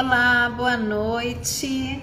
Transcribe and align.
Olá, 0.00 0.48
boa 0.56 0.76
noite. 0.76 2.00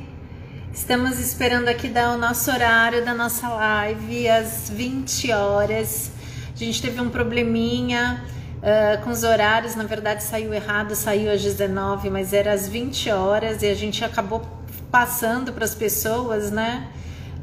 Estamos 0.73 1.17
esperando 1.17 1.69
aqui 1.69 1.87
dar 1.87 2.13
o 2.13 2.17
nosso 2.17 2.51
horário 2.51 3.05
da 3.05 3.13
nossa 3.13 3.47
live 3.47 4.27
às 4.27 4.69
20 4.69 5.31
horas. 5.31 6.11
A 6.53 6.57
gente 6.57 6.81
teve 6.81 6.99
um 6.99 7.09
probleminha 7.09 8.21
uh, 8.57 9.01
com 9.01 9.11
os 9.11 9.23
horários, 9.23 9.77
na 9.77 9.85
verdade 9.85 10.23
saiu 10.23 10.53
errado, 10.53 10.93
saiu 10.93 11.31
às 11.31 11.41
19, 11.41 12.09
mas 12.09 12.33
era 12.33 12.51
às 12.51 12.67
20 12.67 13.11
horas 13.11 13.63
e 13.63 13.67
a 13.67 13.73
gente 13.73 14.03
acabou 14.03 14.45
passando 14.91 15.53
para 15.53 15.63
as 15.63 15.73
pessoas, 15.73 16.51
né? 16.51 16.89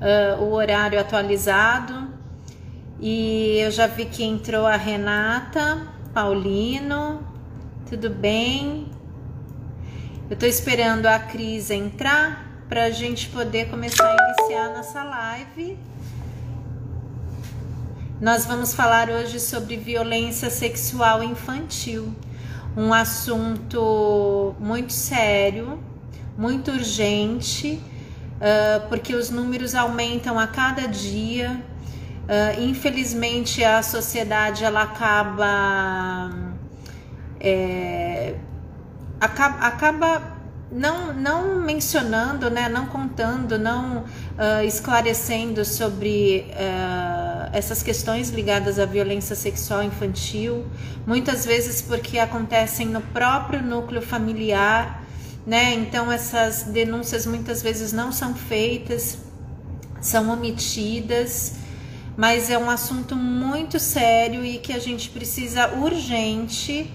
Uh, 0.03 0.43
o 0.43 0.53
horário 0.53 1.01
atualizado. 1.01 2.09
E 3.01 3.57
eu 3.59 3.71
já 3.71 3.87
vi 3.87 4.05
que 4.05 4.23
entrou 4.23 4.67
a 4.67 4.77
Renata 4.77 5.81
Paulino. 6.13 7.27
Tudo 7.89 8.11
bem? 8.11 9.01
Eu 10.31 10.35
estou 10.35 10.49
esperando 10.49 11.07
a 11.07 11.19
Cris 11.19 11.71
entrar 11.71 12.65
para 12.69 12.85
a 12.85 12.91
gente 12.91 13.29
poder 13.29 13.69
começar 13.69 14.09
a 14.09 14.17
iniciar 14.17 14.71
nossa 14.71 15.03
live. 15.03 15.79
Nós 18.21 18.47
vamos 18.47 18.73
falar 18.73 19.11
hoje 19.11 19.39
sobre 19.39 19.77
violência 19.77 20.49
sexual 20.49 21.23
infantil, 21.23 22.15
um 22.77 22.95
assunto 22.95 24.55
muito 24.59 24.93
sério, 24.93 25.79
muito 26.39 26.71
urgente, 26.71 27.83
uh, 28.37 28.89
porque 28.89 29.15
os 29.15 29.29
números 29.29 29.75
aumentam 29.75 30.39
a 30.39 30.47
cada 30.47 30.87
dia. 30.87 31.63
Uh, 32.23 32.63
infelizmente, 32.63 33.63
a 33.63 33.83
sociedade 33.83 34.65
ela 34.65 34.83
acaba 34.83 36.31
é, 37.41 38.37
acaba, 39.23 39.59
acaba 39.65 40.37
não, 40.73 41.13
não 41.13 41.61
mencionando, 41.61 42.51
né, 42.51 42.69
não 42.69 42.87
contando, 42.87 43.57
não 43.57 43.99
uh, 43.99 44.65
esclarecendo 44.67 45.65
sobre 45.65 46.47
uh, 46.51 47.51
essas 47.53 47.83
questões 47.83 48.31
ligadas 48.31 48.81
à 48.81 48.85
violência 48.85 49.37
sexual 49.37 49.85
infantil, 49.85 50.67
muitas 51.07 51.47
vezes 51.47 51.81
porque 51.83 52.19
acontecem 52.19 52.87
no 52.87 53.01
próprio 53.01 53.63
núcleo 53.63 54.03
familiar, 54.03 55.05
né? 55.47 55.75
Então 55.75 56.11
essas 56.11 56.65
denúncias 56.65 57.27
muitas 57.27 57.63
vezes 57.63 57.93
não 57.93 58.11
são 58.11 58.35
feitas, 58.35 59.19
são 60.01 60.31
omitidas, 60.31 61.55
mas 62.17 62.51
é 62.51 62.57
um 62.57 62.71
assunto 62.71 63.15
muito 63.15 63.79
sério 63.79 64.45
e 64.45 64.59
que 64.59 64.73
a 64.73 64.79
gente 64.79 65.11
precisa 65.11 65.69
urgente 65.75 66.91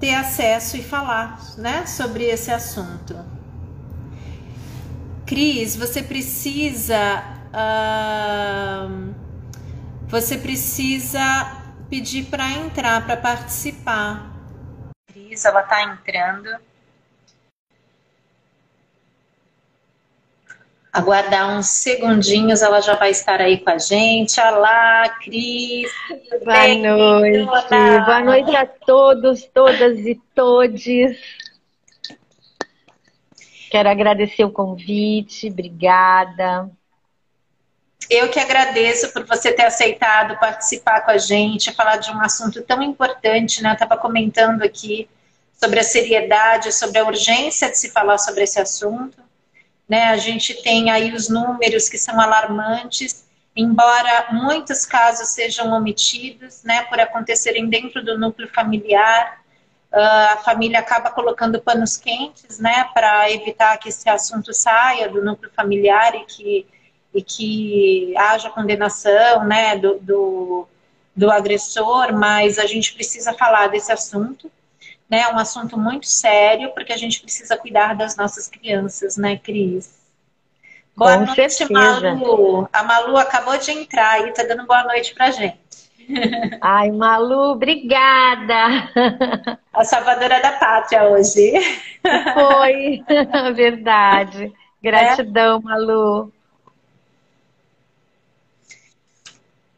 ter 0.00 0.14
acesso 0.14 0.76
e 0.76 0.82
falar 0.82 1.40
né, 1.56 1.86
sobre 1.86 2.24
esse 2.24 2.50
assunto. 2.50 3.16
Cris, 5.26 5.76
você 5.76 6.02
precisa. 6.02 7.22
Uh, 7.54 9.14
você 10.06 10.36
precisa 10.36 11.62
pedir 11.88 12.24
para 12.26 12.50
entrar, 12.50 13.04
para 13.06 13.16
participar. 13.16 14.30
Cris, 15.06 15.44
ela 15.44 15.60
está 15.60 15.82
entrando. 15.82 16.48
Aguardar 20.94 21.58
uns 21.58 21.66
segundinhos, 21.66 22.62
ela 22.62 22.80
já 22.80 22.94
vai 22.94 23.10
estar 23.10 23.40
aí 23.40 23.58
com 23.58 23.70
a 23.70 23.78
gente. 23.78 24.40
Olá, 24.40 25.08
Cris. 25.24 25.90
Boa 26.44 26.68
noite. 26.76 28.04
Boa 28.04 28.20
noite 28.20 28.54
a 28.54 28.64
todos, 28.64 29.44
todas 29.52 29.98
e 29.98 30.14
todes. 30.32 31.18
Quero 33.72 33.88
agradecer 33.88 34.44
o 34.44 34.52
convite, 34.52 35.48
obrigada. 35.48 36.70
Eu 38.08 38.28
que 38.28 38.38
agradeço 38.38 39.12
por 39.12 39.26
você 39.26 39.50
ter 39.50 39.64
aceitado 39.64 40.38
participar 40.38 41.00
com 41.00 41.10
a 41.10 41.18
gente, 41.18 41.72
falar 41.72 41.96
de 41.96 42.12
um 42.12 42.20
assunto 42.20 42.62
tão 42.62 42.80
importante, 42.80 43.60
né? 43.60 43.70
Eu 43.70 43.72
estava 43.72 43.96
comentando 43.96 44.62
aqui 44.62 45.08
sobre 45.60 45.80
a 45.80 45.82
seriedade, 45.82 46.70
sobre 46.72 47.00
a 47.00 47.04
urgência 47.04 47.68
de 47.68 47.78
se 47.78 47.90
falar 47.90 48.18
sobre 48.18 48.44
esse 48.44 48.60
assunto. 48.60 49.24
Né? 49.88 50.04
A 50.04 50.16
gente 50.16 50.62
tem 50.62 50.90
aí 50.90 51.12
os 51.12 51.28
números 51.28 51.88
que 51.88 51.98
são 51.98 52.20
alarmantes, 52.20 53.24
embora 53.54 54.28
muitos 54.32 54.84
casos 54.84 55.28
sejam 55.28 55.72
omitidos, 55.72 56.62
né, 56.64 56.82
por 56.84 56.98
acontecerem 56.98 57.68
dentro 57.68 58.04
do 58.04 58.18
núcleo 58.18 58.48
familiar, 58.52 59.40
uh, 59.92 60.32
a 60.32 60.36
família 60.38 60.80
acaba 60.80 61.10
colocando 61.10 61.60
panos 61.60 61.96
quentes, 61.96 62.58
né, 62.58 62.88
para 62.92 63.30
evitar 63.30 63.76
que 63.78 63.90
esse 63.90 64.08
assunto 64.08 64.52
saia 64.52 65.08
do 65.08 65.24
núcleo 65.24 65.52
familiar 65.54 66.14
e 66.16 66.24
que, 66.24 66.66
e 67.14 67.22
que 67.22 68.14
haja 68.16 68.50
condenação, 68.50 69.44
né, 69.44 69.76
do, 69.76 69.98
do, 70.00 70.68
do 71.14 71.30
agressor, 71.30 72.12
mas 72.12 72.58
a 72.58 72.66
gente 72.66 72.92
precisa 72.94 73.32
falar 73.34 73.68
desse 73.68 73.92
assunto 73.92 74.50
né? 75.14 75.20
É 75.20 75.28
um 75.32 75.38
assunto 75.38 75.78
muito 75.78 76.06
sério, 76.06 76.72
porque 76.74 76.92
a 76.92 76.96
gente 76.96 77.20
precisa 77.20 77.56
cuidar 77.56 77.94
das 77.94 78.16
nossas 78.16 78.48
crianças, 78.48 79.16
né, 79.16 79.36
Cris? 79.36 80.02
Boa 80.96 81.18
Com 81.18 81.26
noite, 81.26 81.52
certeza. 81.52 82.14
Malu. 82.14 82.68
A 82.72 82.82
Malu 82.82 83.16
acabou 83.16 83.56
de 83.56 83.70
entrar 83.70 84.26
e 84.26 84.32
tá 84.32 84.42
dando 84.42 84.66
boa 84.66 84.82
noite 84.84 85.14
pra 85.14 85.30
gente. 85.30 85.62
Ai, 86.60 86.90
Malu, 86.90 87.52
obrigada! 87.52 88.90
A 89.72 89.84
salvadora 89.84 90.40
da 90.42 90.52
pátria 90.52 91.04
hoje. 91.04 91.52
Foi, 92.34 93.02
verdade. 93.54 94.52
Gratidão, 94.82 95.58
é? 95.58 95.62
Malu. 95.62 96.32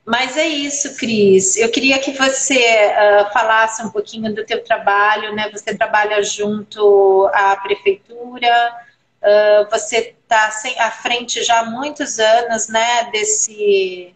Mas 0.07 0.37
é 0.37 0.47
isso, 0.47 0.97
Cris. 0.97 1.57
Eu 1.57 1.69
queria 1.69 1.99
que 1.99 2.13
você 2.13 2.55
uh, 2.55 3.33
falasse 3.33 3.83
um 3.83 3.91
pouquinho 3.91 4.33
do 4.33 4.47
teu 4.47 4.63
trabalho, 4.63 5.35
né? 5.35 5.51
Você 5.51 5.77
trabalha 5.77 6.23
junto 6.23 7.29
à 7.35 7.57
prefeitura, 7.57 8.73
uh, 9.21 9.69
você 9.69 10.15
está 10.23 10.49
à 10.79 10.91
frente 10.93 11.43
já 11.43 11.59
há 11.59 11.65
muitos 11.65 12.21
anos, 12.21 12.69
né? 12.69 13.11
Desse 13.11 14.15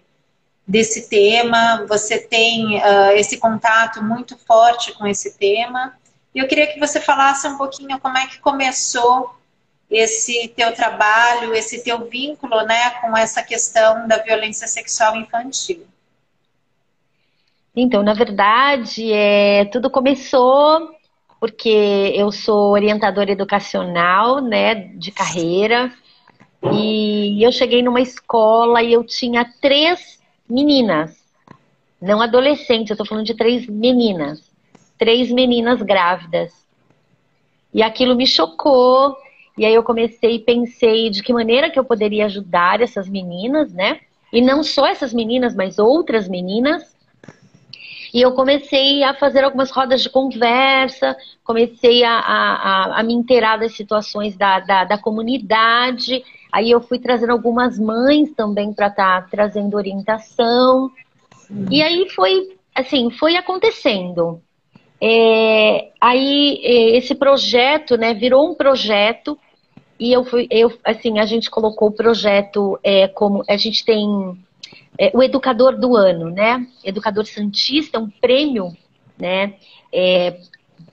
desse 0.65 1.09
tema. 1.09 1.85
Você 1.89 2.19
tem 2.19 2.77
uh, 2.77 3.11
esse 3.17 3.39
contato 3.39 4.01
muito 4.01 4.39
forte 4.47 4.93
com 4.93 5.09
esse 5.09 5.37
tema. 5.37 5.99
E 6.33 6.39
eu 6.39 6.47
queria 6.47 6.69
que 6.69 6.79
você 6.79 7.01
falasse 7.01 7.49
um 7.49 7.59
pouquinho 7.59 7.99
como 7.99 8.17
é 8.17 8.29
que 8.29 8.39
começou 8.39 9.35
esse 9.91 10.49
teu 10.49 10.73
trabalho, 10.73 11.53
esse 11.55 11.83
teu 11.83 12.07
vínculo, 12.09 12.63
né, 12.63 12.91
com 13.01 13.17
essa 13.17 13.43
questão 13.43 14.07
da 14.07 14.19
violência 14.19 14.67
sexual 14.69 15.17
infantil? 15.17 15.85
Então, 17.75 18.03
na 18.03 18.15
verdade, 18.15 19.13
é, 19.13 19.65
tudo 19.67 19.91
começou 19.91 20.95
porque 21.41 22.13
eu 22.15 22.31
sou 22.31 22.73
orientadora 22.73 23.33
educacional, 23.33 24.43
né, 24.43 24.75
de 24.75 25.11
carreira, 25.11 25.91
e 26.71 27.43
eu 27.43 27.51
cheguei 27.51 27.83
numa 27.83 28.03
escola 28.03 28.83
e 28.83 28.93
eu 28.93 29.03
tinha 29.03 29.51
três 29.59 30.21
meninas, 30.47 31.17
não 32.01 32.21
adolescentes, 32.21 32.91
eu 32.91 32.97
tô 32.97 33.07
falando 33.07 33.25
de 33.25 33.35
três 33.35 33.67
meninas, 33.67 34.43
três 34.99 35.31
meninas 35.31 35.81
grávidas. 35.81 36.53
E 37.73 37.83
aquilo 37.83 38.15
me 38.15 38.27
chocou, 38.27 39.17
e 39.61 39.65
aí 39.67 39.75
eu 39.75 39.83
comecei 39.83 40.37
e 40.37 40.39
pensei 40.39 41.11
de 41.11 41.23
que 41.23 41.35
maneira 41.35 41.69
que 41.69 41.79
eu 41.79 41.85
poderia 41.85 42.25
ajudar 42.25 42.81
essas 42.81 43.07
meninas, 43.07 43.71
né? 43.75 44.01
E 44.33 44.41
não 44.41 44.63
só 44.63 44.87
essas 44.87 45.13
meninas, 45.13 45.55
mas 45.55 45.79
outras 45.79 46.27
meninas. 46.27 46.97
E 48.15 48.23
eu 48.23 48.33
comecei 48.33 49.03
a 49.03 49.13
fazer 49.13 49.45
algumas 49.45 49.71
rodas 49.71 50.03
de 50.03 50.09
conversa, 50.09 51.15
comecei 51.45 52.03
a, 52.03 52.11
a, 52.11 53.01
a 53.01 53.03
me 53.03 53.13
inteirar 53.13 53.59
das 53.59 53.77
situações 53.77 54.35
da, 54.35 54.61
da, 54.61 54.85
da, 54.85 54.97
comunidade. 54.97 56.25
Aí 56.51 56.71
eu 56.71 56.81
fui 56.81 56.99
trazendo 56.99 57.33
algumas 57.33 57.79
mães 57.79 58.33
também 58.33 58.73
para 58.73 58.87
estar 58.87 59.21
tá 59.21 59.29
trazendo 59.31 59.77
orientação. 59.77 60.91
Hum. 61.51 61.67
E 61.71 61.83
aí 61.83 62.09
foi, 62.09 62.57
assim, 62.75 63.11
foi 63.11 63.37
acontecendo. 63.37 64.41
É, 64.99 65.91
aí 66.01 66.63
é, 66.65 66.97
esse 66.97 67.15
projeto, 67.15 67.99
né, 67.99 68.15
virou 68.15 68.51
um 68.51 68.55
projeto 68.55 69.39
e 70.01 70.13
eu 70.15 70.25
fui, 70.25 70.49
eu, 70.51 70.73
assim, 70.83 71.19
a 71.19 71.27
gente 71.27 71.51
colocou 71.51 71.89
o 71.89 71.93
projeto 71.93 72.81
é, 72.83 73.07
como 73.07 73.45
a 73.47 73.57
gente 73.59 73.85
tem 73.85 74.09
é, 74.99 75.11
o 75.15 75.23
educador 75.23 75.79
do 75.79 75.95
ano, 75.95 76.31
né? 76.31 76.67
Educador 76.83 77.27
Santista, 77.27 77.99
um 78.01 78.09
prêmio, 78.09 78.75
né? 79.19 79.57
É, 79.93 80.41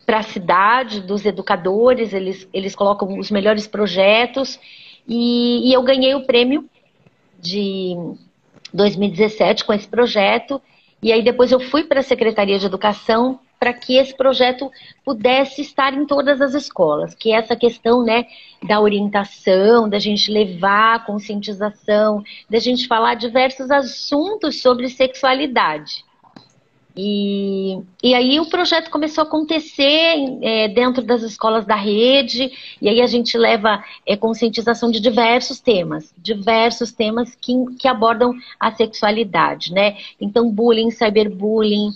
para 0.06 0.19
a 0.19 0.24
cidade 0.24 1.00
dos 1.00 1.25
educadores, 1.25 2.13
eles, 2.13 2.50
eles 2.51 2.75
colocam 2.75 3.18
os 3.18 3.31
melhores 3.31 3.65
projetos 3.65 4.59
e, 5.07 5.69
e 5.69 5.74
eu 5.74 5.81
ganhei 5.83 6.13
o 6.13 6.25
prêmio 6.25 6.69
de 7.39 7.95
2017 8.74 9.63
com 9.63 9.71
esse 9.71 9.88
projeto 9.88 10.62
e 11.01 11.13
aí 11.13 11.24
depois 11.24 11.53
eu 11.53 11.62
fui 11.62 11.86
para 11.86 12.01
a 12.01 12.03
Secretaria 12.03 12.60
de 12.60 12.65
Educação 12.65 13.39
para 13.59 13.74
que 13.74 13.98
esse 13.98 14.15
projeto 14.15 14.71
pudesse 15.04 15.62
estar 15.62 15.94
em 15.94 16.06
todas 16.06 16.42
as 16.42 16.54
escolas, 16.54 17.15
que 17.15 17.31
essa 17.31 17.56
questão, 17.56 18.04
né, 18.04 18.25
da 18.63 18.80
orientação, 18.80 19.89
da 19.89 20.00
gente 20.00 20.31
levar 20.31 21.06
conscientização, 21.06 22.24
da 22.50 22.59
gente 22.59 22.88
falar 22.88 23.15
diversos 23.15 23.71
assuntos 23.71 24.62
sobre 24.62 24.89
sexualidade. 24.89 26.06
E, 27.00 27.80
e 28.01 28.15
aí 28.15 28.39
o 28.39 28.50
projeto 28.50 28.89
começou 28.89 29.24
a 29.24 29.27
acontecer 29.27 30.15
é, 30.42 30.68
dentro 30.68 31.03
das 31.03 31.21
escolas 31.21 31.63
da 31.63 31.75
rede, 31.75 32.51
e 32.81 32.89
aí 32.89 33.01
a 33.01 33.06
gente 33.06 33.38
leva 33.38 33.83
é, 34.03 34.18
conscientização 34.18 34.89
de 34.89 35.00
diversos 35.00 35.60
temas, 35.60 36.12
diversos 36.18 36.92
temas 36.92 37.36
que, 37.36 37.53
que 37.80 37.88
abordam 37.88 38.33
a 38.60 38.71
sexualidade, 38.71 39.71
né? 39.71 39.98
Então, 40.19 40.50
bullying, 40.50 40.89
cyberbullying, 40.89 41.92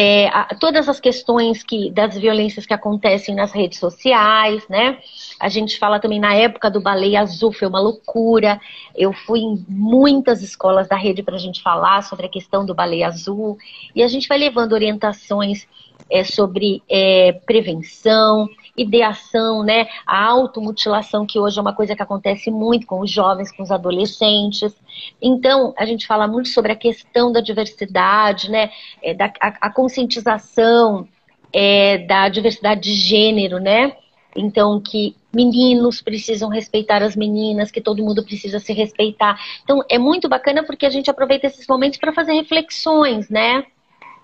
é, 0.00 0.28
a, 0.28 0.54
todas 0.54 0.88
as 0.88 1.00
questões 1.00 1.64
que, 1.64 1.90
das 1.90 2.16
violências 2.16 2.64
que 2.64 2.72
acontecem 2.72 3.34
nas 3.34 3.50
redes 3.50 3.80
sociais, 3.80 4.62
né? 4.68 4.96
A 5.40 5.48
gente 5.48 5.76
fala 5.76 5.98
também 5.98 6.20
na 6.20 6.32
época 6.32 6.70
do 6.70 6.80
Baleia 6.80 7.20
Azul, 7.20 7.50
foi 7.50 7.66
uma 7.66 7.80
loucura. 7.80 8.60
Eu 8.94 9.12
fui 9.12 9.40
em 9.40 9.64
muitas 9.68 10.40
escolas 10.40 10.86
da 10.86 10.94
rede 10.94 11.20
para 11.20 11.34
a 11.34 11.38
gente 11.38 11.60
falar 11.60 12.02
sobre 12.04 12.26
a 12.26 12.28
questão 12.28 12.64
do 12.64 12.76
Baleia 12.76 13.08
Azul. 13.08 13.58
E 13.92 14.00
a 14.00 14.06
gente 14.06 14.28
vai 14.28 14.38
levando 14.38 14.72
orientações 14.72 15.66
é, 16.10 16.24
sobre 16.24 16.82
é, 16.88 17.32
prevenção, 17.46 18.48
ideação, 18.76 19.62
né? 19.62 19.86
A 20.06 20.26
automutilação, 20.26 21.26
que 21.26 21.38
hoje 21.38 21.58
é 21.58 21.62
uma 21.62 21.74
coisa 21.74 21.94
que 21.94 22.02
acontece 22.02 22.50
muito 22.50 22.86
com 22.86 23.00
os 23.00 23.10
jovens, 23.10 23.52
com 23.52 23.62
os 23.62 23.70
adolescentes. 23.70 24.74
Então, 25.20 25.74
a 25.76 25.84
gente 25.84 26.06
fala 26.06 26.26
muito 26.26 26.48
sobre 26.48 26.72
a 26.72 26.76
questão 26.76 27.32
da 27.32 27.40
diversidade, 27.40 28.50
né? 28.50 28.70
É, 29.02 29.14
da, 29.14 29.26
a, 29.40 29.66
a 29.68 29.70
conscientização 29.72 31.06
é, 31.52 31.98
da 31.98 32.28
diversidade 32.28 32.80
de 32.82 32.94
gênero, 32.94 33.58
né? 33.58 33.96
Então, 34.36 34.80
que 34.80 35.16
meninos 35.32 36.00
precisam 36.00 36.48
respeitar 36.48 37.02
as 37.02 37.16
meninas, 37.16 37.70
que 37.70 37.80
todo 37.80 38.04
mundo 38.04 38.24
precisa 38.24 38.58
se 38.58 38.72
respeitar. 38.72 39.38
Então, 39.64 39.82
é 39.88 39.98
muito 39.98 40.28
bacana 40.28 40.62
porque 40.62 40.86
a 40.86 40.90
gente 40.90 41.10
aproveita 41.10 41.46
esses 41.46 41.66
momentos 41.66 41.98
para 41.98 42.12
fazer 42.12 42.32
reflexões, 42.34 43.28
né? 43.28 43.64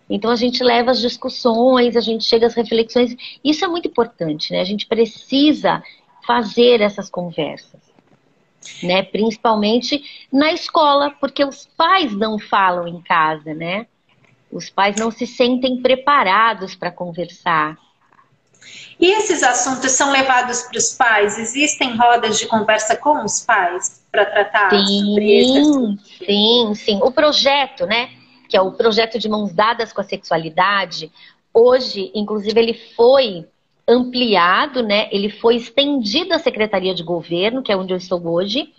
Então 0.09 0.31
a 0.31 0.37
gente 0.37 0.63
leva 0.63 0.91
as 0.91 1.01
discussões, 1.01 1.97
a 1.97 2.01
gente 2.01 2.25
chega 2.25 2.47
às 2.47 2.55
reflexões. 2.55 3.17
Isso 3.43 3.65
é 3.65 3.69
muito 3.69 3.89
importante, 3.89 4.53
né? 4.53 4.61
A 4.61 4.65
gente 4.65 4.87
precisa 4.87 5.83
fazer 6.27 6.81
essas 6.81 7.09
conversas, 7.11 7.81
né? 8.83 9.03
Principalmente 9.03 10.03
na 10.33 10.53
escola, 10.53 11.11
porque 11.11 11.45
os 11.45 11.67
pais 11.77 12.13
não 12.13 12.39
falam 12.39 12.87
em 12.87 13.01
casa, 13.01 13.55
né? 13.55 13.87
Os 14.51 14.71
pais 14.71 14.97
não 14.97 15.11
se 15.11 15.27
sentem 15.27 15.81
preparados 15.81 16.75
para 16.75 16.91
conversar. 16.91 17.77
E 19.01 19.07
esses 19.07 19.43
assuntos 19.43 19.91
são 19.93 20.11
levados 20.11 20.63
para 20.63 20.79
os 20.79 20.95
pais? 20.95 21.39
Existem 21.39 21.97
rodas 21.97 22.39
de 22.39 22.47
conversa 22.47 22.97
com 22.97 23.25
os 23.25 23.41
pais 23.41 24.03
para 24.11 24.25
tratar 24.25 24.71
sim, 24.71 25.05
sobre 25.07 25.41
esse 25.41 26.25
Sim, 26.25 26.75
sim. 26.75 27.01
O 27.03 27.11
projeto, 27.11 27.87
né? 27.87 28.11
Que 28.55 28.59
é 28.59 28.63
o 28.63 28.71
projeto 28.71 29.19
de 29.19 29.29
mãos 29.29 29.53
dadas 29.53 29.93
com 29.93 30.01
a 30.01 30.05
sexualidade, 30.05 31.11
hoje, 31.53 32.13
inclusive, 32.15 32.57
ele 32.57 32.75
foi 32.95 33.45
ampliado, 33.85 34.81
né? 34.81 35.09
Ele 35.11 35.29
foi 35.29 35.57
estendido 35.57 36.33
à 36.33 36.39
Secretaria 36.39 36.95
de 36.95 37.03
Governo, 37.03 37.65
que 37.65 37.73
é 37.73 37.77
onde 37.77 37.93
eu 37.93 37.97
estou 37.97 38.25
hoje, 38.25 38.73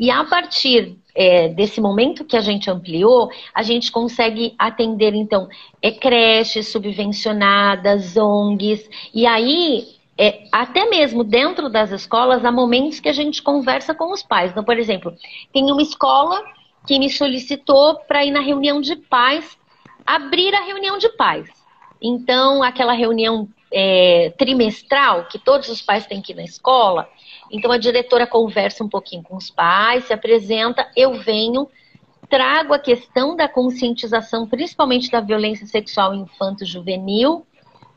e 0.00 0.10
a 0.10 0.24
partir 0.24 0.96
é, 1.14 1.48
desse 1.48 1.78
momento 1.78 2.24
que 2.24 2.38
a 2.38 2.40
gente 2.40 2.70
ampliou, 2.70 3.30
a 3.54 3.62
gente 3.62 3.92
consegue 3.92 4.54
atender, 4.58 5.14
então, 5.14 5.46
é, 5.82 5.90
creches 5.90 6.68
subvencionadas, 6.68 8.16
ONGs, 8.16 8.88
e 9.12 9.26
aí, 9.26 9.88
é, 10.16 10.44
até 10.50 10.88
mesmo 10.88 11.22
dentro 11.22 11.68
das 11.68 11.90
escolas, 11.90 12.46
há 12.46 12.50
momentos 12.50 12.98
que 12.98 13.10
a 13.10 13.12
gente 13.12 13.42
conversa 13.42 13.94
com 13.94 14.10
os 14.10 14.22
pais. 14.22 14.52
Então, 14.52 14.64
por 14.64 14.78
exemplo, 14.78 15.14
tem 15.52 15.70
uma 15.70 15.82
escola 15.82 16.42
que 16.88 16.98
me 16.98 17.10
solicitou 17.10 17.96
para 18.08 18.24
ir 18.24 18.30
na 18.30 18.40
reunião 18.40 18.80
de 18.80 18.96
pais, 18.96 19.58
abrir 20.06 20.54
a 20.54 20.62
reunião 20.62 20.96
de 20.96 21.10
pais. 21.10 21.46
Então, 22.00 22.62
aquela 22.62 22.94
reunião 22.94 23.46
é, 23.70 24.32
trimestral, 24.38 25.26
que 25.26 25.38
todos 25.38 25.68
os 25.68 25.82
pais 25.82 26.06
têm 26.06 26.22
que 26.22 26.32
ir 26.32 26.36
na 26.36 26.44
escola, 26.44 27.06
então 27.52 27.70
a 27.70 27.76
diretora 27.76 28.26
conversa 28.26 28.82
um 28.82 28.88
pouquinho 28.88 29.22
com 29.22 29.36
os 29.36 29.50
pais, 29.50 30.04
se 30.04 30.14
apresenta, 30.14 30.90
eu 30.96 31.12
venho, 31.12 31.68
trago 32.30 32.72
a 32.72 32.78
questão 32.78 33.36
da 33.36 33.46
conscientização, 33.46 34.48
principalmente 34.48 35.10
da 35.10 35.20
violência 35.20 35.66
sexual 35.66 36.14
infanto-juvenil, 36.14 37.46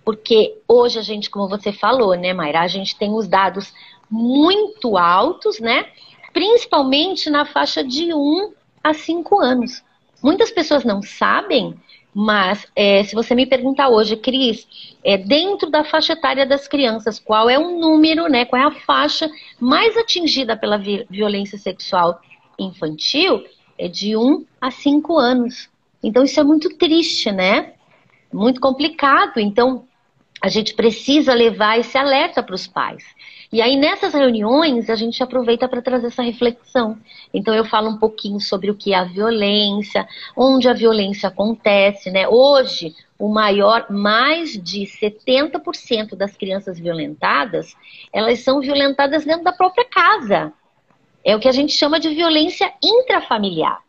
porque 0.03 0.57
hoje 0.67 0.99
a 0.99 1.01
gente, 1.01 1.29
como 1.29 1.47
você 1.47 1.71
falou, 1.71 2.13
né, 2.15 2.33
Mayra, 2.33 2.59
a 2.59 2.67
gente 2.67 2.97
tem 2.97 3.13
os 3.13 3.25
dados 3.25 3.73
muito 4.09 4.97
altos, 4.97 5.61
né? 5.61 5.85
Principalmente 6.33 7.29
na 7.29 7.45
faixa 7.45 7.81
de 7.81 8.13
1 8.13 8.53
há 8.83 8.93
cinco 8.93 9.39
anos. 9.39 9.83
Muitas 10.21 10.51
pessoas 10.51 10.83
não 10.83 11.01
sabem, 11.01 11.75
mas 12.13 12.67
é, 12.75 13.03
se 13.03 13.15
você 13.15 13.33
me 13.33 13.45
perguntar 13.45 13.89
hoje, 13.89 14.15
Cris, 14.17 14.67
é, 15.03 15.17
dentro 15.17 15.69
da 15.69 15.83
faixa 15.83 16.13
etária 16.13 16.45
das 16.45 16.67
crianças, 16.67 17.19
qual 17.19 17.49
é 17.49 17.57
o 17.57 17.79
número, 17.79 18.27
né, 18.27 18.45
qual 18.45 18.61
é 18.61 18.65
a 18.65 18.71
faixa 18.71 19.29
mais 19.59 19.95
atingida 19.97 20.55
pela 20.55 20.77
vi 20.77 21.05
violência 21.09 21.57
sexual 21.57 22.21
infantil, 22.59 23.43
é 23.77 23.87
de 23.87 24.15
1 24.15 24.45
a 24.59 24.69
5 24.69 25.17
anos. 25.17 25.69
Então 26.03 26.23
isso 26.23 26.39
é 26.39 26.43
muito 26.43 26.77
triste, 26.77 27.31
né? 27.31 27.73
Muito 28.31 28.59
complicado. 28.59 29.39
Então 29.39 29.85
a 30.41 30.49
gente 30.49 30.73
precisa 30.73 31.33
levar 31.33 31.79
esse 31.79 31.97
alerta 31.97 32.43
para 32.43 32.55
os 32.55 32.67
pais. 32.67 33.03
E 33.51 33.61
aí, 33.61 33.75
nessas 33.75 34.13
reuniões, 34.13 34.89
a 34.89 34.95
gente 34.95 35.21
aproveita 35.21 35.67
para 35.67 35.81
trazer 35.81 36.07
essa 36.07 36.21
reflexão. 36.21 36.97
Então, 37.33 37.53
eu 37.53 37.65
falo 37.65 37.89
um 37.89 37.97
pouquinho 37.97 38.39
sobre 38.39 38.71
o 38.71 38.75
que 38.75 38.93
é 38.93 38.97
a 38.97 39.03
violência, 39.03 40.07
onde 40.37 40.69
a 40.69 40.73
violência 40.73 41.27
acontece, 41.27 42.09
né? 42.09 42.27
Hoje, 42.29 42.95
o 43.19 43.27
maior, 43.27 43.87
mais 43.89 44.53
de 44.53 44.85
70% 44.85 46.15
das 46.15 46.35
crianças 46.35 46.79
violentadas, 46.79 47.75
elas 48.13 48.39
são 48.39 48.61
violentadas 48.61 49.25
dentro 49.25 49.43
da 49.43 49.51
própria 49.51 49.85
casa. 49.85 50.53
É 51.23 51.35
o 51.35 51.39
que 51.39 51.49
a 51.49 51.51
gente 51.51 51.73
chama 51.73 51.99
de 51.99 52.09
violência 52.09 52.71
intrafamiliar. 52.81 53.79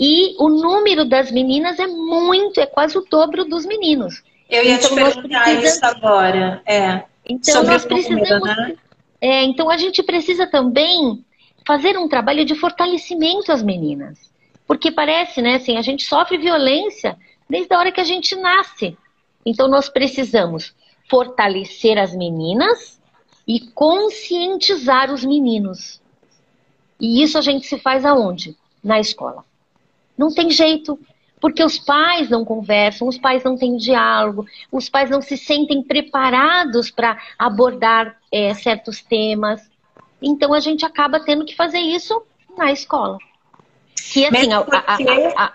E 0.00 0.34
o 0.38 0.48
número 0.48 1.04
das 1.04 1.30
meninas 1.30 1.78
é 1.78 1.86
muito, 1.86 2.58
é 2.58 2.66
quase 2.66 2.96
o 2.96 3.04
dobro 3.04 3.44
dos 3.44 3.66
meninos. 3.66 4.22
Eu 4.48 4.64
ia 4.64 4.74
então, 4.74 4.88
te 4.88 4.94
perguntar 4.94 5.44
precisamos... 5.44 5.68
isso 5.68 5.84
agora. 5.84 6.62
É. 6.64 7.02
Então 7.28 7.54
Sobre 7.54 7.72
nós 7.72 7.84
precisamos. 7.84 8.48
né? 8.48 8.76
é, 9.20 9.44
então 9.44 9.68
a 9.68 9.76
gente 9.76 10.02
precisa 10.02 10.46
também 10.46 11.24
fazer 11.66 11.98
um 11.98 12.08
trabalho 12.08 12.44
de 12.44 12.54
fortalecimento 12.54 13.52
às 13.52 13.62
meninas. 13.62 14.30
Porque 14.66 14.90
parece, 14.90 15.42
né, 15.42 15.56
assim, 15.56 15.76
a 15.76 15.82
gente 15.82 16.04
sofre 16.04 16.38
violência 16.38 17.16
desde 17.48 17.74
a 17.74 17.78
hora 17.78 17.92
que 17.92 18.00
a 18.00 18.04
gente 18.04 18.34
nasce. 18.36 18.96
Então 19.44 19.68
nós 19.68 19.88
precisamos 19.88 20.74
fortalecer 21.08 21.98
as 21.98 22.14
meninas 22.14 23.00
e 23.46 23.60
conscientizar 23.60 25.12
os 25.12 25.24
meninos. 25.24 26.00
E 27.00 27.22
isso 27.22 27.38
a 27.38 27.40
gente 27.40 27.66
se 27.66 27.78
faz 27.78 28.04
aonde? 28.04 28.56
Na 28.82 29.00
escola. 29.00 29.44
Não 30.16 30.32
tem 30.32 30.50
jeito. 30.50 30.98
Porque 31.40 31.62
os 31.62 31.78
pais 31.78 32.28
não 32.28 32.44
conversam, 32.44 33.06
os 33.08 33.18
pais 33.18 33.44
não 33.44 33.56
têm 33.56 33.76
diálogo, 33.76 34.46
os 34.72 34.88
pais 34.88 35.10
não 35.10 35.22
se 35.22 35.36
sentem 35.36 35.82
preparados 35.82 36.90
para 36.90 37.18
abordar 37.38 38.16
é, 38.30 38.52
certos 38.54 39.00
temas. 39.02 39.60
Então 40.20 40.52
a 40.52 40.60
gente 40.60 40.84
acaba 40.84 41.20
tendo 41.20 41.44
que 41.44 41.54
fazer 41.54 41.78
isso 41.78 42.22
na 42.56 42.72
escola. 42.72 43.18
Que 44.12 44.26
assim, 44.26 44.52
a, 44.52 44.58
a, 44.58 45.44
a, 45.44 45.52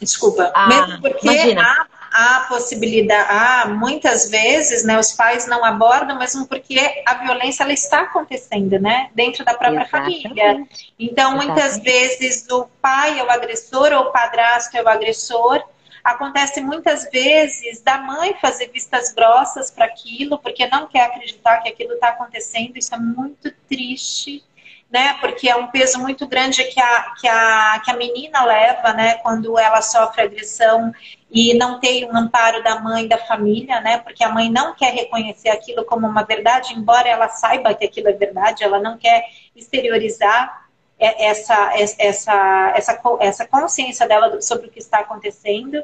Desculpa, 0.00 0.52
mesmo 0.68 1.00
porque 1.00 1.26
imagina. 1.26 1.86
Há 2.16 2.46
possibilidade, 2.48 3.28
há 3.30 3.68
muitas 3.68 4.30
vezes, 4.30 4.84
né, 4.84 4.98
os 4.98 5.12
pais 5.12 5.46
não 5.46 5.62
abordam, 5.62 6.18
mesmo 6.18 6.46
porque 6.46 6.78
a 7.06 7.14
violência 7.14 7.62
ela 7.62 7.74
está 7.74 8.00
acontecendo, 8.00 8.78
né, 8.78 9.10
dentro 9.14 9.44
da 9.44 9.52
própria 9.52 9.82
Exatamente. 9.82 10.22
família. 10.22 10.66
Então, 10.98 11.36
muitas 11.36 11.78
vezes 11.78 12.46
o 12.50 12.66
pai 12.80 13.18
é 13.20 13.22
o 13.22 13.30
agressor 13.30 13.92
ou 13.92 14.04
o 14.04 14.12
padrasto 14.12 14.74
é 14.78 14.82
o 14.82 14.88
agressor. 14.88 15.62
Acontece 16.02 16.62
muitas 16.62 17.10
vezes 17.10 17.82
da 17.82 17.98
mãe 17.98 18.34
fazer 18.40 18.68
vistas 18.68 19.12
grossas 19.12 19.70
para 19.70 19.84
aquilo, 19.84 20.38
porque 20.38 20.66
não 20.68 20.86
quer 20.86 21.02
acreditar 21.02 21.58
que 21.58 21.68
aquilo 21.68 21.94
está 21.94 22.08
acontecendo. 22.08 22.78
Isso 22.78 22.94
é 22.94 22.98
muito 22.98 23.52
triste 23.68 24.42
né? 24.90 25.14
Porque 25.20 25.48
é 25.48 25.56
um 25.56 25.66
peso 25.66 25.98
muito 25.98 26.26
grande 26.26 26.62
que 26.64 26.80
a, 26.80 27.14
que 27.20 27.28
a, 27.28 27.82
que 27.84 27.90
a 27.90 27.96
menina 27.96 28.44
leva, 28.44 28.92
né? 28.92 29.14
Quando 29.16 29.58
ela 29.58 29.82
sofre 29.82 30.22
agressão 30.22 30.92
e 31.30 31.54
não 31.54 31.80
tem 31.80 32.04
um 32.04 32.16
amparo 32.16 32.62
da 32.62 32.80
mãe, 32.80 33.08
da 33.08 33.18
família, 33.18 33.80
né? 33.80 33.98
Porque 33.98 34.22
a 34.22 34.28
mãe 34.28 34.50
não 34.50 34.74
quer 34.74 34.92
reconhecer 34.94 35.48
aquilo 35.48 35.84
como 35.84 36.06
uma 36.06 36.22
verdade, 36.22 36.74
embora 36.74 37.08
ela 37.08 37.28
saiba 37.28 37.74
que 37.74 37.84
aquilo 37.84 38.08
é 38.08 38.12
verdade, 38.12 38.62
ela 38.62 38.78
não 38.78 38.96
quer 38.96 39.24
exteriorizar 39.54 40.66
essa, 40.98 41.78
essa, 41.78 42.74
essa, 42.74 43.06
essa 43.20 43.46
consciência 43.46 44.06
dela 44.08 44.40
sobre 44.40 44.68
o 44.68 44.70
que 44.70 44.78
está 44.78 45.00
acontecendo. 45.00 45.82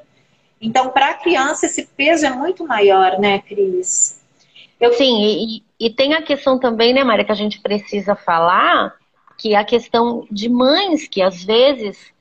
Então, 0.60 0.90
para 0.90 1.10
a 1.10 1.14
criança, 1.14 1.66
esse 1.66 1.84
peso 1.84 2.24
é 2.24 2.30
muito 2.30 2.66
maior, 2.66 3.18
né, 3.18 3.40
Cris? 3.40 4.20
Eu... 4.80 4.92
Sim, 4.94 5.22
e, 5.22 5.62
e 5.82 5.90
tem 5.90 6.14
a 6.14 6.22
questão 6.22 6.60
também, 6.60 6.94
né, 6.94 7.02
Maria, 7.02 7.24
que 7.24 7.32
a 7.32 7.34
gente 7.34 7.60
precisa 7.60 8.14
falar, 8.14 8.94
que 9.36 9.52
é 9.52 9.56
a 9.56 9.64
questão 9.64 10.24
de 10.30 10.48
mães 10.48 11.08
que 11.08 11.20
às 11.20 11.42
vezes 11.42 12.12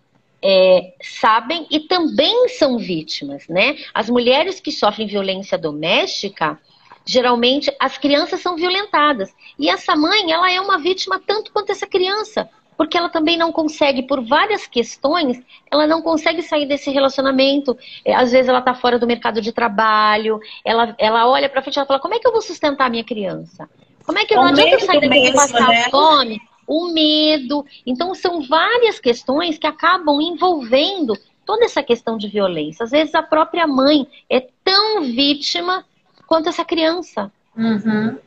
é, 0.42 0.96
sabem 1.00 1.68
e 1.70 1.82
também 1.82 2.50
são 2.50 2.80
vítimas, 2.80 3.48
né? 3.48 3.78
As 3.94 4.10
mulheres 4.10 4.60
que 4.60 4.72
sofrem 4.72 5.06
violência 5.06 5.60
doméstica, 5.60 6.60
geralmente 7.06 7.72
as 7.80 8.00
crianças 8.00 8.42
são 8.42 8.56
violentadas. 8.56 9.32
E 9.60 9.70
essa 9.70 9.96
mãe, 9.96 10.32
ela 10.32 10.52
é 10.52 10.60
uma 10.60 10.80
vítima 10.80 11.22
tanto 11.24 11.52
quanto 11.52 11.72
essa 11.72 11.86
criança, 11.86 12.50
porque 12.82 12.98
ela 12.98 13.10
também 13.10 13.38
não 13.38 13.52
consegue, 13.52 14.02
por 14.02 14.26
várias 14.26 14.66
questões, 14.66 15.40
ela 15.70 15.86
não 15.86 16.02
consegue 16.02 16.42
sair 16.42 16.66
desse 16.66 16.90
relacionamento. 16.90 17.78
É, 18.04 18.16
às 18.16 18.32
vezes 18.32 18.50
ela 18.50 18.58
está 18.58 18.74
fora 18.74 18.98
do 18.98 19.06
mercado 19.06 19.40
de 19.40 19.52
trabalho, 19.52 20.40
ela, 20.66 20.96
ela 20.98 21.30
olha 21.30 21.48
para 21.48 21.62
frente 21.62 21.80
e 21.80 21.86
fala: 21.86 22.00
como 22.00 22.16
é 22.16 22.20
que 22.20 22.28
eu 22.28 22.32
vou 22.32 22.42
sustentar 22.42 22.88
a 22.88 22.90
minha 22.90 23.04
criança? 23.04 23.70
Como 24.04 24.18
é 24.18 24.26
que 24.26 24.34
eu 24.34 24.38
não 24.38 24.48
adianta 24.48 24.80
sair 24.80 25.00
daqui 25.00 25.28
e 25.28 25.32
passar 25.32 25.68
né? 25.68 25.90
fome? 25.92 26.42
O 26.66 26.92
medo. 26.92 27.64
Então, 27.86 28.16
são 28.16 28.42
várias 28.42 29.00
questões 29.00 29.60
que 29.60 29.68
acabam 29.68 30.20
envolvendo 30.20 31.16
toda 31.46 31.66
essa 31.66 31.84
questão 31.84 32.18
de 32.18 32.30
violência. 32.30 32.84
Às 32.84 32.90
vezes 32.90 33.14
a 33.14 33.22
própria 33.22 33.68
mãe 33.68 34.08
é 34.28 34.40
tão 34.64 35.04
vítima 35.04 35.86
quanto 36.26 36.50
essa 36.50 36.66
criança. 36.66 37.32
Uhum. 37.56 38.18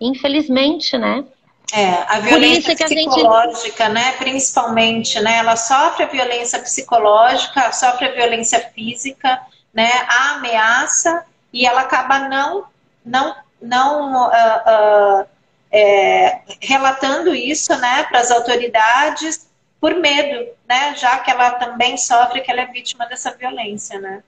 Infelizmente, 0.00 0.96
né? 0.96 1.26
É, 1.74 2.04
a 2.06 2.20
violência 2.20 2.76
psicológica, 2.76 3.84
gente... 3.84 3.94
né, 3.94 4.12
principalmente, 4.18 5.18
né, 5.20 5.38
ela 5.38 5.56
sofre 5.56 6.04
a 6.04 6.06
violência 6.06 6.58
psicológica, 6.58 7.72
sofre 7.72 8.08
a 8.08 8.12
violência 8.12 8.60
física, 8.74 9.40
né, 9.72 9.90
a 10.06 10.34
ameaça 10.34 11.24
e 11.50 11.64
ela 11.66 11.80
acaba 11.80 12.28
não, 12.28 12.66
não, 13.02 13.34
não 13.60 14.26
uh, 14.26 15.22
uh, 15.22 15.26
é, 15.70 16.42
relatando 16.60 17.34
isso, 17.34 17.74
né, 17.78 18.04
para 18.04 18.20
as 18.20 18.30
autoridades 18.30 19.48
por 19.80 19.94
medo, 19.94 20.50
né, 20.68 20.94
já 20.94 21.18
que 21.20 21.30
ela 21.30 21.52
também 21.52 21.96
sofre, 21.96 22.42
que 22.42 22.50
ela 22.50 22.60
é 22.60 22.66
vítima 22.66 23.06
dessa 23.06 23.32
violência, 23.32 23.98
né. 23.98 24.22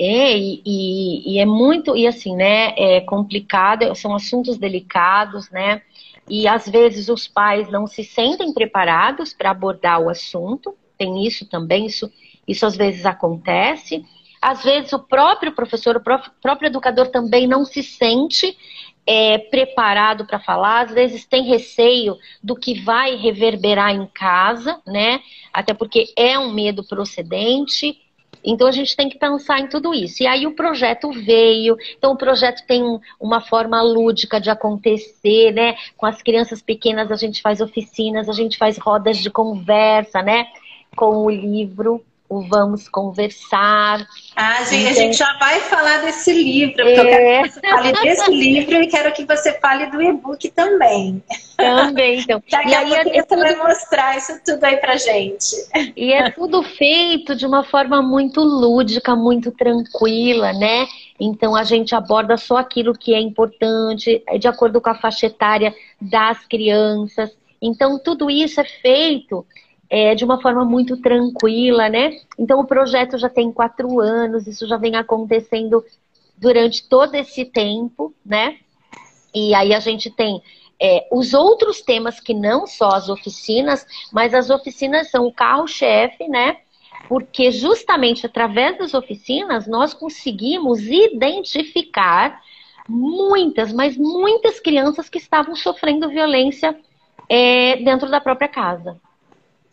É, 0.00 0.38
e, 0.38 0.62
e, 0.64 1.34
e, 1.34 1.38
é 1.40 1.44
muito, 1.44 1.96
e 1.96 2.06
assim, 2.06 2.36
né, 2.36 2.72
é 2.76 3.00
complicado, 3.00 3.92
são 3.96 4.14
assuntos 4.14 4.56
delicados, 4.56 5.50
né, 5.50 5.82
e 6.28 6.46
às 6.46 6.68
vezes 6.68 7.08
os 7.08 7.26
pais 7.26 7.68
não 7.68 7.84
se 7.84 8.04
sentem 8.04 8.52
preparados 8.52 9.34
para 9.34 9.50
abordar 9.50 10.00
o 10.00 10.08
assunto, 10.08 10.76
tem 10.96 11.26
isso 11.26 11.46
também, 11.48 11.86
isso, 11.86 12.12
isso 12.46 12.64
às 12.64 12.76
vezes 12.76 13.04
acontece, 13.04 14.04
às 14.40 14.62
vezes 14.62 14.92
o 14.92 15.00
próprio 15.00 15.50
professor, 15.50 15.96
o 15.96 16.00
próprio 16.40 16.68
educador 16.68 17.08
também 17.08 17.48
não 17.48 17.64
se 17.64 17.82
sente 17.82 18.56
é, 19.04 19.38
preparado 19.38 20.26
para 20.26 20.38
falar, 20.38 20.84
às 20.84 20.92
vezes 20.92 21.26
tem 21.26 21.42
receio 21.42 22.16
do 22.40 22.54
que 22.54 22.80
vai 22.82 23.16
reverberar 23.16 23.90
em 23.92 24.06
casa, 24.06 24.80
né, 24.86 25.20
até 25.52 25.74
porque 25.74 26.12
é 26.16 26.38
um 26.38 26.52
medo 26.52 26.84
procedente, 26.84 27.98
então 28.44 28.66
a 28.66 28.72
gente 28.72 28.96
tem 28.96 29.08
que 29.08 29.18
pensar 29.18 29.60
em 29.60 29.68
tudo 29.68 29.94
isso. 29.94 30.22
E 30.22 30.26
aí 30.26 30.46
o 30.46 30.54
projeto 30.54 31.10
veio, 31.12 31.76
então 31.96 32.12
o 32.12 32.16
projeto 32.16 32.64
tem 32.66 32.82
uma 33.20 33.40
forma 33.40 33.80
lúdica 33.82 34.40
de 34.40 34.50
acontecer, 34.50 35.52
né? 35.52 35.76
Com 35.96 36.06
as 36.06 36.22
crianças 36.22 36.62
pequenas 36.62 37.10
a 37.10 37.16
gente 37.16 37.42
faz 37.42 37.60
oficinas, 37.60 38.28
a 38.28 38.32
gente 38.32 38.56
faz 38.56 38.78
rodas 38.78 39.18
de 39.18 39.30
conversa, 39.30 40.22
né? 40.22 40.46
Com 40.96 41.24
o 41.24 41.30
livro 41.30 42.02
o 42.28 42.42
Vamos 42.42 42.88
Conversar. 42.88 44.06
Ah, 44.36 44.62
gente, 44.64 44.82
então... 44.82 44.90
a 44.90 44.94
gente 44.94 45.16
já 45.16 45.38
vai 45.38 45.60
falar 45.60 45.98
desse 45.98 46.32
livro, 46.32 46.76
porque 46.76 47.00
é. 47.00 47.00
eu 47.00 47.06
quero 47.06 47.42
que 47.42 47.50
você 47.50 47.60
fale 47.60 47.92
desse 47.92 48.30
livro 48.30 48.82
e 48.82 48.86
quero 48.86 49.12
que 49.12 49.24
você 49.24 49.60
fale 49.60 49.86
do 49.86 50.02
e-book 50.02 50.50
também. 50.50 51.22
Também, 51.56 52.20
então. 52.20 52.42
Daqui 52.50 52.68
e 52.68 52.74
a 52.74 52.80
pouco 52.80 53.10
é 53.10 53.14
você 53.14 53.22
tudo... 53.22 53.40
vai 53.40 53.56
mostrar 53.56 54.16
isso 54.16 54.40
tudo 54.44 54.62
aí 54.64 54.76
pra 54.76 54.96
gente. 54.96 55.56
E 55.96 56.12
é 56.12 56.30
tudo 56.30 56.62
feito 56.62 57.34
de 57.34 57.46
uma 57.46 57.64
forma 57.64 58.02
muito 58.02 58.40
lúdica, 58.42 59.16
muito 59.16 59.50
tranquila, 59.50 60.52
né? 60.52 60.86
Então 61.18 61.56
a 61.56 61.64
gente 61.64 61.94
aborda 61.94 62.36
só 62.36 62.58
aquilo 62.58 62.92
que 62.92 63.12
é 63.12 63.20
importante, 63.20 64.22
de 64.38 64.46
acordo 64.46 64.80
com 64.80 64.90
a 64.90 64.94
faixa 64.94 65.26
etária 65.26 65.74
das 66.00 66.46
crianças. 66.46 67.36
Então 67.60 67.98
tudo 67.98 68.30
isso 68.30 68.60
é 68.60 68.64
feito 68.64 69.44
é, 69.90 70.14
de 70.14 70.24
uma 70.24 70.40
forma 70.40 70.64
muito 70.64 70.96
tranquila, 70.98 71.88
né? 71.88 72.18
Então 72.38 72.60
o 72.60 72.66
projeto 72.66 73.16
já 73.16 73.28
tem 73.28 73.50
quatro 73.50 74.00
anos, 74.00 74.46
isso 74.46 74.66
já 74.66 74.76
vem 74.76 74.96
acontecendo 74.96 75.84
durante 76.36 76.88
todo 76.88 77.14
esse 77.14 77.44
tempo, 77.44 78.14
né? 78.24 78.58
E 79.34 79.54
aí 79.54 79.74
a 79.74 79.80
gente 79.80 80.10
tem 80.10 80.42
é, 80.80 81.06
os 81.10 81.34
outros 81.34 81.80
temas 81.80 82.20
que 82.20 82.34
não 82.34 82.66
só 82.66 82.90
as 82.90 83.08
oficinas, 83.08 83.86
mas 84.12 84.34
as 84.34 84.50
oficinas 84.50 85.10
são 85.10 85.26
o 85.26 85.32
carro-chefe, 85.32 86.28
né? 86.28 86.58
Porque 87.08 87.50
justamente 87.50 88.26
através 88.26 88.78
das 88.78 88.94
oficinas 88.94 89.66
nós 89.66 89.94
conseguimos 89.94 90.80
identificar 90.80 92.42
muitas, 92.88 93.72
mas 93.72 93.96
muitas 93.96 94.60
crianças 94.60 95.08
que 95.08 95.18
estavam 95.18 95.54
sofrendo 95.56 96.08
violência 96.08 96.78
é, 97.28 97.76
dentro 97.76 98.10
da 98.10 98.20
própria 98.20 98.48
casa. 98.48 98.98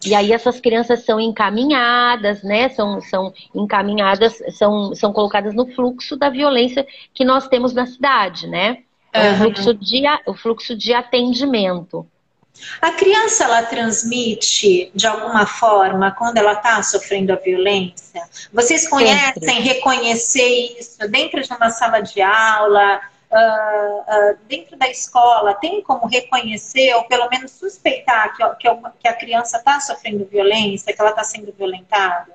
E 0.06 0.14
aí 0.14 0.32
essas 0.32 0.60
crianças 0.60 1.04
são 1.04 1.20
encaminhadas, 1.20 2.44
né? 2.44 2.70
São, 2.70 3.02
são 3.02 3.34
encaminhadas, 3.54 4.42
são, 4.58 4.94
são 4.96 5.12
colocadas 5.12 5.54
no 5.54 5.68
fluxo 5.74 6.16
da 6.16 6.30
violência 6.30 6.86
que 7.14 7.26
nós 7.26 7.48
temos 7.48 7.74
na 7.74 7.86
cidade, 7.86 8.48
né? 8.48 8.80
Uhum. 9.16 9.34
O, 9.34 9.38
fluxo 9.38 9.74
de, 9.74 10.04
o 10.28 10.34
fluxo 10.34 10.76
de 10.76 10.94
atendimento. 10.94 12.06
A 12.82 12.92
criança 12.92 13.44
ela 13.44 13.64
transmite 13.64 14.92
de 14.94 15.08
alguma 15.08 15.46
forma 15.46 16.12
quando 16.12 16.38
ela 16.38 16.54
está 16.54 16.82
sofrendo 16.84 17.34
a 17.34 17.36
violência? 17.36 18.24
Vocês 18.54 18.88
conhecem, 18.88 19.44
Sempre. 19.44 19.62
reconhecer 19.62 20.78
isso 20.80 21.08
dentro 21.10 21.42
de 21.42 21.54
uma 21.54 21.70
sala 21.70 22.00
de 22.00 22.22
aula? 22.22 23.02
Uh, 23.36 24.00
uh, 24.00 24.38
dentro 24.48 24.78
da 24.78 24.90
escola 24.90 25.54
tem 25.56 25.82
como 25.82 26.08
reconhecer 26.08 26.94
ou 26.96 27.04
pelo 27.04 27.30
menos 27.30 27.52
suspeitar 27.52 28.36
que, 28.36 28.44
que, 28.56 28.70
que 29.00 29.08
a 29.08 29.14
criança 29.14 29.58
está 29.58 29.80
sofrendo 29.80 30.26
violência, 30.26 30.94
que 30.94 31.02
ela 31.02 31.12
está 31.12 31.24
sendo 31.24 31.54
violentada? 31.58 32.34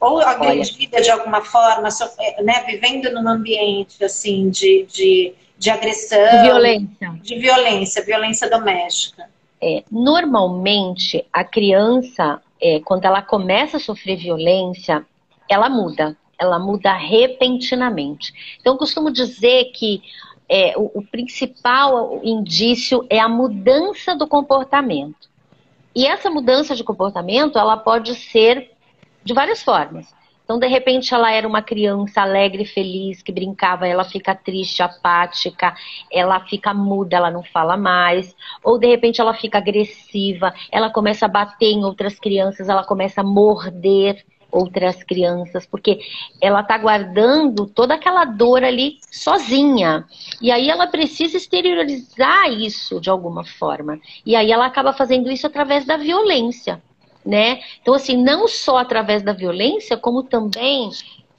Ou 0.00 0.20
agredida 0.20 1.00
de 1.00 1.10
alguma 1.10 1.42
forma, 1.42 1.88
né, 2.42 2.64
vivendo 2.66 3.10
num 3.12 3.26
ambiente 3.26 4.02
assim 4.04 4.50
de, 4.50 4.86
de, 4.86 5.34
de 5.56 5.70
agressão, 5.70 6.18
de 6.18 6.42
violência, 6.42 7.12
de 7.22 7.38
violência, 7.38 8.04
violência 8.04 8.50
doméstica. 8.50 9.30
É, 9.62 9.82
normalmente 9.90 11.26
a 11.32 11.44
criança, 11.44 12.42
é, 12.60 12.80
quando 12.80 13.04
ela 13.06 13.22
começa 13.22 13.78
a 13.78 13.80
sofrer 13.80 14.16
violência, 14.16 15.04
ela 15.48 15.68
muda 15.68 16.16
ela 16.40 16.58
muda 16.58 16.94
repentinamente. 16.94 18.32
Então, 18.58 18.72
eu 18.72 18.78
costumo 18.78 19.10
dizer 19.10 19.66
que 19.72 20.02
é, 20.50 20.74
o, 20.76 20.90
o 20.98 21.02
principal 21.06 22.20
indício 22.24 23.06
é 23.08 23.20
a 23.20 23.28
mudança 23.28 24.16
do 24.16 24.26
comportamento. 24.26 25.30
E 25.94 26.04
essa 26.06 26.28
mudança 26.28 26.74
de 26.74 26.82
comportamento, 26.82 27.56
ela 27.56 27.76
pode 27.76 28.16
ser 28.16 28.72
de 29.22 29.32
várias 29.32 29.62
formas. 29.62 30.12
Então, 30.42 30.58
de 30.58 30.66
repente, 30.66 31.14
ela 31.14 31.30
era 31.30 31.46
uma 31.46 31.62
criança 31.62 32.22
alegre, 32.22 32.64
feliz, 32.64 33.22
que 33.22 33.30
brincava, 33.30 33.86
ela 33.86 34.02
fica 34.02 34.34
triste, 34.34 34.82
apática, 34.82 35.72
ela 36.10 36.40
fica 36.40 36.74
muda, 36.74 37.16
ela 37.16 37.30
não 37.30 37.44
fala 37.44 37.76
mais. 37.76 38.34
Ou, 38.64 38.76
de 38.76 38.88
repente, 38.88 39.20
ela 39.20 39.32
fica 39.32 39.58
agressiva, 39.58 40.52
ela 40.72 40.90
começa 40.90 41.26
a 41.26 41.28
bater 41.28 41.70
em 41.70 41.84
outras 41.84 42.18
crianças, 42.18 42.68
ela 42.68 42.82
começa 42.82 43.20
a 43.20 43.24
morder 43.24 44.24
outras 44.50 45.02
crianças, 45.02 45.66
porque 45.66 46.00
ela 46.40 46.60
está 46.60 46.76
guardando 46.78 47.66
toda 47.66 47.94
aquela 47.94 48.24
dor 48.24 48.64
ali 48.64 48.98
sozinha. 49.10 50.04
E 50.40 50.50
aí 50.50 50.68
ela 50.68 50.86
precisa 50.86 51.36
exteriorizar 51.36 52.50
isso 52.52 53.00
de 53.00 53.10
alguma 53.10 53.44
forma. 53.44 53.98
E 54.24 54.34
aí 54.36 54.50
ela 54.50 54.66
acaba 54.66 54.92
fazendo 54.92 55.30
isso 55.30 55.46
através 55.46 55.84
da 55.84 55.96
violência, 55.96 56.82
né? 57.24 57.60
Então, 57.80 57.94
assim, 57.94 58.16
não 58.16 58.48
só 58.48 58.78
através 58.78 59.22
da 59.22 59.32
violência, 59.32 59.96
como 59.96 60.22
também 60.22 60.90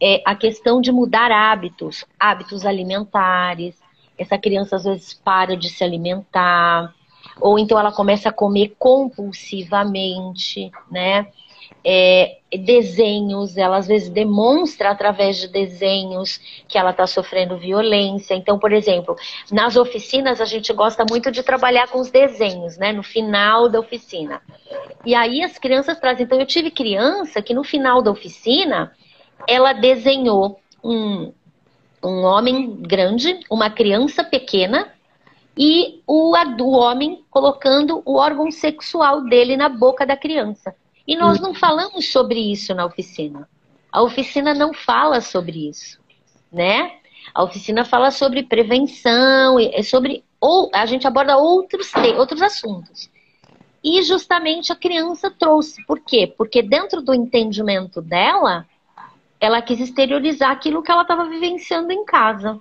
é, 0.02 0.22
a 0.26 0.36
questão 0.36 0.82
de 0.82 0.92
mudar 0.92 1.32
hábitos, 1.32 2.04
hábitos 2.20 2.66
alimentares. 2.66 3.80
Essa 4.18 4.38
criança 4.38 4.76
às 4.76 4.84
vezes 4.84 5.14
para 5.14 5.56
de 5.56 5.70
se 5.70 5.84
alimentar, 5.84 6.94
ou 7.40 7.58
então 7.58 7.80
ela 7.80 7.92
começa 7.92 8.30
a 8.30 8.34
comer 8.34 8.76
compulsivamente, 8.78 10.72
né? 10.90 11.28
É, 11.84 12.38
desenhos, 12.58 13.58
ela 13.58 13.78
às 13.78 13.88
vezes 13.88 14.10
demonstra 14.10 14.92
através 14.92 15.38
de 15.38 15.48
desenhos 15.48 16.40
que 16.68 16.78
ela 16.78 16.92
está 16.92 17.08
sofrendo 17.08 17.58
violência. 17.58 18.36
Então, 18.36 18.60
por 18.60 18.72
exemplo, 18.72 19.16
nas 19.52 19.76
oficinas 19.76 20.40
a 20.40 20.46
gente 20.46 20.72
gosta 20.74 21.06
muito 21.10 21.32
de 21.32 21.42
trabalhar 21.44 21.88
com 21.88 22.00
os 22.00 22.12
desenhos, 22.12 22.78
né? 22.78 22.92
No 22.92 23.04
final 23.04 23.68
da 23.70 23.80
oficina. 23.80 24.42
E 25.06 25.16
aí 25.16 25.44
as 25.44 25.58
crianças 25.58 26.00
trazem. 26.00 26.26
Então, 26.26 26.40
eu 26.40 26.46
tive 26.46 26.70
criança 26.70 27.42
que 27.42 27.54
no 27.54 27.64
final 27.64 28.02
da 28.02 28.12
oficina 28.12 28.92
ela 29.48 29.74
desenhou 29.74 30.60
um, 30.84 31.34
um 32.04 32.24
homem 32.24 32.76
grande, 32.82 33.40
uma 33.50 33.70
criança 33.70 34.24
pequena 34.24 34.92
e 35.58 36.02
o, 36.06 36.36
o 36.36 36.72
homem 36.72 37.24
colocando 37.30 38.02
o 38.06 38.16
órgão 38.16 38.52
sexual 38.52 39.22
dele 39.22 39.58
na 39.58 39.68
boca 39.68 40.06
da 40.06 40.16
criança. 40.16 40.76
E 41.12 41.16
nós 41.18 41.42
não 41.42 41.54
falamos 41.54 42.10
sobre 42.10 42.40
isso 42.40 42.74
na 42.74 42.86
oficina. 42.86 43.46
A 43.92 44.02
oficina 44.02 44.54
não 44.54 44.74
fala 44.74 45.20
sobre 45.20 45.68
isso, 45.68 46.00
né? 46.50 47.00
A 47.34 47.44
oficina 47.44 47.84
fala 47.84 48.12
sobre 48.12 48.44
prevenção, 48.44 49.60
é 49.60 49.84
sobre 49.84 50.24
ou 50.40 50.72
a 50.74 50.86
gente 50.86 51.06
aborda 51.06 51.36
outros 51.36 51.92
outros 52.18 52.42
assuntos. 52.42 53.10
E 53.84 54.02
justamente 54.04 54.72
a 54.72 54.76
criança 54.76 55.30
trouxe. 55.30 55.86
Por 55.86 56.00
quê? 56.00 56.34
Porque 56.38 56.62
dentro 56.62 57.02
do 57.02 57.14
entendimento 57.14 58.02
dela, 58.02 58.66
ela 59.38 59.62
quis 59.62 59.82
exteriorizar 59.82 60.52
aquilo 60.52 60.82
que 60.82 60.94
ela 60.94 61.02
estava 61.02 61.26
vivenciando 61.26 61.92
em 61.92 62.06
casa, 62.06 62.58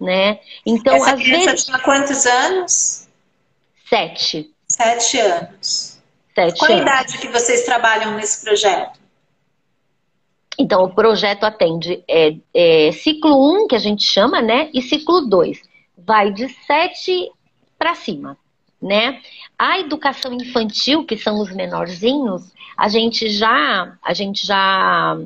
né? 0.00 0.40
Então, 0.66 0.96
Essa 0.96 1.14
às 1.14 1.22
criança 1.22 1.50
vezes 1.52 1.66
tinha 1.66 1.78
quantos 1.78 2.26
anos? 2.26 3.06
Sete. 3.88 4.52
Sete 4.66 5.20
anos. 5.20 5.91
Sete 6.34 6.58
Qual 6.58 6.72
a 6.72 6.76
idade 6.76 7.18
que 7.18 7.28
vocês 7.28 7.64
trabalham 7.64 8.14
nesse 8.14 8.44
projeto? 8.44 8.98
Então, 10.58 10.84
o 10.84 10.94
projeto 10.94 11.44
atende 11.44 12.02
é, 12.08 12.36
é, 12.54 12.92
ciclo 12.92 13.64
1, 13.64 13.68
que 13.68 13.74
a 13.74 13.78
gente 13.78 14.04
chama, 14.04 14.40
né? 14.40 14.70
E 14.72 14.82
ciclo 14.82 15.22
2. 15.22 15.60
Vai 15.96 16.30
de 16.30 16.48
7 16.48 17.30
para 17.78 17.94
cima, 17.94 18.36
né? 18.80 19.20
A 19.58 19.78
educação 19.78 20.32
infantil, 20.32 21.04
que 21.04 21.16
são 21.16 21.40
os 21.40 21.50
menorzinhos, 21.50 22.52
a 22.76 22.88
gente 22.88 23.28
já, 23.30 23.96
a 24.02 24.14
gente 24.14 24.46
já 24.46 25.18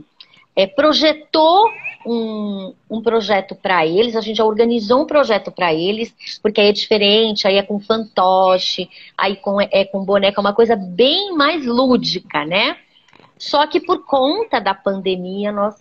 é, 0.54 0.66
projetou 0.66 1.70
um, 2.06 2.72
um 2.88 3.02
projeto 3.02 3.54
para 3.54 3.84
eles, 3.84 4.14
a 4.14 4.20
gente 4.20 4.36
já 4.36 4.44
organizou 4.44 5.02
um 5.02 5.06
projeto 5.06 5.50
para 5.50 5.75
eles, 5.75 6.14
porque 6.40 6.60
aí 6.60 6.68
é 6.68 6.72
diferente, 6.72 7.46
aí 7.46 7.56
é 7.56 7.62
com 7.62 7.80
fantoche, 7.80 8.88
aí 9.18 9.36
com, 9.36 9.60
é 9.60 9.84
com 9.84 10.04
boneca, 10.04 10.40
uma 10.40 10.54
coisa 10.54 10.76
bem 10.76 11.34
mais 11.34 11.66
lúdica, 11.66 12.44
né? 12.44 12.76
Só 13.36 13.66
que 13.66 13.80
por 13.80 14.04
conta 14.06 14.60
da 14.60 14.72
pandemia, 14.72 15.52
nós 15.52 15.75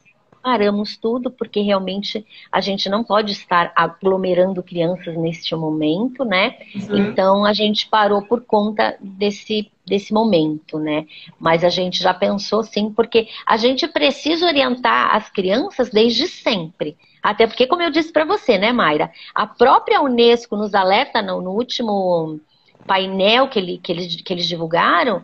paramos 0.45 0.95
tudo, 0.95 1.31
porque 1.31 1.61
realmente 1.61 2.23
a 2.51 2.61
gente 2.61 2.87
não 2.87 3.03
pode 3.03 3.31
estar 3.31 3.71
aglomerando 3.75 4.61
crianças 4.61 5.17
neste 5.17 5.55
momento, 5.55 6.23
né? 6.23 6.55
Uhum. 6.75 6.97
Então 6.97 7.45
a 7.45 7.51
gente 7.51 7.87
parou 7.87 8.21
por 8.21 8.41
conta 8.41 8.95
desse, 9.01 9.71
desse 9.85 10.13
momento, 10.13 10.79
né? 10.79 11.05
Mas 11.39 11.63
a 11.63 11.69
gente 11.69 12.01
já 12.01 12.13
pensou 12.13 12.63
sim, 12.63 12.91
porque 12.91 13.27
a 13.45 13.57
gente 13.57 13.87
precisa 13.87 14.45
orientar 14.45 15.15
as 15.15 15.29
crianças 15.29 15.89
desde 15.89 16.27
sempre. 16.27 16.97
Até 17.21 17.47
porque, 17.47 17.67
como 17.67 17.81
eu 17.81 17.89
disse 17.89 18.11
para 18.11 18.25
você, 18.25 18.57
né, 18.57 18.71
Mayra? 18.71 19.11
A 19.33 19.47
própria 19.47 20.01
Unesco 20.01 20.55
nos 20.55 20.73
alerta 20.73 21.21
no, 21.21 21.41
no 21.41 21.51
último 21.51 22.39
painel 22.85 23.47
que, 23.47 23.59
ele, 23.59 23.77
que, 23.77 23.91
eles, 23.91 24.15
que 24.21 24.33
eles 24.33 24.47
divulgaram, 24.47 25.23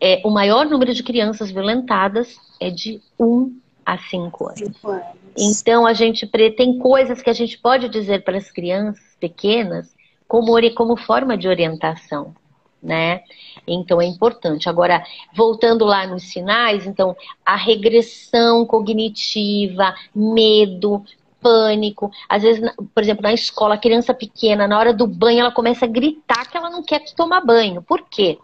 é, 0.00 0.20
o 0.24 0.30
maior 0.30 0.66
número 0.66 0.92
de 0.92 1.02
crianças 1.02 1.50
violentadas 1.50 2.36
é 2.58 2.70
de 2.70 3.00
um 3.18 3.56
há 3.84 3.98
cinco 3.98 4.46
anos. 4.46 4.58
cinco 4.58 4.90
anos. 4.90 5.06
Então 5.36 5.86
a 5.86 5.92
gente 5.92 6.26
tem 6.26 6.78
coisas 6.78 7.22
que 7.22 7.30
a 7.30 7.34
gente 7.34 7.58
pode 7.58 7.88
dizer 7.88 8.22
para 8.24 8.36
as 8.36 8.50
crianças 8.50 9.16
pequenas 9.20 9.94
como, 10.26 10.54
como 10.74 10.96
forma 10.96 11.36
de 11.36 11.48
orientação. 11.48 12.34
Né? 12.82 13.22
Então 13.66 14.00
é 14.00 14.06
importante. 14.06 14.68
Agora, 14.68 15.04
voltando 15.34 15.84
lá 15.84 16.06
nos 16.06 16.24
sinais, 16.24 16.86
então 16.86 17.16
a 17.44 17.56
regressão 17.56 18.66
cognitiva, 18.66 19.94
medo, 20.14 21.04
pânico. 21.40 22.10
Às 22.28 22.42
vezes, 22.42 22.72
por 22.94 23.02
exemplo, 23.02 23.22
na 23.22 23.32
escola, 23.32 23.74
a 23.74 23.78
criança 23.78 24.14
pequena, 24.14 24.66
na 24.66 24.78
hora 24.78 24.92
do 24.92 25.06
banho, 25.06 25.40
ela 25.40 25.52
começa 25.52 25.84
a 25.84 25.88
gritar 25.88 26.48
que 26.50 26.56
ela 26.56 26.70
não 26.70 26.82
quer 26.82 27.04
tomar 27.14 27.40
banho. 27.40 27.82
Por 27.82 28.02
quê? 28.08 28.38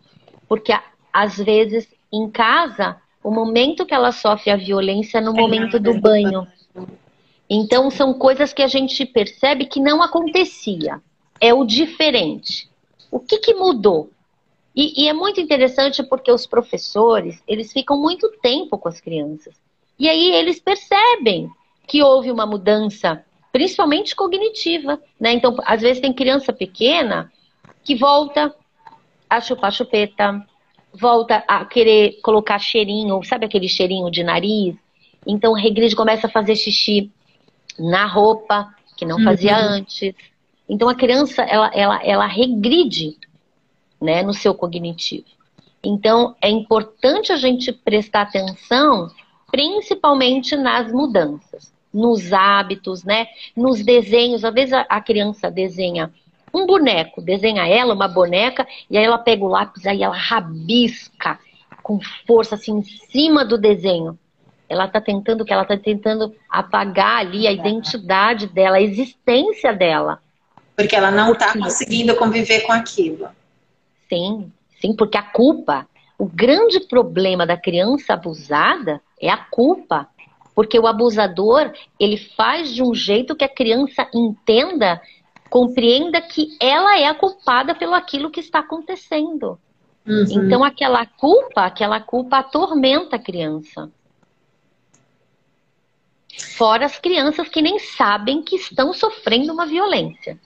Porque 0.48 0.76
às 1.12 1.36
vezes 1.36 1.88
em 2.12 2.28
casa 2.30 2.96
o 3.22 3.30
momento 3.30 3.84
que 3.84 3.94
ela 3.94 4.12
sofre 4.12 4.50
a 4.50 4.56
violência 4.56 5.18
é 5.18 5.20
no 5.20 5.32
momento 5.32 5.78
do 5.78 6.00
banho. 6.00 6.46
Então, 7.50 7.90
são 7.90 8.12
coisas 8.12 8.52
que 8.52 8.62
a 8.62 8.66
gente 8.66 9.04
percebe 9.06 9.66
que 9.66 9.80
não 9.80 10.02
acontecia. 10.02 11.00
É 11.40 11.52
o 11.54 11.64
diferente. 11.64 12.68
O 13.10 13.18
que, 13.18 13.38
que 13.38 13.54
mudou? 13.54 14.10
E, 14.80 15.02
e, 15.02 15.08
é 15.08 15.12
muito 15.12 15.40
interessante 15.40 16.04
porque 16.04 16.30
os 16.30 16.46
professores, 16.46 17.42
eles 17.48 17.72
ficam 17.72 18.00
muito 18.00 18.30
tempo 18.40 18.78
com 18.78 18.88
as 18.88 19.00
crianças. 19.00 19.56
E 19.98 20.08
aí 20.08 20.30
eles 20.30 20.60
percebem 20.60 21.50
que 21.84 22.00
houve 22.00 22.30
uma 22.30 22.46
mudança, 22.46 23.24
principalmente 23.50 24.14
cognitiva. 24.14 25.02
Né? 25.18 25.32
Então, 25.32 25.56
às 25.64 25.80
vezes 25.82 26.00
tem 26.00 26.12
criança 26.12 26.52
pequena 26.52 27.28
que 27.82 27.96
volta 27.96 28.54
a 29.28 29.40
chupar 29.40 29.72
chupeta, 29.72 30.46
volta 30.94 31.42
a 31.48 31.64
querer 31.64 32.20
colocar 32.22 32.60
cheirinho, 32.60 33.20
sabe 33.24 33.46
aquele 33.46 33.68
cheirinho 33.68 34.08
de 34.12 34.22
nariz? 34.22 34.76
Então 35.26 35.54
regride, 35.54 35.96
começa 35.96 36.28
a 36.28 36.30
fazer 36.30 36.54
xixi 36.54 37.10
na 37.76 38.06
roupa, 38.06 38.72
que 38.96 39.04
não 39.04 39.24
fazia 39.24 39.56
uhum. 39.56 39.72
antes. 39.72 40.14
Então 40.68 40.88
a 40.88 40.94
criança, 40.94 41.42
ela, 41.42 41.68
ela, 41.74 42.00
ela 42.04 42.26
regride 42.26 43.16
né, 44.00 44.22
no 44.22 44.32
seu 44.32 44.54
cognitivo. 44.54 45.26
Então 45.82 46.34
é 46.40 46.48
importante 46.48 47.32
a 47.32 47.36
gente 47.36 47.72
prestar 47.72 48.22
atenção, 48.22 49.10
principalmente 49.50 50.56
nas 50.56 50.92
mudanças, 50.92 51.72
nos 51.92 52.32
hábitos, 52.32 53.04
né, 53.04 53.26
nos 53.56 53.82
desenhos. 53.84 54.44
Às 54.44 54.54
vezes 54.54 54.72
a, 54.72 55.00
criança 55.00 55.50
desenha 55.50 56.12
um 56.52 56.66
boneco, 56.66 57.20
desenha 57.20 57.66
ela, 57.66 57.94
uma 57.94 58.08
boneca, 58.08 58.66
e 58.90 58.96
aí 58.96 59.04
ela 59.04 59.18
pega 59.18 59.44
o 59.44 59.48
lápis, 59.48 59.86
aí 59.86 60.02
ela 60.02 60.16
rabisca 60.16 61.38
com 61.82 62.00
força, 62.26 62.54
assim, 62.54 62.78
em 62.78 62.82
cima 62.82 63.44
do 63.44 63.56
desenho. 63.56 64.18
Ela 64.68 64.84
está 64.84 65.00
tentando, 65.00 65.44
que 65.44 65.52
ela 65.52 65.62
está 65.62 65.76
tentando 65.76 66.34
apagar 66.50 67.20
ali 67.20 67.46
a 67.46 67.52
identidade 67.52 68.46
dela, 68.46 68.76
a 68.76 68.82
existência 68.82 69.72
dela. 69.72 70.20
Porque 70.76 70.94
ela 70.94 71.10
não 71.10 71.32
está 71.32 71.56
conseguindo 71.58 72.14
conviver 72.16 72.60
com 72.60 72.72
aquilo. 72.72 73.28
Sim, 74.08 74.52
sim, 74.80 74.94
porque 74.94 75.18
a 75.18 75.22
culpa, 75.22 75.86
o 76.18 76.26
grande 76.26 76.80
problema 76.80 77.46
da 77.46 77.56
criança 77.56 78.14
abusada 78.14 79.00
é 79.20 79.28
a 79.28 79.36
culpa. 79.36 80.08
Porque 80.54 80.78
o 80.78 80.88
abusador, 80.88 81.72
ele 82.00 82.16
faz 82.16 82.74
de 82.74 82.82
um 82.82 82.92
jeito 82.92 83.36
que 83.36 83.44
a 83.44 83.48
criança 83.48 84.08
entenda 84.12 85.00
compreenda 85.48 86.20
que 86.20 86.56
ela 86.60 86.98
é 86.98 87.06
a 87.06 87.14
culpada 87.14 87.74
pelo 87.74 87.94
aquilo 87.94 88.30
que 88.30 88.40
está 88.40 88.58
acontecendo. 88.58 89.58
Uhum. 90.06 90.24
Então 90.30 90.64
aquela 90.64 91.04
culpa, 91.06 91.62
aquela 91.62 92.00
culpa 92.00 92.38
atormenta 92.38 93.16
a 93.16 93.18
criança. 93.18 93.90
Fora 96.56 96.86
as 96.86 96.98
crianças 96.98 97.48
que 97.48 97.60
nem 97.60 97.78
sabem 97.78 98.42
que 98.42 98.56
estão 98.56 98.92
sofrendo 98.92 99.52
uma 99.52 99.66
violência. 99.66 100.38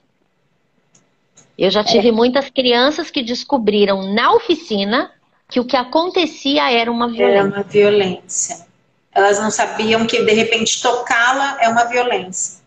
Eu 1.56 1.70
já 1.70 1.84
tive 1.84 2.08
é. 2.08 2.12
muitas 2.12 2.48
crianças 2.50 3.10
que 3.10 3.22
descobriram 3.22 4.12
na 4.12 4.32
oficina 4.32 5.10
que 5.48 5.60
o 5.60 5.64
que 5.64 5.76
acontecia 5.76 6.70
era 6.72 6.90
uma 6.90 7.08
violência. 7.08 7.38
Era 7.38 7.48
uma 7.48 7.62
violência. 7.62 8.66
Elas 9.12 9.38
não 9.38 9.50
sabiam 9.50 10.06
que 10.06 10.24
de 10.24 10.32
repente 10.32 10.80
tocá-la 10.80 11.58
é 11.60 11.68
uma 11.68 11.84
violência. 11.84 12.62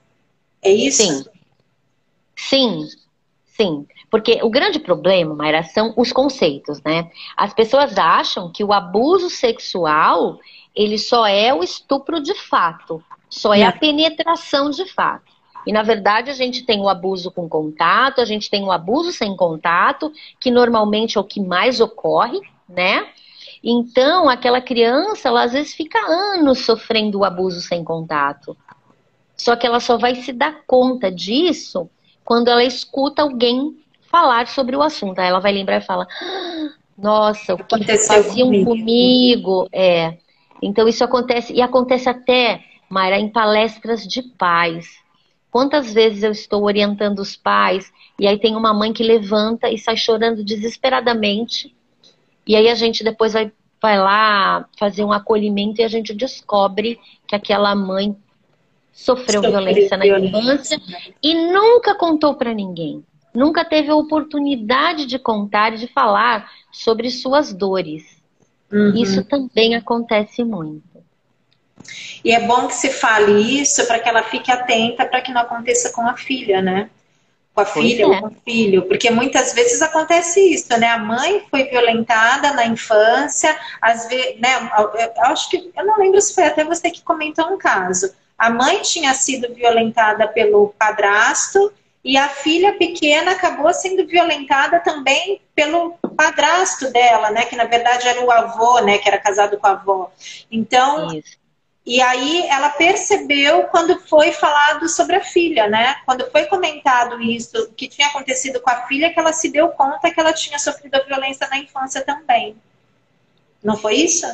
É 0.61 0.71
isso? 0.71 1.01
Sim. 1.01 1.25
Sim, 2.35 2.87
sim. 3.45 3.87
Porque 4.09 4.39
o 4.43 4.49
grande 4.49 4.79
problema, 4.79 5.33
Mayra, 5.33 5.63
são 5.63 5.93
os 5.97 6.11
conceitos, 6.11 6.81
né? 6.83 7.09
As 7.35 7.53
pessoas 7.53 7.97
acham 7.97 8.51
que 8.51 8.63
o 8.63 8.71
abuso 8.71 9.29
sexual, 9.29 10.39
ele 10.75 10.97
só 10.97 11.25
é 11.25 11.53
o 11.53 11.63
estupro 11.63 12.21
de 12.21 12.35
fato, 12.35 13.03
só 13.27 13.53
é 13.53 13.63
a 13.63 13.71
penetração 13.71 14.69
de 14.69 14.85
fato. 14.85 15.34
E 15.65 15.73
na 15.73 15.81
verdade 15.83 16.29
a 16.29 16.33
gente 16.33 16.63
tem 16.63 16.79
o 16.79 16.89
abuso 16.89 17.31
com 17.31 17.49
contato, 17.49 18.21
a 18.21 18.25
gente 18.25 18.49
tem 18.49 18.63
o 18.63 18.71
abuso 18.71 19.11
sem 19.11 19.35
contato, 19.35 20.11
que 20.39 20.51
normalmente 20.51 21.17
é 21.17 21.21
o 21.21 21.23
que 21.23 21.41
mais 21.41 21.81
ocorre, 21.81 22.39
né? 22.69 23.07
Então, 23.63 24.29
aquela 24.29 24.61
criança, 24.61 25.27
ela 25.27 25.43
às 25.43 25.53
vezes 25.53 25.73
fica 25.73 25.97
anos 25.99 26.59
sofrendo 26.59 27.19
o 27.19 27.25
abuso 27.25 27.61
sem 27.61 27.83
contato. 27.83 28.55
Só 29.35 29.55
que 29.55 29.65
ela 29.65 29.79
só 29.79 29.97
vai 29.97 30.15
se 30.15 30.31
dar 30.31 30.63
conta 30.67 31.11
disso 31.11 31.89
quando 32.23 32.47
ela 32.47 32.63
escuta 32.63 33.23
alguém 33.23 33.75
falar 34.09 34.47
sobre 34.47 34.75
o 34.75 34.83
assunto. 34.83 35.19
Aí 35.19 35.27
ela 35.27 35.39
vai 35.39 35.51
lembrar 35.51 35.77
e 35.77 35.85
fala: 35.85 36.07
ah, 36.21 36.69
Nossa, 36.95 37.55
o 37.55 37.57
que 37.57 37.75
Aconteceu 37.75 38.15
faziam 38.15 38.47
comigo. 38.47 38.69
comigo, 38.69 39.69
é. 39.71 40.17
Então 40.61 40.87
isso 40.87 41.03
acontece 41.03 41.51
e 41.51 41.61
acontece 41.61 42.07
até, 42.07 42.63
Mayra, 42.89 43.19
em 43.19 43.29
palestras 43.29 44.03
de 44.03 44.21
pais. 44.21 45.03
Quantas 45.55 45.93
vezes 45.93 46.21
eu 46.21 46.33
estou 46.33 46.65
orientando 46.65 47.19
os 47.19 47.37
pais 47.37 47.89
e 48.19 48.27
aí 48.27 48.37
tem 48.37 48.57
uma 48.57 48.73
mãe 48.73 48.91
que 48.91 49.01
levanta 49.01 49.69
e 49.69 49.77
sai 49.77 49.95
chorando 49.95 50.43
desesperadamente 50.43 51.73
e 52.45 52.57
aí 52.57 52.67
a 52.67 52.75
gente 52.75 53.05
depois 53.05 53.31
vai, 53.31 53.49
vai 53.81 53.97
lá 53.97 54.67
fazer 54.77 55.05
um 55.05 55.13
acolhimento 55.13 55.79
e 55.79 55.85
a 55.85 55.87
gente 55.87 56.13
descobre 56.13 56.99
que 57.25 57.37
aquela 57.37 57.73
mãe 57.73 58.17
sofreu, 58.91 59.41
sofreu 59.41 59.51
violência 59.51 59.95
na 59.95 60.05
infância 60.05 60.77
e 61.23 61.33
nunca 61.33 61.95
contou 61.95 62.33
para 62.33 62.53
ninguém. 62.53 63.01
Nunca 63.33 63.63
teve 63.63 63.89
a 63.89 63.95
oportunidade 63.95 65.05
de 65.05 65.17
contar 65.17 65.73
e 65.73 65.77
de 65.77 65.87
falar 65.87 66.51
sobre 66.69 67.09
suas 67.09 67.53
dores. 67.53 68.21
Uhum. 68.69 68.93
Isso 68.93 69.23
também 69.23 69.73
acontece 69.73 70.43
muito. 70.43 70.94
E 72.23 72.31
é 72.31 72.39
bom 72.39 72.67
que 72.67 72.75
se 72.75 72.89
fale 72.89 73.61
isso 73.61 73.85
para 73.85 73.99
que 73.99 74.09
ela 74.09 74.23
fique 74.23 74.51
atenta 74.51 75.05
para 75.05 75.21
que 75.21 75.31
não 75.31 75.41
aconteça 75.41 75.91
com 75.91 76.07
a 76.07 76.17
filha, 76.17 76.61
né? 76.61 76.89
Com 77.53 77.61
a 77.61 77.65
filha 77.65 78.03
é. 78.03 78.05
ou 78.07 78.19
com 78.19 78.27
o 78.27 78.35
filho, 78.43 78.81
porque 78.87 79.09
muitas 79.09 79.53
vezes 79.53 79.81
acontece 79.81 80.39
isso, 80.41 80.77
né? 80.77 80.89
A 80.89 80.97
mãe 80.97 81.45
foi 81.49 81.63
violentada 81.63 82.51
na 82.53 82.65
infância, 82.65 83.57
às 83.81 84.07
vezes, 84.07 84.39
né? 84.41 84.69
Eu 85.17 85.23
acho 85.25 85.49
que 85.49 85.71
eu 85.75 85.85
não 85.85 85.97
lembro 85.97 86.19
se 86.19 86.33
foi 86.33 86.45
até 86.45 86.63
você 86.63 86.89
que 86.89 87.01
comentou 87.01 87.45
um 87.53 87.57
caso. 87.57 88.13
A 88.37 88.49
mãe 88.49 88.81
tinha 88.81 89.13
sido 89.13 89.53
violentada 89.53 90.27
pelo 90.27 90.73
padrasto 90.77 91.71
e 92.03 92.17
a 92.17 92.27
filha 92.27 92.73
pequena 92.73 93.31
acabou 93.31 93.73
sendo 93.73 94.05
violentada 94.05 94.79
também 94.79 95.41
pelo 95.55 95.97
padrasto 96.15 96.91
dela, 96.91 97.31
né? 97.31 97.45
Que 97.45 97.55
na 97.55 97.65
verdade 97.65 98.07
era 98.07 98.23
o 98.23 98.31
avô, 98.31 98.79
né? 98.81 98.97
Que 98.97 99.07
era 99.07 99.17
casado 99.17 99.57
com 99.57 99.65
a 99.65 99.71
avó. 99.71 100.11
Então, 100.51 101.17
Isso. 101.17 101.44
E 101.85 102.01
aí 102.01 102.47
ela 102.47 102.69
percebeu 102.69 103.63
quando 103.65 103.99
foi 103.99 104.31
falado 104.31 104.89
sobre 104.89 105.17
a 105.17 105.21
filha, 105.21 105.67
né? 105.67 105.95
Quando 106.05 106.29
foi 106.31 106.45
comentado 106.45 107.21
isso, 107.21 107.71
que 107.75 107.87
tinha 107.87 108.07
acontecido 108.07 108.59
com 108.59 108.69
a 108.69 108.87
filha, 108.87 109.13
que 109.13 109.19
ela 109.19 109.31
se 109.31 109.51
deu 109.51 109.69
conta 109.69 110.11
que 110.11 110.19
ela 110.19 110.33
tinha 110.33 110.57
sofrido 110.57 110.95
a 110.95 111.03
violência 111.03 111.47
na 111.47 111.59
infância 111.59 112.03
também. 112.03 112.55
Não 113.63 113.77
foi 113.77 113.95
isso? 113.95 114.25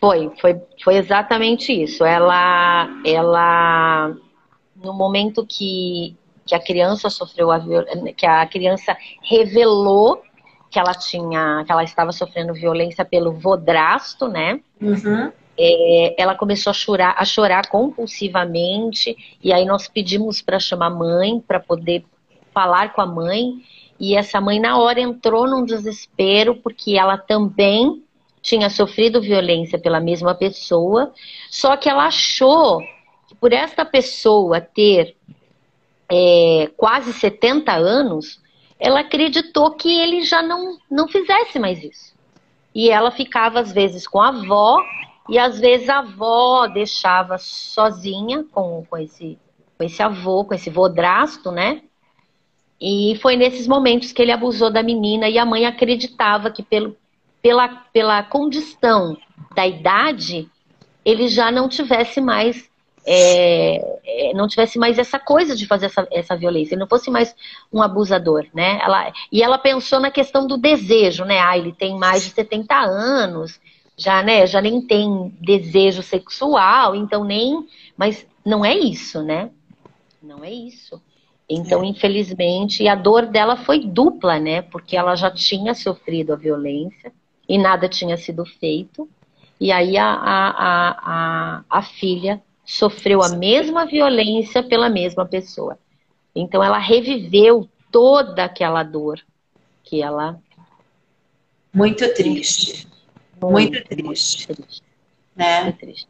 Foi, 0.00 0.32
foi, 0.40 0.60
foi 0.82 0.96
exatamente 0.96 1.72
isso. 1.72 2.04
Ela, 2.04 2.88
ela, 3.04 4.14
no 4.76 4.94
momento 4.94 5.46
que 5.46 6.16
que 6.50 6.54
a 6.56 6.60
criança 6.60 7.08
sofreu 7.08 7.52
a 7.52 7.60
que 8.16 8.26
a 8.26 8.44
criança 8.44 8.96
revelou 9.22 10.20
que 10.68 10.80
ela 10.80 10.94
tinha, 10.94 11.62
que 11.64 11.70
ela 11.70 11.84
estava 11.84 12.10
sofrendo 12.10 12.52
violência 12.52 13.04
pelo 13.04 13.32
vodrasto, 13.32 14.26
né? 14.26 14.60
Uhum. 14.80 15.30
É, 15.62 16.14
ela 16.16 16.34
começou 16.34 16.70
a 16.70 16.74
chorar, 16.74 17.14
a 17.18 17.24
chorar 17.24 17.68
compulsivamente 17.68 19.14
e 19.44 19.52
aí 19.52 19.66
nós 19.66 19.86
pedimos 19.88 20.40
para 20.40 20.58
chamar 20.58 20.86
a 20.86 20.90
mãe 20.90 21.38
para 21.38 21.60
poder 21.60 22.02
falar 22.54 22.94
com 22.94 23.02
a 23.02 23.06
mãe 23.06 23.62
e 23.98 24.16
essa 24.16 24.40
mãe 24.40 24.58
na 24.58 24.78
hora 24.78 25.00
entrou 25.00 25.46
num 25.46 25.62
desespero 25.62 26.56
porque 26.56 26.96
ela 26.96 27.18
também 27.18 28.02
tinha 28.40 28.70
sofrido 28.70 29.20
violência 29.20 29.78
pela 29.78 30.00
mesma 30.00 30.34
pessoa, 30.34 31.12
só 31.50 31.76
que 31.76 31.90
ela 31.90 32.06
achou 32.06 32.80
que 33.28 33.34
por 33.34 33.52
esta 33.52 33.84
pessoa 33.84 34.62
ter 34.62 35.14
é, 36.10 36.70
quase 36.74 37.12
70 37.12 37.70
anos, 37.72 38.40
ela 38.78 39.00
acreditou 39.00 39.72
que 39.72 40.00
ele 40.00 40.22
já 40.22 40.42
não, 40.42 40.78
não 40.90 41.06
fizesse 41.06 41.58
mais 41.58 41.84
isso. 41.84 42.14
E 42.74 42.88
ela 42.88 43.10
ficava, 43.10 43.60
às 43.60 43.72
vezes, 43.72 44.06
com 44.06 44.20
a 44.20 44.28
avó, 44.28 44.82
e 45.30 45.38
às 45.38 45.60
vezes 45.60 45.88
a 45.88 45.98
avó 45.98 46.66
deixava 46.66 47.38
sozinha 47.38 48.44
com, 48.50 48.84
com, 48.90 48.98
esse, 48.98 49.38
com 49.78 49.84
esse 49.84 50.02
avô, 50.02 50.44
com 50.44 50.54
esse 50.54 50.68
vodrasto, 50.68 51.52
né? 51.52 51.82
E 52.80 53.16
foi 53.22 53.36
nesses 53.36 53.68
momentos 53.68 54.10
que 54.10 54.20
ele 54.20 54.32
abusou 54.32 54.72
da 54.72 54.82
menina 54.82 55.28
e 55.28 55.38
a 55.38 55.44
mãe 55.46 55.66
acreditava 55.66 56.50
que 56.50 56.62
pelo, 56.62 56.96
pela, 57.40 57.68
pela 57.92 58.22
condição 58.24 59.16
da 59.54 59.66
idade, 59.66 60.48
ele 61.04 61.28
já 61.28 61.52
não 61.52 61.68
tivesse 61.68 62.20
mais 62.20 62.68
é, 63.06 63.98
é, 64.04 64.34
não 64.34 64.46
tivesse 64.46 64.78
mais 64.78 64.98
essa 64.98 65.18
coisa 65.18 65.56
de 65.56 65.66
fazer 65.66 65.86
essa, 65.86 66.06
essa 66.10 66.36
violência, 66.36 66.74
ele 66.74 66.80
não 66.80 66.88
fosse 66.88 67.10
mais 67.10 67.34
um 67.72 67.82
abusador, 67.82 68.46
né? 68.52 68.78
Ela, 68.82 69.12
e 69.32 69.42
ela 69.42 69.58
pensou 69.58 70.00
na 70.00 70.10
questão 70.10 70.46
do 70.46 70.58
desejo, 70.58 71.24
né? 71.24 71.38
Ah, 71.40 71.56
ele 71.56 71.72
tem 71.72 71.96
mais 71.96 72.24
de 72.24 72.30
70 72.30 72.74
anos, 72.74 73.58
já, 74.00 74.22
né? 74.22 74.46
Já 74.46 74.62
nem 74.62 74.80
tem 74.80 75.32
desejo 75.40 76.02
sexual, 76.02 76.96
então 76.96 77.22
nem. 77.22 77.66
Mas 77.96 78.26
não 78.44 78.64
é 78.64 78.74
isso, 78.74 79.22
né? 79.22 79.50
Não 80.22 80.42
é 80.42 80.50
isso. 80.50 81.00
Então, 81.48 81.82
é. 81.82 81.86
infelizmente, 81.86 82.88
a 82.88 82.94
dor 82.94 83.26
dela 83.26 83.56
foi 83.56 83.80
dupla, 83.80 84.38
né? 84.38 84.62
Porque 84.62 84.96
ela 84.96 85.14
já 85.14 85.30
tinha 85.30 85.74
sofrido 85.74 86.32
a 86.32 86.36
violência 86.36 87.12
e 87.46 87.58
nada 87.58 87.88
tinha 87.88 88.16
sido 88.16 88.46
feito. 88.46 89.08
E 89.60 89.70
aí 89.70 89.98
a, 89.98 90.06
a, 90.06 90.48
a, 90.48 90.90
a, 91.04 91.64
a 91.68 91.82
filha 91.82 92.42
sofreu 92.64 93.22
a 93.22 93.28
mesma 93.28 93.84
violência 93.84 94.62
pela 94.62 94.88
mesma 94.88 95.26
pessoa. 95.26 95.78
Então 96.34 96.64
ela 96.64 96.78
reviveu 96.78 97.68
toda 97.90 98.44
aquela 98.44 98.82
dor 98.82 99.20
que 99.84 100.00
ela. 100.00 100.40
Muito 101.74 102.14
triste. 102.14 102.89
Muito, 103.40 103.72
muito 103.72 103.88
triste. 103.88 104.46
Muito 104.48 104.62
triste. 104.62 104.82
Né? 105.34 105.62
Muito 105.64 105.78
triste. 105.78 106.08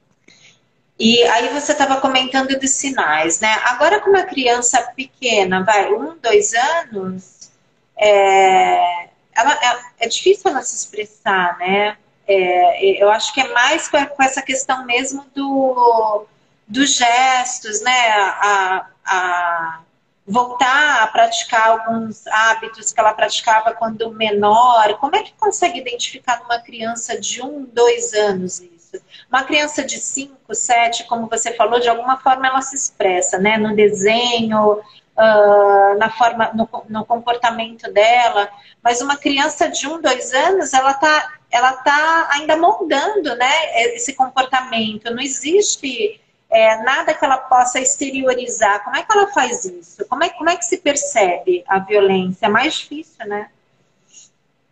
E 0.98 1.22
aí 1.24 1.48
você 1.48 1.72
estava 1.72 1.98
comentando 1.98 2.58
dos 2.58 2.70
sinais, 2.72 3.40
né? 3.40 3.58
Agora 3.64 4.00
com 4.00 4.10
uma 4.10 4.24
criança 4.24 4.82
pequena, 4.94 5.64
vai, 5.64 5.90
um, 5.90 6.18
dois 6.18 6.52
anos, 6.52 7.50
é, 7.96 9.08
ela, 9.34 9.52
é, 9.54 10.04
é 10.04 10.08
difícil 10.08 10.50
ela 10.50 10.60
se 10.60 10.76
expressar, 10.76 11.56
né? 11.58 11.96
É, 12.28 13.02
eu 13.02 13.10
acho 13.10 13.32
que 13.32 13.40
é 13.40 13.50
mais 13.52 13.88
com 13.88 14.22
essa 14.22 14.42
questão 14.42 14.84
mesmo 14.84 15.24
do 15.34 16.26
dos 16.68 16.94
gestos, 16.94 17.80
né? 17.80 18.10
A, 18.12 18.86
a 19.04 19.80
voltar 20.26 21.02
a 21.02 21.06
praticar 21.06 21.70
alguns 21.70 22.26
hábitos 22.26 22.92
que 22.92 23.00
ela 23.00 23.12
praticava 23.12 23.72
quando 23.74 24.12
menor. 24.12 24.96
Como 24.98 25.16
é 25.16 25.22
que 25.22 25.32
consegue 25.34 25.80
identificar 25.80 26.40
numa 26.40 26.60
criança 26.60 27.18
de 27.18 27.42
um, 27.42 27.64
dois 27.64 28.12
anos 28.12 28.60
isso? 28.60 29.02
Uma 29.28 29.44
criança 29.44 29.84
de 29.84 29.98
cinco, 29.98 30.54
sete, 30.54 31.04
como 31.04 31.28
você 31.28 31.52
falou, 31.54 31.80
de 31.80 31.88
alguma 31.88 32.18
forma 32.18 32.46
ela 32.46 32.62
se 32.62 32.74
expressa, 32.74 33.38
né? 33.38 33.56
No 33.56 33.74
desenho, 33.74 34.74
uh, 34.74 35.98
na 35.98 36.10
forma, 36.10 36.50
no, 36.54 36.68
no, 36.88 37.04
comportamento 37.04 37.90
dela. 37.92 38.48
Mas 38.82 39.00
uma 39.00 39.16
criança 39.16 39.68
de 39.68 39.86
um, 39.86 40.00
dois 40.00 40.32
anos, 40.32 40.72
ela 40.72 40.94
tá, 40.94 41.34
ela 41.50 41.72
tá 41.72 42.28
ainda 42.32 42.56
moldando, 42.56 43.34
né? 43.36 43.94
Esse 43.94 44.14
comportamento. 44.14 45.10
Não 45.12 45.22
existe 45.22 46.20
é, 46.50 46.82
nada 46.82 47.14
que 47.14 47.24
ela 47.24 47.38
possa 47.38 47.80
exteriorizar. 47.80 48.82
Como 48.82 48.96
é 48.96 49.02
que 49.02 49.12
ela 49.12 49.28
faz 49.28 49.64
isso? 49.64 50.04
Como 50.06 50.24
é, 50.24 50.30
como 50.30 50.50
é 50.50 50.56
que 50.56 50.64
se 50.64 50.78
percebe 50.78 51.64
a 51.66 51.78
violência? 51.78 52.46
É 52.46 52.48
mais 52.48 52.74
difícil, 52.74 53.26
né? 53.26 53.48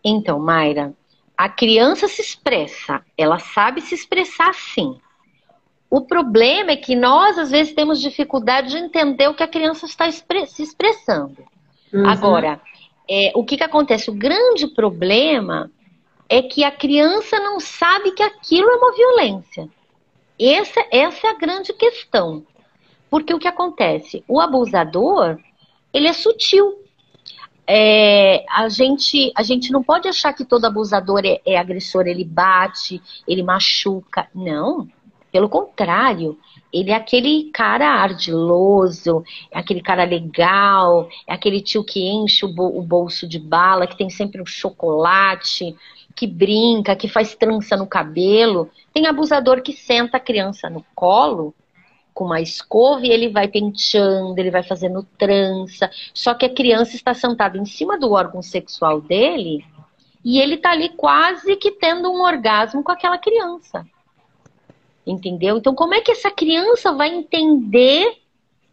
Então, 0.04 0.38
Mayra, 0.38 0.92
a 1.36 1.48
criança 1.48 2.08
se 2.08 2.20
expressa, 2.20 3.02
ela 3.16 3.38
sabe 3.38 3.80
se 3.80 3.94
expressar 3.94 4.52
sim. 4.54 4.98
O 5.90 6.02
problema 6.02 6.72
é 6.72 6.76
que 6.76 6.94
nós, 6.94 7.38
às 7.38 7.50
vezes, 7.50 7.72
temos 7.72 8.00
dificuldade 8.00 8.70
de 8.70 8.78
entender 8.78 9.28
o 9.28 9.34
que 9.34 9.42
a 9.42 9.48
criança 9.48 9.86
está 9.86 10.10
se 10.10 10.62
expressando. 10.62 11.44
Uhum. 11.92 12.06
Agora, 12.06 12.60
é, 13.08 13.32
o 13.34 13.44
que, 13.44 13.56
que 13.56 13.64
acontece? 13.64 14.10
O 14.10 14.14
grande 14.14 14.66
problema 14.66 15.70
é 16.28 16.42
que 16.42 16.62
a 16.62 16.70
criança 16.70 17.38
não 17.40 17.58
sabe 17.58 18.10
que 18.10 18.22
aquilo 18.22 18.68
é 18.68 18.76
uma 18.76 18.92
violência. 18.94 19.68
Essa, 20.38 20.84
essa 20.92 21.26
é 21.26 21.30
a 21.30 21.38
grande 21.38 21.72
questão. 21.72 22.44
Porque 23.10 23.32
o 23.32 23.38
que 23.38 23.48
acontece? 23.48 24.22
O 24.28 24.40
abusador, 24.40 25.38
ele 25.92 26.06
é 26.06 26.12
sutil. 26.12 26.84
É, 27.66 28.44
a, 28.48 28.68
gente, 28.68 29.32
a 29.34 29.42
gente 29.42 29.70
não 29.70 29.82
pode 29.82 30.08
achar 30.08 30.32
que 30.32 30.44
todo 30.44 30.64
abusador 30.64 31.22
é, 31.24 31.40
é 31.44 31.58
agressor, 31.58 32.06
ele 32.06 32.24
bate, 32.24 33.02
ele 33.26 33.42
machuca. 33.42 34.28
Não. 34.34 34.88
Pelo 35.30 35.48
contrário, 35.48 36.38
ele 36.72 36.90
é 36.90 36.94
aquele 36.94 37.50
cara 37.52 37.86
ardiloso, 37.86 39.22
é 39.50 39.58
aquele 39.58 39.82
cara 39.82 40.04
legal, 40.04 41.08
é 41.26 41.34
aquele 41.34 41.60
tio 41.60 41.84
que 41.84 42.00
enche 42.00 42.46
o, 42.46 42.82
bolso 42.82 43.28
de 43.28 43.38
bala, 43.38 43.86
que 43.86 43.96
tem 43.96 44.08
sempre 44.08 44.40
um 44.40 44.46
chocolate, 44.46 45.76
que 46.18 46.26
brinca, 46.26 46.96
que 46.96 47.06
faz 47.06 47.36
trança 47.36 47.76
no 47.76 47.86
cabelo. 47.86 48.68
Tem 48.92 49.06
abusador 49.06 49.62
que 49.62 49.72
senta 49.72 50.16
a 50.16 50.20
criança 50.20 50.68
no 50.68 50.84
colo 50.92 51.54
com 52.12 52.24
uma 52.24 52.40
escova 52.40 53.06
e 53.06 53.10
ele 53.10 53.28
vai 53.28 53.46
penteando, 53.46 54.34
ele 54.36 54.50
vai 54.50 54.64
fazendo 54.64 55.04
trança. 55.16 55.88
Só 56.12 56.34
que 56.34 56.44
a 56.44 56.52
criança 56.52 56.96
está 56.96 57.14
sentada 57.14 57.56
em 57.56 57.64
cima 57.64 57.96
do 57.96 58.10
órgão 58.10 58.42
sexual 58.42 59.00
dele 59.00 59.64
e 60.24 60.40
ele 60.40 60.56
tá 60.56 60.72
ali 60.72 60.88
quase 60.88 61.54
que 61.54 61.70
tendo 61.70 62.10
um 62.10 62.22
orgasmo 62.22 62.82
com 62.82 62.90
aquela 62.90 63.16
criança. 63.16 63.86
Entendeu? 65.06 65.58
Então, 65.58 65.72
como 65.72 65.94
é 65.94 66.00
que 66.00 66.10
essa 66.10 66.32
criança 66.32 66.92
vai 66.92 67.14
entender 67.14 68.18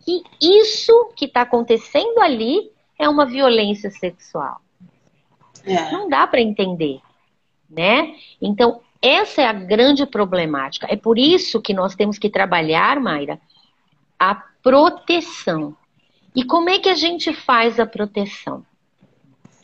que 0.03 0.23
isso 0.41 1.11
que 1.15 1.25
está 1.25 1.41
acontecendo 1.41 2.19
ali 2.19 2.71
é 2.97 3.07
uma 3.07 3.27
violência 3.27 3.91
sexual? 3.91 4.59
É. 5.63 5.91
Não 5.91 6.09
dá 6.09 6.25
para 6.25 6.41
entender, 6.41 6.99
né? 7.69 8.15
Então, 8.41 8.81
essa 9.01 9.41
é 9.41 9.45
a 9.45 9.53
grande 9.53 10.05
problemática. 10.05 10.87
É 10.89 10.95
por 10.95 11.17
isso 11.17 11.61
que 11.61 11.73
nós 11.73 11.95
temos 11.95 12.17
que 12.17 12.29
trabalhar, 12.29 12.99
Mayra, 12.99 13.39
a 14.19 14.35
proteção. 14.63 15.75
E 16.35 16.43
como 16.43 16.69
é 16.69 16.79
que 16.79 16.89
a 16.89 16.95
gente 16.95 17.33
faz 17.33 17.79
a 17.79 17.85
proteção? 17.85 18.65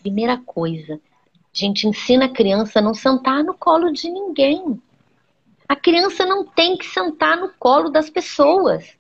Primeira 0.01 0.37
coisa, 0.37 0.95
a 0.95 1.57
gente 1.57 1.87
ensina 1.87 2.25
a 2.25 2.29
criança 2.29 2.79
a 2.79 2.81
não 2.81 2.93
sentar 2.93 3.43
no 3.43 3.53
colo 3.53 3.91
de 3.91 4.09
ninguém. 4.09 4.81
A 5.67 5.75
criança 5.75 6.25
não 6.25 6.45
tem 6.45 6.77
que 6.77 6.85
sentar 6.85 7.37
no 7.37 7.49
colo 7.57 7.89
das 7.89 8.09
pessoas. 8.09 8.95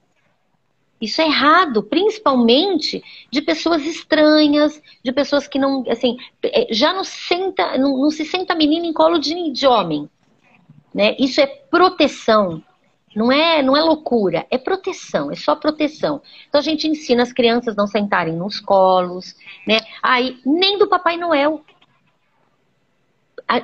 Isso 1.01 1.19
é 1.19 1.25
errado, 1.25 1.81
principalmente 1.81 3.03
de 3.31 3.41
pessoas 3.41 3.83
estranhas, 3.83 4.79
de 5.03 5.11
pessoas 5.11 5.47
que 5.47 5.57
não, 5.57 5.83
assim, 5.89 6.15
é, 6.43 6.67
já 6.71 6.93
não 6.93 7.03
senta, 7.03 7.77
não, 7.77 7.97
não 7.97 8.11
se 8.11 8.23
senta 8.23 8.53
menina 8.53 8.85
em 8.85 8.93
colo 8.93 9.17
de, 9.17 9.51
de 9.51 9.65
homem. 9.65 10.07
Né? 10.93 11.15
Isso 11.17 11.41
é 11.41 11.47
proteção. 11.47 12.63
Não 13.15 13.29
é, 13.31 13.61
não 13.61 13.75
é 13.75 13.81
loucura, 13.81 14.45
é 14.49 14.57
proteção, 14.57 15.29
é 15.31 15.35
só 15.35 15.53
proteção. 15.53 16.21
Então 16.47 16.59
a 16.59 16.63
gente 16.63 16.87
ensina 16.87 17.23
as 17.23 17.33
crianças 17.33 17.75
não 17.75 17.85
sentarem 17.85 18.33
nos 18.33 18.59
colos, 18.59 19.35
né? 19.67 19.79
Aí 20.01 20.39
nem 20.45 20.77
do 20.77 20.87
Papai 20.87 21.17
Noel 21.17 21.61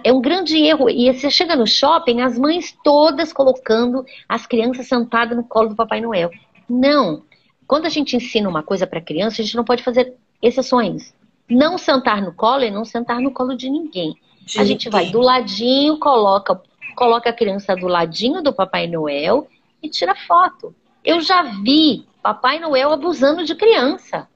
é 0.04 0.12
um 0.12 0.22
grande 0.22 0.58
erro. 0.58 0.90
E 0.90 1.12
você 1.14 1.30
chega 1.30 1.56
no 1.56 1.66
shopping, 1.66 2.22
as 2.22 2.38
mães 2.38 2.76
todas 2.84 3.32
colocando 3.32 4.06
as 4.28 4.46
crianças 4.46 4.88
sentadas 4.88 5.38
no 5.38 5.44
colo 5.44 5.70
do 5.70 5.76
Papai 5.76 6.02
Noel. 6.02 6.30
Não. 6.70 7.24
Quando 7.68 7.86
a 7.86 7.90
gente 7.90 8.16
ensina 8.16 8.50
uma 8.50 8.64
coisa 8.64 8.88
para 8.88 9.02
criança, 9.02 9.42
a 9.42 9.46
gente 9.46 9.56
não 9.56 9.64
pode 9.64 9.84
fazer 9.84 10.14
exceções. 10.42 11.14
Não 11.50 11.78
sentar 11.78 12.22
no 12.22 12.34
colo 12.34 12.64
e 12.64 12.72
não 12.72 12.86
sentar 12.86 13.20
no 13.20 13.32
colo 13.32 13.56
de 13.56 13.70
ninguém. 13.70 14.16
De 14.46 14.60
a 14.60 14.64
gente 14.64 14.90
vai 14.90 15.10
do 15.10 15.20
ladinho, 15.20 16.00
coloca, 16.00 16.62
coloca 16.96 17.30
a 17.30 17.34
criança 17.34 17.76
do 17.76 17.88
ladinho 17.88 18.42
do 18.42 18.54
Papai 18.54 18.88
Noel 18.88 19.48
e 19.82 19.90
tira 19.90 20.16
foto. 20.16 20.74
Eu 21.04 21.22
já 21.22 21.42
vi 21.42 22.06
Papai 22.22 22.60
Noel 22.60 22.92
abusando 22.92 23.44
de 23.44 23.56
criança. 23.56 24.28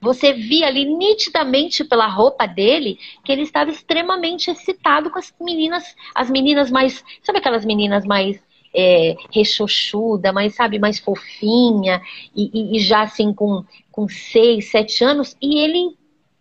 Você 0.00 0.32
via 0.32 0.68
ali 0.68 0.84
nitidamente 0.84 1.82
pela 1.82 2.06
roupa 2.06 2.46
dele 2.46 2.98
que 3.24 3.32
ele 3.32 3.42
estava 3.42 3.70
extremamente 3.70 4.50
excitado 4.50 5.10
com 5.10 5.18
as 5.18 5.34
meninas, 5.40 5.96
as 6.14 6.30
meninas 6.30 6.70
mais, 6.70 7.04
sabe 7.22 7.38
aquelas 7.38 7.64
meninas 7.64 8.04
mais 8.04 8.40
é, 8.74 9.16
rechochuda, 9.32 10.32
mais, 10.32 10.54
sabe, 10.54 10.78
mais 10.78 10.98
fofinha, 10.98 12.00
e, 12.34 12.76
e, 12.76 12.78
já 12.80 13.02
assim 13.02 13.32
com, 13.32 13.64
com 13.90 14.08
seis, 14.08 14.70
sete 14.70 15.04
anos, 15.04 15.36
e 15.40 15.58
ele, 15.58 15.96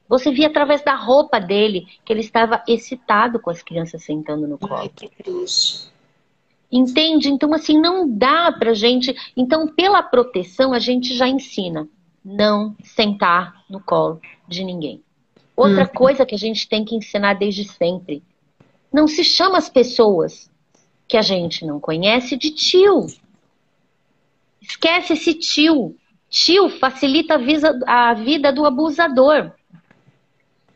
você 0.08 0.32
via 0.32 0.48
através 0.48 0.84
da 0.84 0.96
roupa 0.96 1.40
dele 1.40 1.88
que 2.06 2.12
ele 2.12 2.22
estava 2.22 2.64
excitado 2.68 3.40
com 3.40 3.50
as 3.50 3.62
crianças 3.62 4.04
sentando 4.04 4.48
no 4.48 4.58
colo. 4.58 4.76
Ai, 4.76 4.90
que 4.90 5.10
triste. 5.10 5.88
Entende? 6.72 7.30
Então, 7.30 7.54
assim, 7.54 7.80
não 7.80 8.10
dá 8.10 8.52
pra 8.52 8.74
gente. 8.74 9.16
Então, 9.38 9.68
pela 9.68 10.04
proteção, 10.04 10.74
a 10.74 10.80
gente 10.80 11.16
já 11.16 11.28
ensina 11.28 11.88
não 12.24 12.76
sentar 12.84 13.64
no 13.70 13.80
colo 13.80 14.20
de 14.48 14.66
ninguém. 14.66 15.02
Outra 15.56 15.86
hum. 15.86 15.88
coisa 15.96 16.26
que 16.26 16.36
a 16.36 16.38
gente 16.38 16.68
tem 16.68 16.84
que 16.84 16.96
ensinar 16.96 17.36
desde 17.36 17.64
sempre: 17.64 18.22
não 18.92 19.08
se 19.08 19.24
chama 19.24 19.58
as 19.58 19.70
pessoas 19.70 20.52
que 21.08 21.18
a 21.18 21.22
gente 21.22 21.66
não 21.66 21.80
conhece 21.80 22.36
de 22.36 22.52
tio. 22.52 23.08
Esquece 24.62 25.14
esse 25.14 25.34
tio. 25.34 25.96
Tio 26.30 26.70
facilita 26.70 27.36
a, 27.36 27.38
visa, 27.38 27.80
a 27.88 28.14
vida 28.14 28.52
do 28.52 28.66
abusador. 28.66 29.52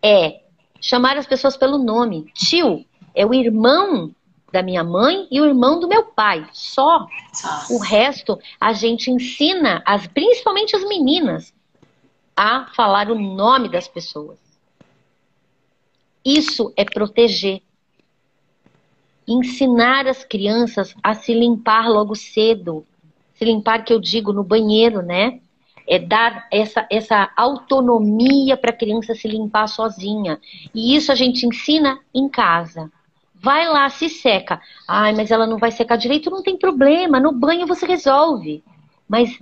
É 0.01 0.41
chamar 0.79 1.17
as 1.17 1.27
pessoas 1.27 1.57
pelo 1.57 1.77
nome. 1.77 2.31
Tio 2.33 2.85
é 3.13 3.25
o 3.25 3.33
irmão 3.33 4.15
da 4.51 4.61
minha 4.61 4.83
mãe 4.83 5.27
e 5.31 5.39
o 5.39 5.45
irmão 5.45 5.79
do 5.79 5.87
meu 5.87 6.05
pai. 6.05 6.47
Só. 6.53 7.07
O 7.69 7.77
resto 7.77 8.39
a 8.59 8.73
gente 8.73 9.09
ensina, 9.09 9.81
as, 9.85 10.07
principalmente 10.07 10.75
as 10.75 10.83
meninas, 10.87 11.53
a 12.35 12.67
falar 12.75 13.11
o 13.11 13.15
nome 13.15 13.69
das 13.69 13.87
pessoas. 13.87 14.39
Isso 16.23 16.71
é 16.75 16.85
proteger. 16.85 17.61
Ensinar 19.31 20.07
as 20.07 20.25
crianças 20.25 20.93
a 21.01 21.13
se 21.13 21.33
limpar 21.33 21.89
logo 21.89 22.15
cedo. 22.15 22.85
Se 23.33 23.45
limpar, 23.45 23.85
que 23.85 23.93
eu 23.93 23.99
digo, 23.99 24.33
no 24.33 24.43
banheiro, 24.43 25.01
né? 25.01 25.39
É 25.87 25.97
dar 25.97 26.47
essa, 26.51 26.85
essa 26.91 27.31
autonomia 27.37 28.57
para 28.57 28.71
a 28.71 28.77
criança 28.77 29.15
se 29.15 29.27
limpar 29.29 29.67
sozinha. 29.67 30.37
E 30.75 30.95
isso 30.95 31.13
a 31.13 31.15
gente 31.15 31.45
ensina 31.45 31.97
em 32.13 32.27
casa. 32.27 32.91
Vai 33.35 33.67
lá, 33.69 33.89
se 33.89 34.09
seca. 34.09 34.61
Ai, 34.87 35.13
mas 35.13 35.31
ela 35.31 35.47
não 35.47 35.57
vai 35.57 35.71
secar 35.71 35.95
direito, 35.95 36.29
não 36.29 36.43
tem 36.43 36.57
problema. 36.57 37.19
No 37.19 37.31
banho 37.31 37.65
você 37.65 37.85
resolve. 37.85 38.61
Mas 39.07 39.39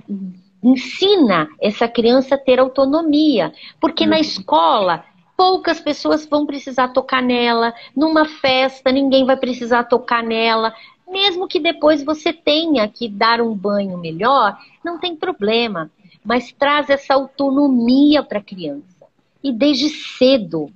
ensina 0.63 1.49
essa 1.59 1.87
criança 1.87 2.35
a 2.35 2.37
ter 2.37 2.59
autonomia. 2.59 3.51
Porque 3.79 4.03
uhum. 4.03 4.11
na 4.11 4.19
escola, 4.19 5.03
poucas 5.39 5.79
pessoas 5.79 6.25
vão 6.25 6.45
precisar 6.45 6.89
tocar 6.89 7.23
nela. 7.23 7.73
Numa 7.95 8.25
festa, 8.25 8.91
ninguém 8.91 9.23
vai 9.23 9.37
precisar 9.37 9.85
tocar 9.85 10.21
nela. 10.21 10.75
Mesmo 11.09 11.47
que 11.47 11.61
depois 11.61 12.03
você 12.03 12.33
tenha 12.33 12.85
que 12.89 13.07
dar 13.07 13.39
um 13.39 13.55
banho 13.55 13.97
melhor, 13.97 14.57
não 14.83 14.99
tem 14.99 15.15
problema. 15.15 15.89
Mas 16.25 16.51
traz 16.51 16.89
essa 16.89 17.13
autonomia 17.13 18.21
para 18.21 18.39
a 18.39 18.43
criança. 18.43 19.07
E 19.41 19.53
desde 19.53 19.87
cedo. 19.87 20.69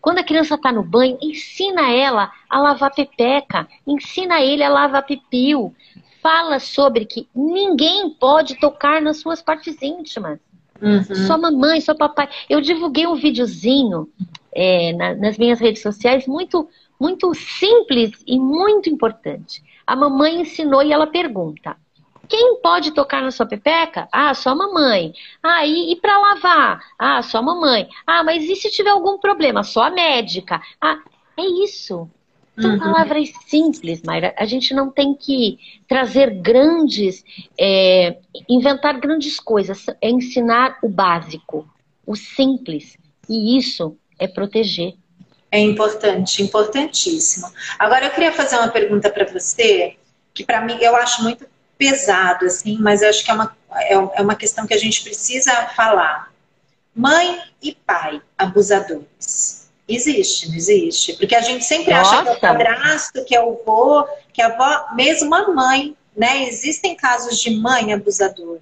Quando 0.00 0.18
a 0.18 0.24
criança 0.24 0.56
está 0.56 0.72
no 0.72 0.82
banho, 0.82 1.16
ensina 1.22 1.88
ela 1.88 2.32
a 2.50 2.58
lavar 2.58 2.92
pepeca, 2.92 3.68
ensina 3.86 4.40
ele 4.40 4.64
a 4.64 4.68
lavar 4.68 5.06
pipiu. 5.06 5.72
Fala 6.20 6.58
sobre 6.58 7.04
que 7.04 7.28
ninguém 7.32 8.10
pode 8.10 8.56
tocar 8.56 9.00
nas 9.00 9.18
suas 9.18 9.40
partes 9.40 9.80
íntimas. 9.80 10.40
Uhum. 10.80 11.02
Só 11.02 11.36
mamãe, 11.36 11.80
só 11.80 11.94
papai. 11.94 12.28
Eu 12.48 12.60
divulguei 12.60 13.06
um 13.06 13.16
videozinho 13.16 14.08
é, 14.54 14.92
na, 14.92 15.14
nas 15.14 15.38
minhas 15.38 15.60
redes 15.60 15.82
sociais 15.82 16.26
muito, 16.26 16.68
muito 16.98 17.32
simples 17.34 18.12
e 18.26 18.38
muito 18.38 18.88
importante. 18.88 19.62
A 19.86 19.96
mamãe 19.96 20.40
ensinou 20.40 20.82
e 20.82 20.92
ela 20.92 21.06
pergunta: 21.06 21.76
quem 22.28 22.60
pode 22.60 22.92
tocar 22.92 23.22
na 23.22 23.30
sua 23.30 23.46
pepeca? 23.46 24.06
Ah, 24.12 24.34
só 24.34 24.50
a 24.50 24.54
mamãe. 24.54 25.12
Ah, 25.42 25.66
e, 25.66 25.92
e 25.92 25.96
para 25.96 26.18
lavar? 26.18 26.82
Ah, 26.98 27.22
só 27.22 27.38
a 27.38 27.42
mamãe. 27.42 27.88
Ah, 28.06 28.22
mas 28.22 28.44
e 28.44 28.54
se 28.54 28.70
tiver 28.70 28.90
algum 28.90 29.18
problema? 29.18 29.62
Só 29.64 29.84
a 29.84 29.90
médica. 29.90 30.60
Ah, 30.80 30.98
é 31.36 31.64
isso. 31.64 32.08
São 32.60 32.72
uhum. 32.72 32.78
palavras 32.78 33.30
simples, 33.46 34.02
Mayra. 34.02 34.34
A 34.36 34.44
gente 34.44 34.74
não 34.74 34.90
tem 34.90 35.14
que 35.14 35.58
trazer 35.86 36.30
grandes, 36.40 37.24
é, 37.58 38.18
inventar 38.48 38.98
grandes 38.98 39.38
coisas. 39.38 39.86
É 40.02 40.10
ensinar 40.10 40.78
o 40.82 40.88
básico, 40.88 41.68
o 42.04 42.16
simples. 42.16 42.96
E 43.28 43.56
isso 43.56 43.96
é 44.18 44.26
proteger. 44.26 44.94
É 45.50 45.60
importante, 45.60 46.42
importantíssimo. 46.42 47.50
Agora 47.78 48.06
eu 48.06 48.10
queria 48.10 48.32
fazer 48.32 48.56
uma 48.56 48.68
pergunta 48.68 49.08
para 49.08 49.24
você, 49.24 49.96
que 50.34 50.44
para 50.44 50.60
mim 50.60 50.76
eu 50.80 50.94
acho 50.96 51.22
muito 51.22 51.46
pesado, 51.78 52.44
assim, 52.44 52.76
mas 52.80 53.02
acho 53.02 53.24
que 53.24 53.30
é 53.30 53.34
uma, 53.34 53.56
é, 53.72 53.94
é 53.94 54.22
uma 54.22 54.34
questão 54.34 54.66
que 54.66 54.74
a 54.74 54.78
gente 54.78 55.02
precisa 55.02 55.52
falar. 55.68 56.30
Mãe 56.94 57.40
e 57.62 57.72
pai 57.72 58.20
abusadores. 58.36 59.57
Existe, 59.88 60.48
não 60.48 60.56
existe? 60.56 61.14
Porque 61.14 61.34
a 61.34 61.40
gente 61.40 61.64
sempre 61.64 61.94
Nossa. 61.94 62.16
acha 62.16 62.22
que 62.22 62.28
é 62.28 62.32
o 62.32 62.40
padrasto, 62.40 63.24
que 63.24 63.34
é 63.34 63.42
o 63.42 63.58
vô, 63.64 64.04
que 64.32 64.42
é 64.42 64.44
a 64.44 64.48
avó, 64.48 64.94
mesmo 64.94 65.34
a 65.34 65.48
mãe, 65.48 65.96
né? 66.14 66.44
Existem 66.44 66.94
casos 66.94 67.40
de 67.40 67.58
mãe 67.58 67.92
abusadora. 67.92 68.60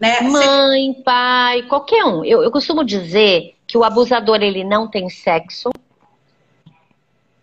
Né? 0.00 0.20
Mãe, 0.22 0.94
Você... 0.94 1.02
pai, 1.02 1.62
qualquer 1.64 2.04
um. 2.04 2.24
Eu, 2.24 2.42
eu 2.42 2.50
costumo 2.50 2.82
dizer 2.82 3.54
que 3.66 3.76
o 3.76 3.84
abusador 3.84 4.42
ele 4.42 4.64
não 4.64 4.88
tem 4.88 5.10
sexo. 5.10 5.70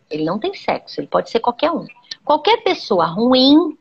Ele 0.09 0.23
não 0.23 0.39
tem 0.39 0.53
sexo, 0.53 0.99
ele 0.99 1.07
pode 1.07 1.29
ser 1.29 1.39
qualquer 1.39 1.71
um. 1.71 1.85
Qualquer 2.23 2.57
pessoa 2.63 3.05
ruim 3.05 3.77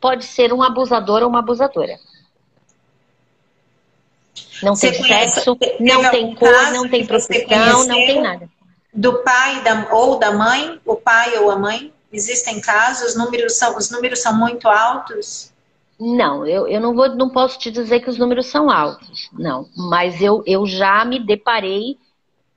pode 0.00 0.24
ser 0.24 0.52
um 0.52 0.62
abusador 0.62 1.22
ou 1.22 1.28
uma 1.28 1.38
abusadora. 1.38 1.98
Não 4.62 4.74
você 4.74 4.90
tem 4.90 5.00
conhece, 5.00 5.34
sexo, 5.34 5.58
não 5.80 6.10
tem 6.10 6.34
cor, 6.34 6.72
não 6.72 6.88
tem 6.88 7.06
profissão, 7.06 7.86
não 7.86 7.96
tem 7.96 8.20
nada. 8.20 8.48
Do 8.92 9.22
pai 9.22 9.62
da, 9.62 9.88
ou 9.92 10.18
da 10.18 10.32
mãe, 10.32 10.80
o 10.84 10.96
pai 10.96 11.36
ou 11.38 11.50
a 11.50 11.58
mãe? 11.58 11.92
Existem 12.12 12.60
casos, 12.60 13.08
os 13.08 13.16
números 13.16 13.54
são, 13.54 13.76
os 13.76 13.90
números 13.90 14.20
são 14.20 14.36
muito 14.36 14.68
altos? 14.68 15.52
Não, 15.98 16.46
eu, 16.46 16.68
eu 16.68 16.80
não, 16.80 16.94
vou, 16.94 17.08
não 17.14 17.28
posso 17.28 17.58
te 17.58 17.70
dizer 17.70 18.00
que 18.00 18.10
os 18.10 18.18
números 18.18 18.46
são 18.46 18.70
altos, 18.70 19.28
não. 19.32 19.68
Mas 19.76 20.20
eu, 20.20 20.42
eu 20.46 20.66
já 20.66 21.04
me 21.04 21.18
deparei 21.18 21.98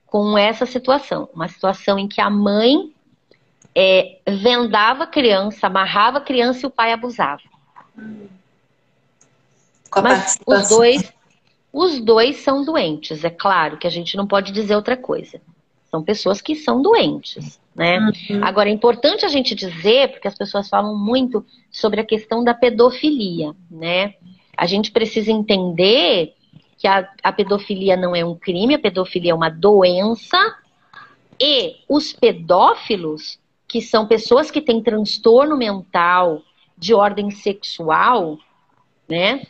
com 0.06 0.36
essa 0.36 0.66
situação. 0.66 1.28
Uma 1.34 1.48
situação 1.48 1.98
em 1.98 2.08
que 2.08 2.20
a 2.20 2.30
mãe 2.30 2.92
é, 3.74 4.18
vendava 4.26 5.04
a 5.04 5.06
criança, 5.06 5.66
amarrava 5.66 6.18
a 6.18 6.22
criança 6.22 6.60
e 6.64 6.66
o 6.66 6.70
pai 6.70 6.92
abusava. 6.92 7.42
Mas 10.02 10.38
os 10.46 10.68
dois, 10.68 11.12
os 11.72 12.00
dois 12.00 12.36
são 12.36 12.64
doentes, 12.64 13.24
é 13.24 13.30
claro 13.30 13.76
que 13.76 13.86
a 13.86 13.90
gente 13.90 14.16
não 14.16 14.26
pode 14.26 14.52
dizer 14.52 14.74
outra 14.74 14.96
coisa. 14.96 15.40
São 15.90 16.02
pessoas 16.02 16.40
que 16.40 16.54
são 16.54 16.82
doentes, 16.82 17.60
né? 17.74 17.98
Uhum. 17.98 18.44
Agora 18.44 18.68
é 18.68 18.72
importante 18.72 19.24
a 19.24 19.28
gente 19.28 19.54
dizer, 19.54 20.10
porque 20.12 20.28
as 20.28 20.36
pessoas 20.36 20.68
falam 20.68 20.96
muito 20.96 21.44
sobre 21.70 22.00
a 22.00 22.04
questão 22.04 22.44
da 22.44 22.52
pedofilia, 22.52 23.54
né? 23.70 24.14
A 24.56 24.66
gente 24.66 24.90
precisa 24.90 25.30
entender 25.30 26.34
que 26.76 26.86
a, 26.86 27.08
a 27.22 27.32
pedofilia 27.32 27.96
não 27.96 28.14
é 28.14 28.24
um 28.24 28.34
crime, 28.34 28.74
a 28.74 28.78
pedofilia 28.78 29.32
é 29.32 29.34
uma 29.34 29.48
doença, 29.48 30.38
e 31.40 31.76
os 31.88 32.12
pedófilos, 32.12 33.38
que 33.66 33.80
são 33.80 34.06
pessoas 34.06 34.50
que 34.50 34.60
têm 34.60 34.82
transtorno 34.82 35.56
mental 35.56 36.42
de 36.76 36.94
ordem 36.94 37.30
sexual, 37.30 38.38
né? 39.08 39.46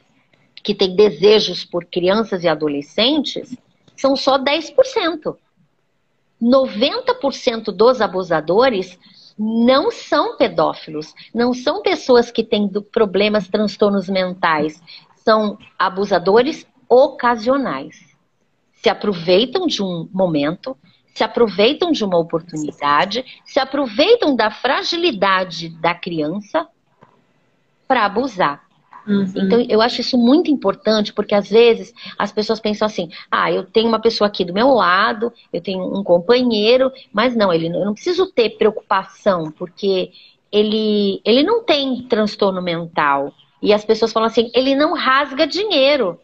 Que 0.68 0.74
têm 0.74 0.94
desejos 0.94 1.64
por 1.64 1.87
crianças 1.87 2.44
e 2.44 2.48
adolescentes, 2.48 3.57
são 3.96 4.14
só 4.14 4.38
10%. 4.38 5.35
90% 6.42 7.72
dos 7.72 8.02
abusadores 8.02 8.98
não 9.38 9.90
são 9.90 10.37
pedófilos, 10.37 11.14
não 11.35 11.54
são 11.54 11.81
pessoas 11.81 12.31
que 12.31 12.44
têm 12.44 12.68
problemas, 12.68 13.48
transtornos 13.48 14.11
mentais, 14.11 14.78
são 15.24 15.57
abusadores 15.78 16.66
ocasionais. 16.87 18.14
Se 18.74 18.90
aproveitam 18.90 19.66
de 19.66 19.83
um 19.83 20.07
momento, 20.12 20.76
se 21.14 21.24
aproveitam 21.24 21.92
de 21.92 22.04
uma 22.04 22.18
oportunidade, 22.18 23.24
se 23.42 23.59
aproveitam 23.59 24.37
da 24.37 24.50
fragilidade 24.50 25.70
da 25.70 25.94
criança 25.94 26.68
para 27.87 28.04
abusar. 28.04 28.67
Uhum. 29.09 29.25
Então, 29.35 29.61
eu 29.68 29.81
acho 29.81 30.03
isso 30.03 30.18
muito 30.18 30.51
importante, 30.51 31.14
porque 31.14 31.35
às 31.35 31.49
vezes 31.49 31.94
as 32.18 32.31
pessoas 32.31 32.61
pensam 32.61 32.85
assim: 32.85 33.09
ah, 33.31 33.51
eu 33.51 33.64
tenho 33.64 33.88
uma 33.88 34.01
pessoa 34.01 34.29
aqui 34.29 34.44
do 34.44 34.53
meu 34.53 34.68
lado, 34.68 35.33
eu 35.51 35.62
tenho 35.62 35.83
um 35.99 36.05
companheiro, 36.05 36.92
mas 37.11 37.35
não, 37.35 37.51
ele, 37.51 37.68
eu 37.68 37.87
não 37.87 37.94
preciso 37.94 38.27
ter 38.27 38.51
preocupação, 38.51 39.51
porque 39.51 40.11
ele, 40.53 41.23
ele 41.25 41.42
não 41.42 41.64
tem 41.64 42.03
transtorno 42.03 42.61
mental. 42.61 43.33
E 43.62 43.73
as 43.73 43.85
pessoas 43.85 44.12
falam 44.12 44.29
assim: 44.29 44.51
ele 44.55 44.75
não 44.75 44.92
rasga 44.92 45.47
dinheiro. 45.47 46.21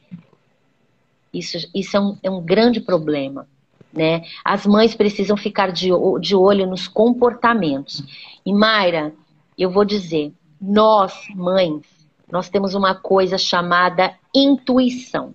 Isso, 1.33 1.57
isso 1.75 1.97
é, 1.97 2.01
um, 2.01 2.19
é 2.23 2.31
um 2.31 2.41
grande 2.41 2.81
problema. 2.81 3.49
Né? 3.93 4.23
As 4.45 4.67
mães 4.67 4.95
precisam 4.95 5.37
ficar 5.37 5.73
de, 5.73 5.89
de 6.21 6.37
olho 6.37 6.67
nos 6.67 6.87
comportamentos. 6.87 8.03
E 8.45 8.53
Mayra, 8.53 9.13
eu 9.57 9.71
vou 9.71 9.85
dizer, 9.85 10.33
nós, 10.61 11.15
mães, 11.35 11.94
nós 12.35 12.51
temos 12.51 12.75
uma 12.75 12.95
coisa 12.95 13.39
chamada 13.39 14.15
intuição. 14.35 15.35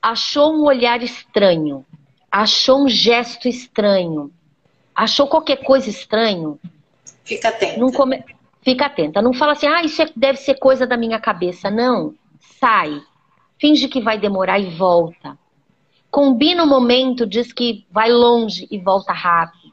Achou 0.00 0.54
um 0.54 0.64
olhar 0.64 1.02
estranho, 1.02 1.84
achou 2.30 2.84
um 2.84 2.88
gesto 2.88 3.48
estranho, 3.48 4.32
achou 4.94 5.26
qualquer 5.26 5.56
coisa 5.56 5.90
estranho. 5.90 6.58
Fica 7.24 7.48
atenta. 7.48 7.92
Come... 7.92 8.24
Fica 8.62 8.86
atenta. 8.86 9.20
Não 9.20 9.34
fala 9.34 9.52
assim, 9.52 9.66
ah, 9.66 9.82
isso 9.82 10.00
é, 10.00 10.08
deve 10.16 10.38
ser 10.38 10.54
coisa 10.54 10.86
da 10.86 10.96
minha 10.96 11.18
cabeça. 11.18 11.70
Não. 11.70 12.14
Sai 12.58 13.02
finge 13.60 13.88
que 13.88 14.00
vai 14.00 14.18
demorar 14.18 14.58
e 14.58 14.70
volta. 14.70 15.38
Combina 16.10 16.64
o 16.64 16.66
momento, 16.66 17.26
diz 17.26 17.52
que 17.52 17.86
vai 17.90 18.10
longe 18.10 18.66
e 18.70 18.78
volta 18.78 19.12
rápido. 19.12 19.70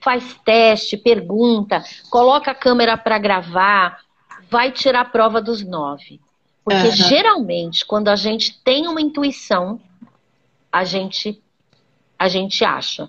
Faz 0.00 0.34
teste, 0.44 0.96
pergunta, 0.96 1.84
coloca 2.10 2.52
a 2.52 2.54
câmera 2.54 2.96
para 2.96 3.18
gravar, 3.18 4.05
vai 4.50 4.70
tirar 4.72 5.00
a 5.00 5.04
prova 5.04 5.40
dos 5.40 5.64
nove. 5.64 6.20
Porque 6.64 6.88
uhum. 6.88 6.92
geralmente, 6.92 7.86
quando 7.86 8.08
a 8.08 8.16
gente 8.16 8.60
tem 8.62 8.88
uma 8.88 9.00
intuição, 9.00 9.80
a 10.72 10.84
gente, 10.84 11.40
a 12.18 12.28
gente 12.28 12.64
acha. 12.64 13.08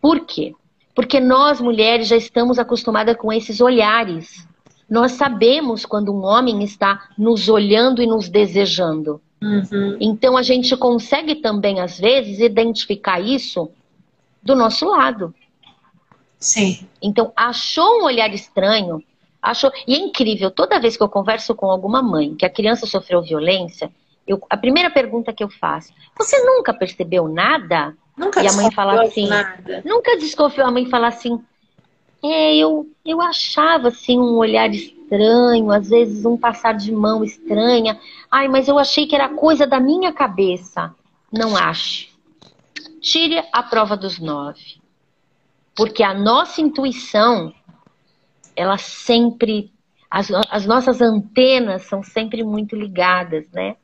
Por 0.00 0.26
quê? 0.26 0.54
Porque 0.94 1.18
nós, 1.18 1.60
mulheres, 1.60 2.08
já 2.08 2.16
estamos 2.16 2.58
acostumadas 2.58 3.16
com 3.16 3.32
esses 3.32 3.60
olhares. 3.60 4.46
Nós 4.88 5.12
sabemos 5.12 5.86
quando 5.86 6.12
um 6.12 6.22
homem 6.22 6.62
está 6.62 7.08
nos 7.16 7.48
olhando 7.48 8.02
e 8.02 8.06
nos 8.06 8.28
desejando. 8.28 9.22
Uhum. 9.42 9.96
Então 9.98 10.36
a 10.36 10.42
gente 10.42 10.76
consegue 10.76 11.36
também, 11.36 11.80
às 11.80 11.98
vezes, 11.98 12.40
identificar 12.40 13.20
isso 13.20 13.70
do 14.42 14.54
nosso 14.54 14.86
lado. 14.86 15.34
Sim. 16.38 16.86
Então, 17.00 17.32
achou 17.36 18.00
um 18.00 18.04
olhar 18.04 18.32
estranho, 18.34 19.02
achou. 19.42 19.72
E 19.86 19.94
é 19.94 19.98
incrível, 19.98 20.50
toda 20.50 20.80
vez 20.80 20.96
que 20.96 21.02
eu 21.02 21.08
converso 21.08 21.54
com 21.54 21.70
alguma 21.70 22.00
mãe 22.00 22.34
que 22.34 22.46
a 22.46 22.50
criança 22.50 22.86
sofreu 22.86 23.20
violência, 23.20 23.92
eu... 24.26 24.40
a 24.48 24.56
primeira 24.56 24.90
pergunta 24.90 25.32
que 25.32 25.42
eu 25.42 25.50
faço: 25.50 25.92
Você 26.16 26.38
nunca 26.44 26.72
percebeu 26.72 27.26
nada? 27.26 27.94
Nunca 28.16 28.42
e 28.42 28.46
a 28.46 28.52
mãe 28.52 28.70
fala 28.70 29.02
assim, 29.02 29.26
nada. 29.26 29.82
nunca 29.84 30.16
desconfiou. 30.16 30.66
A 30.66 30.70
mãe 30.70 30.86
fala 30.86 31.08
assim: 31.08 31.42
é, 32.22 32.54
eu, 32.56 32.86
eu 33.04 33.20
achava 33.20 33.88
assim 33.88 34.18
um 34.18 34.36
olhar 34.36 34.70
estranho, 34.70 35.70
às 35.72 35.88
vezes 35.88 36.24
um 36.24 36.36
passar 36.36 36.74
de 36.74 36.92
mão 36.92 37.24
estranha. 37.24 37.98
Ai, 38.30 38.48
mas 38.48 38.68
eu 38.68 38.78
achei 38.78 39.06
que 39.06 39.14
era 39.16 39.28
coisa 39.28 39.66
da 39.66 39.80
minha 39.80 40.12
cabeça. 40.12 40.94
Não 41.32 41.56
ache. 41.56 42.10
Tire 43.00 43.42
a 43.52 43.62
prova 43.62 43.96
dos 43.96 44.18
nove. 44.20 44.80
Porque 45.74 46.02
a 46.02 46.14
nossa 46.14 46.60
intuição, 46.60 47.52
ela 48.56 48.78
sempre. 48.78 49.72
As, 50.10 50.30
as 50.50 50.66
nossas 50.66 51.00
antenas 51.00 51.82
são 51.86 52.02
sempre 52.02 52.42
muito 52.42 52.76
ligadas, 52.76 53.46
né? 53.52 53.76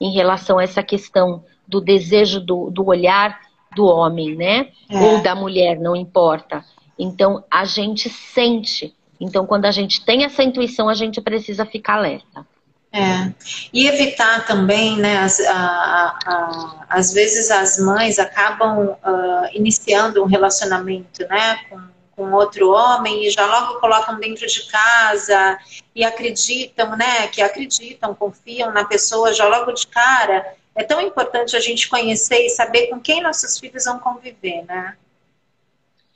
Em 0.00 0.12
relação 0.12 0.58
a 0.58 0.64
essa 0.64 0.82
questão 0.82 1.44
do 1.66 1.80
desejo 1.80 2.40
do, 2.40 2.70
do 2.70 2.86
olhar 2.86 3.40
do 3.74 3.86
homem, 3.86 4.36
né? 4.36 4.68
É. 4.88 5.00
Ou 5.00 5.22
da 5.22 5.34
mulher, 5.34 5.78
não 5.78 5.96
importa. 5.96 6.64
Então, 6.98 7.42
a 7.50 7.64
gente 7.64 8.08
sente. 8.08 8.94
Então, 9.20 9.46
quando 9.46 9.64
a 9.64 9.70
gente 9.70 10.04
tem 10.04 10.24
essa 10.24 10.42
intuição, 10.42 10.88
a 10.88 10.94
gente 10.94 11.20
precisa 11.20 11.64
ficar 11.64 11.94
alerta. 11.94 12.46
É. 12.92 13.32
E 13.72 13.88
evitar 13.88 14.46
também, 14.46 14.96
né? 14.96 15.18
As, 15.18 15.40
a, 15.40 16.18
a, 16.24 16.86
às 16.88 17.12
vezes 17.12 17.50
as 17.50 17.76
mães 17.78 18.20
acabam 18.20 18.90
uh, 18.90 19.48
iniciando 19.52 20.22
um 20.22 20.26
relacionamento, 20.26 21.26
né? 21.28 21.56
Com, 21.68 21.80
com 22.16 22.32
outro 22.32 22.70
homem 22.70 23.26
e 23.26 23.30
já 23.30 23.44
logo 23.46 23.80
colocam 23.80 24.18
dentro 24.18 24.46
de 24.46 24.66
casa 24.66 25.58
e 25.94 26.04
acreditam, 26.04 26.96
né? 26.96 27.28
Que 27.28 27.42
acreditam, 27.42 28.14
confiam 28.14 28.72
na 28.72 28.84
pessoa 28.84 29.32
já 29.32 29.46
logo 29.46 29.72
de 29.72 29.86
cara. 29.86 30.54
É 30.74 30.82
tão 30.82 31.00
importante 31.00 31.56
a 31.56 31.60
gente 31.60 31.88
conhecer 31.88 32.46
e 32.46 32.50
saber 32.50 32.88
com 32.88 33.00
quem 33.00 33.22
nossos 33.22 33.58
filhos 33.58 33.84
vão 33.84 33.98
conviver, 33.98 34.64
né? 34.64 34.96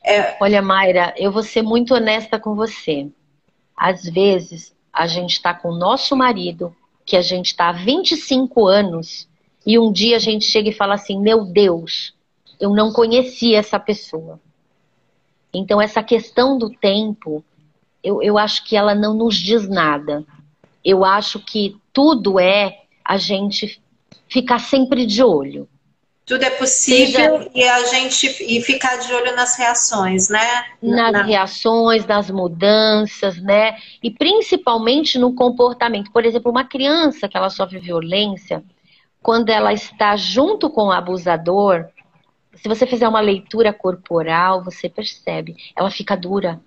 É... 0.05 0.37
Olha, 0.41 0.63
Mayra, 0.63 1.15
eu 1.17 1.31
vou 1.31 1.43
ser 1.43 1.63
muito 1.63 1.95
honesta 1.95 2.39
com 2.39 2.55
você. 2.55 3.09
Às 3.77 4.05
vezes, 4.05 4.75
a 4.93 5.07
gente 5.07 5.35
está 5.35 5.55
com 5.55 5.69
o 5.69 5.79
nosso 5.79 6.17
marido, 6.17 6.75
que 7.05 7.17
a 7.17 7.23
gente 7.23 7.47
está 7.47 7.69
há 7.69 7.73
25 7.73 8.67
anos, 8.67 9.29
e 9.65 9.79
um 9.79 9.93
dia 9.93 10.17
a 10.17 10.21
gente 10.21 10.45
chega 10.45 10.71
e 10.71 10.75
fala 10.75 10.95
assim: 10.95 11.21
Meu 11.21 11.45
Deus, 11.45 12.15
eu 12.61 12.71
não 12.71 12.93
conhecia 12.93 13.59
essa 13.59 13.79
pessoa. 13.79 14.41
Então, 15.59 15.81
essa 15.81 16.03
questão 16.03 16.57
do 16.57 16.71
tempo, 16.71 17.45
eu, 18.03 18.23
eu 18.23 18.39
acho 18.39 18.65
que 18.65 18.77
ela 18.77 18.95
não 18.95 19.15
nos 19.15 19.37
diz 19.37 19.69
nada. 19.69 20.25
Eu 20.85 21.05
acho 21.05 21.41
que 21.41 21.77
tudo 21.93 22.39
é 22.39 22.79
a 23.05 23.17
gente 23.17 23.81
ficar 24.29 24.61
sempre 24.61 25.05
de 25.05 25.23
olho. 25.23 25.69
Tudo 26.25 26.43
é 26.43 26.51
possível 26.51 27.39
Seja, 27.39 27.51
e 27.55 27.65
a 27.65 27.85
gente 27.87 28.27
e 28.41 28.61
ficar 28.61 28.97
de 28.97 29.11
olho 29.15 29.35
nas 29.35 29.57
reações, 29.57 30.29
né? 30.29 30.65
Nas 30.83 31.11
Na... 31.11 31.23
reações, 31.23 32.07
nas 32.07 32.31
mudanças, 32.31 33.41
né? 33.41 33.79
E 34.03 34.11
principalmente 34.11 35.19
no 35.19 35.35
comportamento. 35.35 36.13
Por 36.13 36.27
exemplo, 36.27 36.51
uma 36.51 36.65
criança 36.65 37.27
que 37.29 37.37
ela 37.37 37.49
sofre 37.49 37.79
violência, 37.79 38.63
quando 39.23 39.49
ela 39.49 39.73
está 39.73 40.17
junto 40.17 40.69
com 40.69 40.89
o 40.89 40.93
abusador, 40.93 41.87
se 42.61 42.69
você 42.69 42.87
fizer 42.87 43.09
uma 43.09 43.21
leitura 43.21 43.73
corporal, 43.73 44.63
você 44.63 44.89
percebe, 44.89 45.57
ela 45.77 45.91
fica 45.91 46.17
dura 46.17 46.61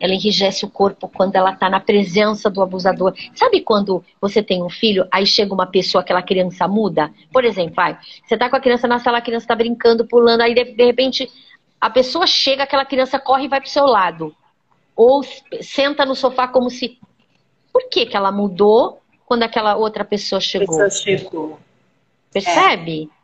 ela 0.00 0.12
enrijece 0.12 0.64
o 0.64 0.70
corpo 0.70 1.08
quando 1.08 1.36
ela 1.36 1.52
está 1.52 1.70
na 1.70 1.80
presença 1.80 2.50
do 2.50 2.62
abusador. 2.62 3.14
Sabe 3.34 3.60
quando 3.60 4.04
você 4.20 4.42
tem 4.42 4.62
um 4.62 4.68
filho, 4.68 5.06
aí 5.10 5.26
chega 5.26 5.54
uma 5.54 5.66
pessoa, 5.66 6.02
aquela 6.02 6.22
criança 6.22 6.66
muda? 6.66 7.10
Por 7.32 7.44
exemplo, 7.44 7.74
pai, 7.74 7.98
você 8.26 8.34
está 8.34 8.48
com 8.50 8.56
a 8.56 8.60
criança 8.60 8.86
na 8.88 8.98
sala, 8.98 9.18
a 9.18 9.22
criança 9.22 9.44
está 9.44 9.54
brincando, 9.54 10.06
pulando, 10.06 10.40
aí 10.40 10.54
de, 10.54 10.64
de, 10.64 10.84
repente 10.84 11.30
a 11.80 11.88
pessoa 11.88 12.26
chega, 12.26 12.64
aquela 12.64 12.84
criança 12.84 13.18
corre 13.18 13.44
e 13.44 13.48
vai 13.48 13.60
para 13.60 13.68
o 13.68 13.70
seu 13.70 13.86
lado. 13.86 14.34
Ou 14.96 15.22
senta 15.60 16.04
no 16.04 16.14
sofá 16.14 16.46
como 16.46 16.70
se. 16.70 16.98
Por 17.72 17.88
que, 17.88 18.06
que 18.06 18.16
ela 18.16 18.30
mudou 18.30 19.00
quando 19.26 19.42
aquela 19.42 19.74
outra 19.76 20.04
pessoa 20.04 20.40
chegou? 20.40 20.78
Pessoa 20.78 20.90
chegou. 20.90 21.58
Percebe? 22.32 23.10
É. 23.10 23.23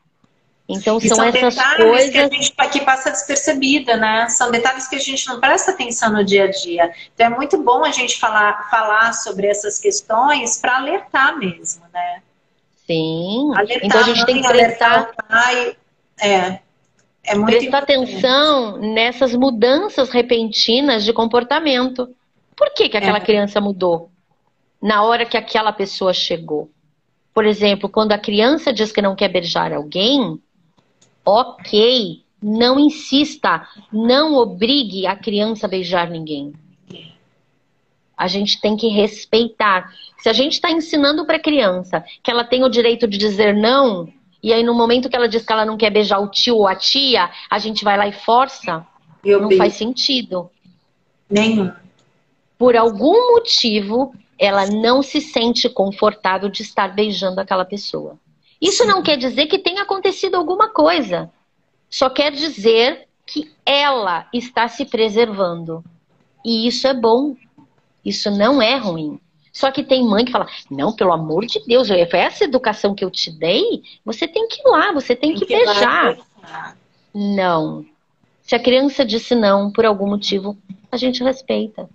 Então 0.71 1.01
são, 1.01 1.17
são, 1.17 1.25
essas 1.25 1.77
coisas 1.77 2.11
que 2.11 2.19
a 2.19 2.29
gente 2.29 2.55
que 2.71 2.81
passa 2.81 3.11
despercebida, 3.11 3.97
né? 3.97 4.29
São 4.29 4.51
detalhes 4.51 4.87
que 4.87 4.97
a 4.97 5.01
gente 5.01 5.27
não 5.27 5.41
presta 5.41 5.73
atenção 5.73 6.13
no 6.13 6.25
dia 6.25 6.45
a 6.45 6.51
dia. 6.51 6.93
Então 7.15 7.27
é 7.27 7.31
muito 7.31 7.59
bom 7.63 7.85
a 7.85 7.91
gente 7.91 8.19
falar, 8.19 8.69
falar 8.71 9.13
sobre 9.13 9.47
essas 9.47 9.79
questões 9.79 10.61
para 10.61 10.77
alertar 10.77 11.37
mesmo, 11.39 11.83
né? 11.93 12.23
Sim. 12.87 13.53
Alertar 13.55 13.85
então 13.85 14.01
a 14.01 14.03
gente 14.05 14.25
tem 14.27 14.41
que 14.41 14.49
prestar 14.49 15.13
pai, 15.29 15.77
é, 16.21 16.59
é 17.25 17.35
muito 17.35 17.59
prestar 17.59 17.79
atenção 17.79 18.79
nessas 18.79 19.35
mudanças 19.35 20.11
repentinas 20.11 21.05
de 21.05 21.13
comportamento. 21.13 22.09
Por 22.57 22.73
que, 22.75 22.89
que 22.89 22.97
aquela 22.97 23.19
é. 23.19 23.23
criança 23.23 23.61
mudou 23.61 24.11
na 24.83 25.03
hora 25.03 25.27
que 25.27 25.37
aquela 25.37 25.73
pessoa 25.73 26.13
chegou? 26.13 26.71
Por 27.33 27.47
exemplo, 27.47 27.89
quando 27.89 28.13
a 28.13 28.19
criança 28.19 28.73
diz 28.73 28.91
que 28.93 29.01
não 29.01 29.15
quer 29.15 29.29
beijar 29.29 29.73
alguém, 29.73 30.41
ok, 31.25 32.23
não 32.43 32.79
insista, 32.79 33.67
não 33.93 34.35
obrigue 34.35 35.07
a 35.07 35.15
criança 35.15 35.67
a 35.67 35.69
beijar 35.69 36.09
ninguém. 36.11 36.53
A 38.17 38.27
gente 38.29 38.61
tem 38.61 38.77
que 38.77 38.89
respeitar. 38.89 39.93
Se 40.19 40.29
a 40.29 40.33
gente 40.33 40.55
está 40.55 40.71
ensinando 40.71 41.25
para 41.25 41.37
a 41.37 41.43
criança 41.43 42.05
que 42.23 42.31
ela 42.31 42.45
tem 42.45 42.63
o 42.63 42.69
direito 42.69 43.07
de 43.09 43.17
dizer 43.17 43.55
não, 43.55 44.13
e 44.43 44.53
aí 44.53 44.63
no 44.63 44.75
momento 44.75 45.09
que 45.09 45.17
ela 45.17 45.29
diz 45.29 45.45
que 45.45 45.53
ela 45.53 45.65
não 45.65 45.77
quer 45.77 45.91
beijar 45.91 46.19
o 46.19 46.29
tio 46.29 46.57
ou 46.57 46.67
a 46.69 46.75
tia, 46.75 47.31
a 47.51 47.59
gente 47.59 47.83
vai 47.85 47.97
lá 47.97 48.07
e 48.07 48.13
força, 48.13 48.87
Eu 49.25 49.41
não 49.41 49.49
beijo. 49.49 49.63
faz 49.63 49.75
sentido. 49.75 50.51
Nenhum. 51.31 51.73
Por 52.59 52.77
algum 52.77 53.33
motivo, 53.33 54.15
ela 54.39 54.67
não 54.67 55.03
se 55.03 55.21
sente 55.21 55.69
confortável 55.69 56.51
de 56.51 56.63
estar 56.63 56.95
beijando 56.95 57.41
aquela 57.41 57.65
pessoa. 57.65 58.19
Isso 58.61 58.83
Sim. 58.83 58.89
não 58.89 59.03
quer 59.03 59.17
dizer 59.17 59.47
que 59.47 59.59
tenha 59.59 59.83
acontecido 59.83 60.37
alguma 60.37 60.69
coisa. 60.69 61.31
Só 61.89 62.11
quer 62.11 62.31
dizer 62.31 63.09
que 63.27 63.51
ela 63.65 64.27
está 64.33 64.69
se 64.69 64.85
preservando. 64.85 65.85
E 66.45 66.67
isso 66.67 66.87
é 66.87 66.95
bom. 66.95 67.37
Isso 68.05 68.31
não 68.31 68.61
é 68.61 68.77
ruim. 68.77 69.21
Só 69.53 69.71
que 69.71 69.83
tem 69.83 70.05
mãe 70.05 70.25
que 70.25 70.33
fala: 70.33 70.47
não, 70.71 70.93
pelo 70.93 71.13
amor 71.13 71.47
de 71.47 71.61
Deus, 71.67 71.89
foi 71.89 72.19
essa 72.19 72.45
educação 72.45 72.95
que 72.95 73.05
eu 73.05 73.11
te 73.11 73.31
dei, 73.31 73.83
você 74.05 74.29
tem 74.29 74.47
que 74.47 74.61
ir 74.61 74.71
lá, 74.71 74.93
você 74.93 75.17
tem, 75.17 75.31
tem 75.31 75.39
que, 75.39 75.47
que 75.47 75.57
beijar. 75.57 76.17
Não. 77.13 77.85
Se 78.43 78.55
a 78.55 78.61
criança 78.61 79.05
disse 79.05 79.35
não 79.35 79.71
por 79.71 79.85
algum 79.85 80.09
motivo, 80.09 80.57
a 80.91 80.97
gente 80.97 81.23
respeita. 81.23 81.89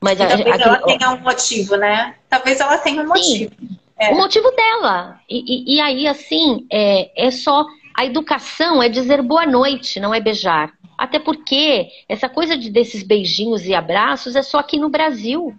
Mas 0.00 0.20
a, 0.20 0.26
talvez 0.26 0.60
a, 0.60 0.64
ela 0.64 0.78
tenha 0.78 1.10
um 1.10 1.20
motivo, 1.20 1.76
né? 1.76 2.14
Talvez 2.28 2.60
ela 2.60 2.78
tenha 2.78 3.02
um 3.02 3.08
motivo. 3.08 3.52
É. 3.98 4.12
O 4.12 4.16
motivo 4.16 4.50
dela. 4.52 5.20
E, 5.28 5.72
e, 5.72 5.76
e 5.76 5.80
aí, 5.80 6.06
assim, 6.06 6.66
é, 6.70 7.26
é 7.26 7.30
só. 7.30 7.66
A 7.96 8.04
educação 8.04 8.82
é 8.82 8.90
dizer 8.90 9.22
boa 9.22 9.46
noite, 9.46 9.98
não 9.98 10.14
é 10.14 10.20
beijar. 10.20 10.72
Até 10.98 11.18
porque 11.18 11.88
essa 12.08 12.28
coisa 12.28 12.56
de, 12.56 12.70
desses 12.70 13.02
beijinhos 13.02 13.64
e 13.64 13.74
abraços 13.74 14.36
é 14.36 14.42
só 14.42 14.58
aqui 14.58 14.78
no 14.78 14.90
Brasil. 14.90 15.54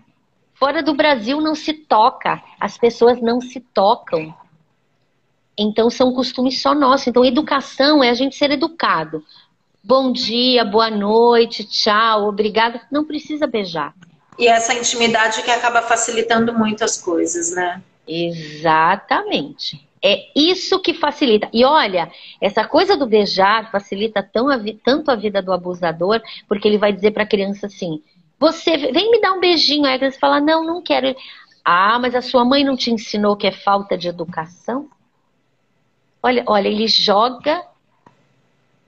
Fora 0.53 0.81
do 0.81 0.93
Brasil 0.93 1.39
não 1.41 1.53
se 1.53 1.73
toca, 1.73 2.41
as 2.59 2.77
pessoas 2.77 3.21
não 3.21 3.41
se 3.41 3.59
tocam. 3.59 4.33
Então 5.57 5.89
são 5.89 6.13
costumes 6.13 6.61
só 6.61 6.75
nossos. 6.75 7.07
Então 7.07 7.25
educação 7.25 8.03
é 8.03 8.09
a 8.09 8.13
gente 8.13 8.35
ser 8.35 8.51
educado. 8.51 9.23
Bom 9.83 10.11
dia, 10.11 10.65
boa 10.65 10.89
noite, 10.89 11.63
tchau, 11.63 12.27
obrigada. 12.27 12.81
Não 12.91 13.05
precisa 13.05 13.47
beijar. 13.47 13.93
E 14.37 14.47
essa 14.47 14.73
intimidade 14.73 15.41
que 15.41 15.49
acaba 15.49 15.81
facilitando 15.81 16.53
muito 16.53 16.83
as 16.83 17.01
coisas, 17.01 17.51
né? 17.51 17.81
Exatamente. 18.07 19.85
É 20.03 20.27
isso 20.35 20.79
que 20.79 20.93
facilita. 20.93 21.49
E 21.51 21.65
olha, 21.65 22.11
essa 22.39 22.65
coisa 22.65 22.95
do 22.95 23.07
beijar 23.07 23.71
facilita 23.71 24.21
tão 24.21 24.49
a 24.49 24.57
tanto 24.83 25.09
a 25.09 25.15
vida 25.15 25.41
do 25.41 25.51
abusador, 25.51 26.21
porque 26.47 26.67
ele 26.67 26.77
vai 26.77 26.93
dizer 26.93 27.11
para 27.11 27.23
a 27.23 27.27
criança 27.27 27.65
assim: 27.65 28.01
você 28.39 28.77
vem 28.77 29.11
me 29.11 29.19
dar 29.19 29.33
um 29.33 29.39
beijinho. 29.39 29.85
Aí 29.85 29.95
a 29.95 29.97
criança 29.97 30.19
fala: 30.19 30.39
não, 30.39 30.63
não 30.63 30.81
quero. 30.81 31.15
Ah, 31.65 31.97
mas 31.99 32.15
a 32.15 32.21
sua 32.21 32.45
mãe 32.45 32.63
não 32.63 32.77
te 32.77 32.91
ensinou 32.91 33.35
que 33.35 33.47
é 33.47 33.51
falta 33.51 33.97
de 33.97 34.07
educação? 34.07 34.87
Olha, 36.21 36.43
olha, 36.47 36.67
ele 36.67 36.87
joga 36.87 37.63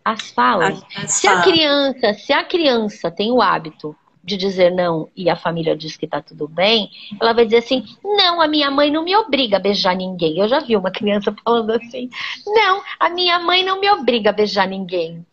as 0.06 0.30
falas. 0.32 0.84
As, 0.96 1.04
as 1.04 1.12
se 1.12 1.28
falas. 1.28 1.42
a 1.42 1.44
criança, 1.52 2.14
se 2.14 2.34
a 2.34 2.44
criança 2.44 3.12
tem 3.12 3.32
o 3.32 3.42
hábito 3.42 3.96
de 4.24 4.38
dizer 4.38 4.72
não 4.72 5.10
e 5.16 5.30
a 5.30 5.36
família 5.36 5.76
diz 5.76 5.96
que 5.96 6.08
tá 6.08 6.22
tudo 6.22 6.48
bem, 6.48 6.90
ela 7.20 7.34
vai 7.34 7.46
dizer 7.46 7.58
assim: 7.58 7.84
não, 8.04 8.42
a 8.42 8.48
minha 8.48 8.70
mãe 8.70 8.92
não 8.92 9.04
me 9.04 9.16
obriga 9.16 9.58
a 9.58 9.60
beijar 9.60 9.96
ninguém. 9.96 10.38
Eu 10.38 10.48
já 10.48 10.60
vi 10.60 10.76
uma 10.76 10.92
criança 10.92 11.34
falando 11.44 11.72
assim: 11.72 12.10
não, 12.46 12.82
a 13.00 13.10
minha 13.10 13.40
mãe 13.40 13.64
não 13.64 13.80
me 13.80 13.90
obriga 13.90 14.30
a 14.30 14.34
beijar 14.34 14.68
ninguém. 14.68 15.26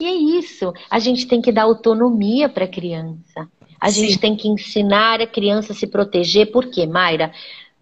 E 0.00 0.06
é 0.06 0.14
isso. 0.14 0.72
A 0.88 0.98
gente 0.98 1.26
tem 1.26 1.40
que 1.42 1.50
dar 1.50 1.62
autonomia 1.62 2.48
para 2.48 2.64
a 2.64 2.68
criança. 2.68 3.48
A 3.80 3.90
Sim. 3.90 4.06
gente 4.06 4.18
tem 4.18 4.36
que 4.36 4.48
ensinar 4.48 5.20
a 5.20 5.26
criança 5.26 5.72
a 5.72 5.76
se 5.76 5.86
proteger. 5.86 6.52
Por 6.52 6.66
quê, 6.66 6.86
Mayra? 6.86 7.32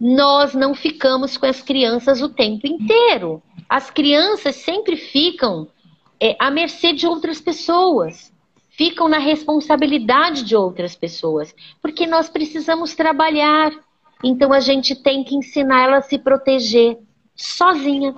Nós 0.01 0.55
não 0.55 0.74
ficamos 0.74 1.36
com 1.36 1.47
as 1.47 1.61
crianças 1.61 2.22
o 2.22 2.28
tempo 2.28 2.66
inteiro. 2.66 3.42
As 3.68 3.90
crianças 3.90 4.57
sempre 4.57 4.97
ficam 4.97 5.68
é, 6.20 6.36
à 6.38 6.51
mercê 6.51 6.92
de 6.92 7.07
outras 7.07 7.40
pessoas 7.40 8.32
ficam 8.77 9.09
na 9.09 9.18
responsabilidade 9.18 10.45
de 10.45 10.55
outras 10.55 10.95
pessoas, 10.95 11.55
porque 11.81 12.07
nós 12.07 12.29
precisamos 12.29 12.95
trabalhar. 12.95 13.72
Então 14.22 14.53
a 14.53 14.61
gente 14.61 14.95
tem 14.95 15.24
que 15.24 15.35
ensinar 15.35 15.85
ela 15.85 15.97
a 15.99 16.03
se 16.03 16.18
proteger 16.18 16.99
sozinha. 17.35 18.14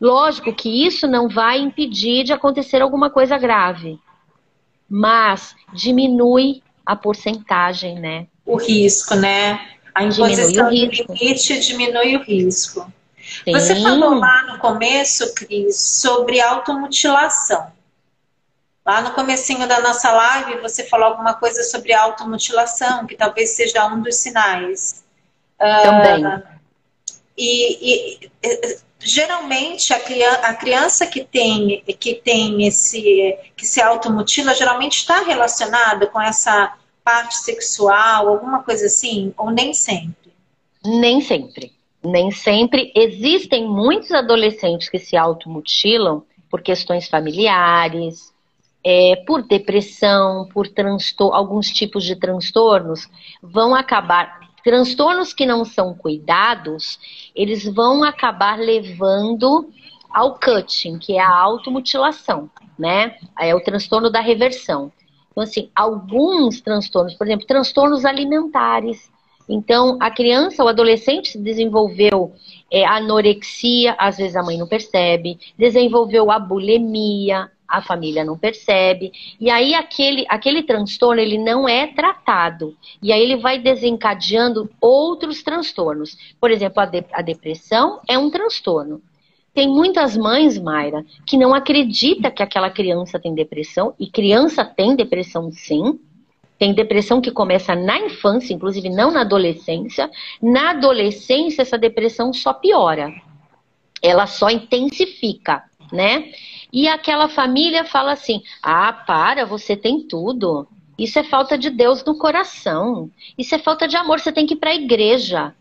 Lógico 0.00 0.52
que 0.52 0.86
isso 0.86 1.06
não 1.06 1.28
vai 1.28 1.58
impedir 1.58 2.24
de 2.24 2.32
acontecer 2.32 2.80
alguma 2.82 3.10
coisa 3.10 3.38
grave, 3.38 3.98
mas 4.88 5.54
diminui 5.72 6.62
a 6.84 6.94
porcentagem, 6.96 7.98
né? 7.98 8.26
O 8.44 8.56
risco, 8.56 9.14
né? 9.14 9.60
A 9.94 10.04
imposição 10.04 10.70
de 10.70 10.86
limite 10.86 11.58
diminui 11.60 12.16
o 12.16 12.22
risco. 12.22 12.92
Sim. 13.44 13.52
Você 13.52 13.74
falou 13.82 14.14
lá 14.14 14.52
no 14.52 14.58
começo, 14.58 15.34
Cris, 15.34 15.80
sobre 15.80 16.40
automutilação. 16.40 17.75
Lá 18.86 19.02
no 19.02 19.10
comecinho 19.14 19.66
da 19.66 19.80
nossa 19.80 20.12
live, 20.12 20.60
você 20.60 20.84
falou 20.84 21.08
alguma 21.08 21.34
coisa 21.34 21.64
sobre 21.64 21.92
automutilação, 21.92 23.04
que 23.04 23.16
talvez 23.16 23.50
seja 23.50 23.84
um 23.88 24.00
dos 24.00 24.14
sinais. 24.14 25.04
Também. 25.58 26.24
Uh, 26.24 26.42
e, 27.36 28.20
e, 28.22 28.30
geralmente 29.00 29.92
a 29.92 29.98
criança, 29.98 30.40
a 30.40 30.54
criança, 30.54 31.06
que 31.06 31.24
tem 31.24 31.82
que 31.98 32.14
tem 32.14 32.66
esse 32.66 33.36
que 33.56 33.66
se 33.66 33.80
automutila 33.80 34.54
geralmente 34.54 34.98
está 34.98 35.22
relacionada 35.22 36.06
com 36.06 36.20
essa 36.20 36.74
parte 37.02 37.36
sexual, 37.36 38.28
alguma 38.28 38.62
coisa 38.62 38.86
assim, 38.86 39.34
ou 39.36 39.50
nem 39.50 39.74
sempre? 39.74 40.32
Nem 40.84 41.20
sempre. 41.20 41.72
Nem 42.04 42.30
sempre. 42.30 42.92
Existem 42.94 43.66
muitos 43.66 44.12
adolescentes 44.12 44.88
que 44.88 44.98
se 44.98 45.16
automutilam 45.16 46.24
por 46.48 46.62
questões 46.62 47.08
familiares, 47.08 48.32
é, 48.88 49.16
por 49.26 49.42
depressão, 49.42 50.46
por 50.54 50.68
alguns 51.32 51.68
tipos 51.72 52.04
de 52.04 52.14
transtornos, 52.14 53.10
vão 53.42 53.74
acabar. 53.74 54.38
Transtornos 54.62 55.34
que 55.34 55.44
não 55.44 55.64
são 55.64 55.92
cuidados, 55.92 56.96
eles 57.34 57.64
vão 57.64 58.04
acabar 58.04 58.56
levando 58.60 59.68
ao 60.08 60.38
cutting, 60.38 60.98
que 60.98 61.14
é 61.14 61.20
a 61.20 61.36
automutilação, 61.36 62.48
né? 62.78 63.16
É 63.40 63.52
o 63.56 63.60
transtorno 63.60 64.08
da 64.08 64.20
reversão. 64.20 64.92
Então, 65.32 65.42
assim, 65.42 65.68
alguns 65.74 66.60
transtornos, 66.60 67.14
por 67.14 67.26
exemplo, 67.26 67.44
transtornos 67.44 68.04
alimentares. 68.04 69.10
Então, 69.48 69.98
a 70.00 70.12
criança, 70.12 70.62
o 70.62 70.68
adolescente 70.68 71.36
desenvolveu 71.36 72.34
é, 72.70 72.84
anorexia, 72.86 73.96
às 73.98 74.16
vezes 74.16 74.36
a 74.36 74.44
mãe 74.44 74.56
não 74.56 74.68
percebe, 74.68 75.40
desenvolveu 75.58 76.30
a 76.30 76.38
bulimia, 76.38 77.50
a 77.68 77.82
família 77.82 78.24
não 78.24 78.38
percebe. 78.38 79.12
E 79.40 79.50
aí 79.50 79.74
aquele, 79.74 80.24
aquele 80.28 80.62
transtorno 80.62 81.20
ele 81.20 81.38
não 81.38 81.68
é 81.68 81.86
tratado. 81.86 82.76
E 83.02 83.12
aí 83.12 83.22
ele 83.22 83.36
vai 83.36 83.58
desencadeando 83.58 84.70
outros 84.80 85.42
transtornos. 85.42 86.16
Por 86.40 86.50
exemplo, 86.50 86.80
a, 86.80 86.86
de, 86.86 87.04
a 87.12 87.22
depressão 87.22 88.00
é 88.08 88.18
um 88.18 88.30
transtorno. 88.30 89.00
Tem 89.56 89.66
muitas 89.66 90.14
mães, 90.14 90.58
Mayra, 90.58 91.02
que 91.26 91.38
não 91.38 91.54
acredita 91.54 92.30
que 92.30 92.42
aquela 92.42 92.68
criança 92.68 93.18
tem 93.18 93.34
depressão, 93.34 93.94
e 93.98 94.06
criança 94.06 94.62
tem 94.64 94.94
depressão 94.94 95.50
sim. 95.50 95.98
Tem 96.58 96.74
depressão 96.74 97.22
que 97.22 97.30
começa 97.30 97.74
na 97.74 97.98
infância, 97.98 98.52
inclusive 98.52 98.90
não 98.90 99.10
na 99.10 99.22
adolescência. 99.22 100.10
Na 100.42 100.70
adolescência, 100.72 101.62
essa 101.62 101.78
depressão 101.78 102.34
só 102.34 102.52
piora. 102.52 103.10
Ela 104.02 104.26
só 104.26 104.50
intensifica, 104.50 105.64
né? 105.92 106.32
E 106.72 106.88
aquela 106.88 107.28
família 107.28 107.84
fala 107.84 108.12
assim: 108.12 108.42
ah, 108.62 108.92
para, 108.92 109.44
você 109.44 109.76
tem 109.76 110.00
tudo. 110.00 110.66
Isso 110.98 111.18
é 111.18 111.24
falta 111.24 111.58
de 111.58 111.70
Deus 111.70 112.04
no 112.04 112.16
coração. 112.16 113.10
Isso 113.36 113.54
é 113.54 113.58
falta 113.58 113.86
de 113.86 113.96
amor, 113.96 114.18
você 114.20 114.32
tem 114.32 114.46
que 114.46 114.54
ir 114.54 114.56
para 114.56 114.70
a 114.70 114.74
igreja. 114.74 115.54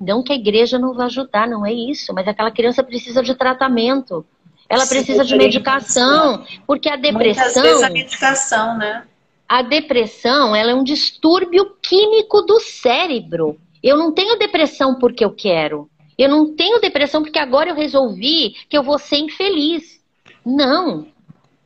Não 0.00 0.22
que 0.22 0.32
a 0.32 0.36
igreja 0.36 0.78
não 0.78 0.94
vai 0.94 1.06
ajudar, 1.06 1.46
não 1.46 1.64
é 1.64 1.72
isso, 1.72 2.12
mas 2.14 2.26
aquela 2.26 2.50
criança 2.50 2.82
precisa 2.82 3.22
de 3.22 3.34
tratamento. 3.34 4.24
Ela 4.68 4.86
Sim, 4.86 4.94
precisa 4.94 5.24
de 5.24 5.36
medicação, 5.36 6.44
porque 6.66 6.88
a 6.88 6.96
depressão. 6.96 7.44
Muitas 7.44 7.62
vezes 7.62 7.82
a 7.82 7.90
medicação, 7.90 8.78
né? 8.78 9.04
A 9.48 9.62
depressão, 9.62 10.54
ela 10.54 10.70
é 10.70 10.74
um 10.74 10.84
distúrbio 10.84 11.76
químico 11.82 12.42
do 12.42 12.60
cérebro. 12.60 13.58
Eu 13.82 13.96
não 13.96 14.12
tenho 14.12 14.38
depressão 14.38 14.94
porque 14.94 15.24
eu 15.24 15.32
quero. 15.32 15.90
Eu 16.20 16.28
não 16.28 16.54
tenho 16.54 16.82
depressão 16.82 17.22
porque 17.22 17.38
agora 17.38 17.70
eu 17.70 17.74
resolvi 17.74 18.50
que 18.68 18.76
eu 18.76 18.82
vou 18.82 18.98
ser 18.98 19.16
infeliz. 19.16 19.98
Não. 20.44 21.06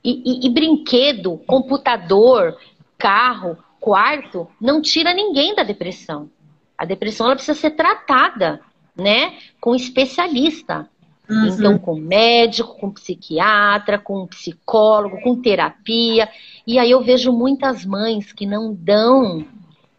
E, 0.04 0.22
e, 0.24 0.46
e 0.46 0.48
brinquedo, 0.48 1.38
computador, 1.44 2.56
carro, 2.96 3.58
quarto, 3.80 4.46
não 4.60 4.80
tira 4.80 5.12
ninguém 5.12 5.56
da 5.56 5.64
depressão. 5.64 6.30
A 6.78 6.84
depressão 6.84 7.26
ela 7.26 7.34
precisa 7.34 7.58
ser 7.58 7.72
tratada, 7.72 8.60
né? 8.96 9.36
Com 9.60 9.74
especialista. 9.74 10.88
Uhum. 11.28 11.46
Então, 11.46 11.76
com 11.76 11.96
médico, 11.96 12.78
com 12.78 12.92
psiquiatra, 12.92 13.98
com 13.98 14.24
psicólogo, 14.28 15.20
com 15.20 15.42
terapia. 15.42 16.28
E 16.64 16.78
aí 16.78 16.92
eu 16.92 17.02
vejo 17.02 17.32
muitas 17.32 17.84
mães 17.84 18.32
que 18.32 18.46
não 18.46 18.72
dão 18.72 19.44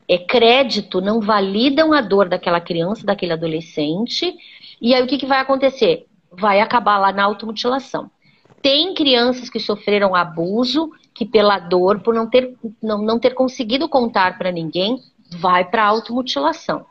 é, 0.07 0.17
crédito, 0.17 1.01
não 1.01 1.19
validam 1.19 1.93
a 1.93 2.01
dor 2.01 2.29
daquela 2.29 2.61
criança, 2.61 3.05
daquele 3.05 3.33
adolescente. 3.33 4.35
E 4.81 4.93
aí 4.93 5.03
o 5.03 5.07
que, 5.07 5.17
que 5.17 5.25
vai 5.25 5.39
acontecer? 5.39 6.05
Vai 6.31 6.59
acabar 6.59 6.97
lá 6.97 7.11
na 7.11 7.23
automutilação. 7.23 8.09
Tem 8.61 8.93
crianças 8.93 9.49
que 9.49 9.59
sofreram 9.59 10.15
abuso, 10.15 10.91
que 11.13 11.25
pela 11.25 11.59
dor, 11.59 12.01
por 12.01 12.13
não 12.13 12.29
ter, 12.29 12.55
não, 12.81 13.01
não 13.01 13.19
ter 13.19 13.33
conseguido 13.33 13.87
contar 13.87 14.37
para 14.37 14.51
ninguém, 14.51 14.99
vai 15.39 15.63
para 15.63 15.85
automutilação. 15.85 16.85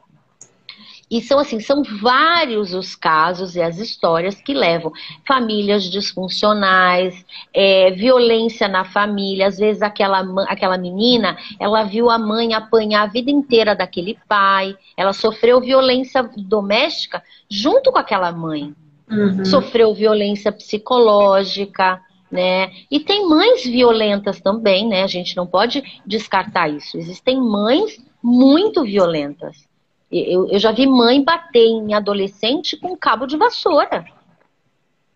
E 1.11 1.21
são 1.21 1.39
assim, 1.39 1.61
são 1.61 1.83
vários 2.01 2.73
os 2.73 2.95
casos 2.97 3.57
e 3.57 3.63
as 3.63 3.79
histórias 3.79 4.41
que 4.41 4.55
levam 4.55 4.93
famílias 5.27 5.85
disfuncionais, 5.85 7.25
é, 7.53 7.91
violência 7.91 8.67
na 8.69 8.85
família. 8.85 9.47
Às 9.47 9.59
vezes 9.59 9.83
aquela, 9.83 10.25
aquela 10.49 10.79
menina, 10.79 11.37
ela 11.61 11.85
viu 11.85 12.11
a 12.11 12.19
mãe 12.19 12.55
apanhar 12.55 13.03
a 13.03 13.07
vida 13.07 13.31
inteira 13.31 13.75
daquele 13.75 14.19
pai, 14.29 14.77
ela 14.97 15.13
sofreu 15.13 15.61
violência 15.61 16.29
doméstica 16.37 17.23
junto 17.51 17.93
com 17.93 17.99
aquela 17.99 18.33
mãe. 18.33 18.75
Uhum. 19.11 19.45
Sofreu 19.45 19.95
violência 19.95 20.51
psicológica, 20.51 22.01
né? 22.31 22.73
E 22.91 22.99
tem 22.99 23.29
mães 23.29 23.65
violentas 23.65 24.41
também, 24.41 24.89
né? 24.89 25.03
A 25.03 25.07
gente 25.07 25.37
não 25.37 25.47
pode 25.47 25.83
descartar 26.07 26.69
isso. 26.69 26.97
Existem 26.97 27.39
mães 27.39 28.03
muito 28.23 28.83
violentas. 28.83 29.69
Eu, 30.17 30.49
eu 30.49 30.59
já 30.61 30.71
vi 30.71 30.87
mãe 30.87 31.21
bater 31.23 31.67
em 31.67 31.93
adolescente 31.93 32.77
com 32.77 32.97
cabo 32.97 33.27
de 33.27 33.37
vassoura. 33.37 34.05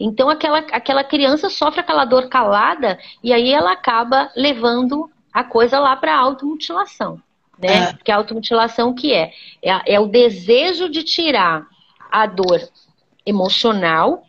Então 0.00 0.28
aquela, 0.28 0.58
aquela 0.58 1.04
criança 1.04 1.48
sofre 1.48 1.80
aquela 1.80 2.04
dor 2.04 2.28
calada 2.28 2.98
e 3.22 3.32
aí 3.32 3.52
ela 3.52 3.72
acaba 3.72 4.28
levando 4.34 5.08
a 5.32 5.44
coisa 5.44 5.78
lá 5.78 5.94
para 5.94 6.18
automutilação. 6.18 7.20
Né? 7.56 7.90
É. 7.90 7.92
Que 8.04 8.10
a 8.10 8.16
automutilação 8.16 8.92
que 8.92 9.12
é? 9.12 9.32
é? 9.62 9.94
É 9.94 10.00
o 10.00 10.06
desejo 10.06 10.88
de 10.88 11.04
tirar 11.04 11.64
a 12.10 12.26
dor 12.26 12.60
emocional, 13.24 14.24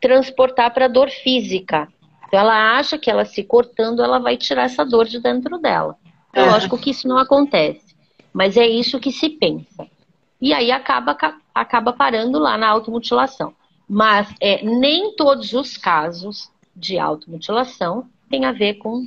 transportar 0.00 0.72
para 0.72 0.84
a 0.84 0.88
dor 0.88 1.10
física. 1.10 1.88
Então 2.28 2.38
ela 2.38 2.76
acha 2.76 2.96
que 2.96 3.10
ela 3.10 3.24
se 3.24 3.42
cortando, 3.42 4.04
ela 4.04 4.20
vai 4.20 4.36
tirar 4.36 4.64
essa 4.64 4.84
dor 4.84 5.06
de 5.06 5.20
dentro 5.20 5.58
dela. 5.58 5.96
É 6.32 6.44
lógico 6.44 6.78
que 6.78 6.90
isso 6.90 7.08
não 7.08 7.18
acontece, 7.18 7.96
mas 8.32 8.56
é 8.56 8.66
isso 8.66 9.00
que 9.00 9.10
se 9.10 9.30
pensa 9.30 9.88
e 10.40 10.52
aí 10.52 10.70
acaba, 10.70 11.16
acaba 11.54 11.92
parando 11.92 12.38
lá 12.38 12.58
na 12.58 12.68
automutilação. 12.68 13.54
Mas 13.88 14.32
é, 14.40 14.64
nem 14.64 15.14
todos 15.14 15.52
os 15.52 15.76
casos 15.76 16.50
de 16.74 16.98
automutilação 16.98 18.06
têm 18.28 18.44
a 18.44 18.52
ver 18.52 18.74
com, 18.74 19.02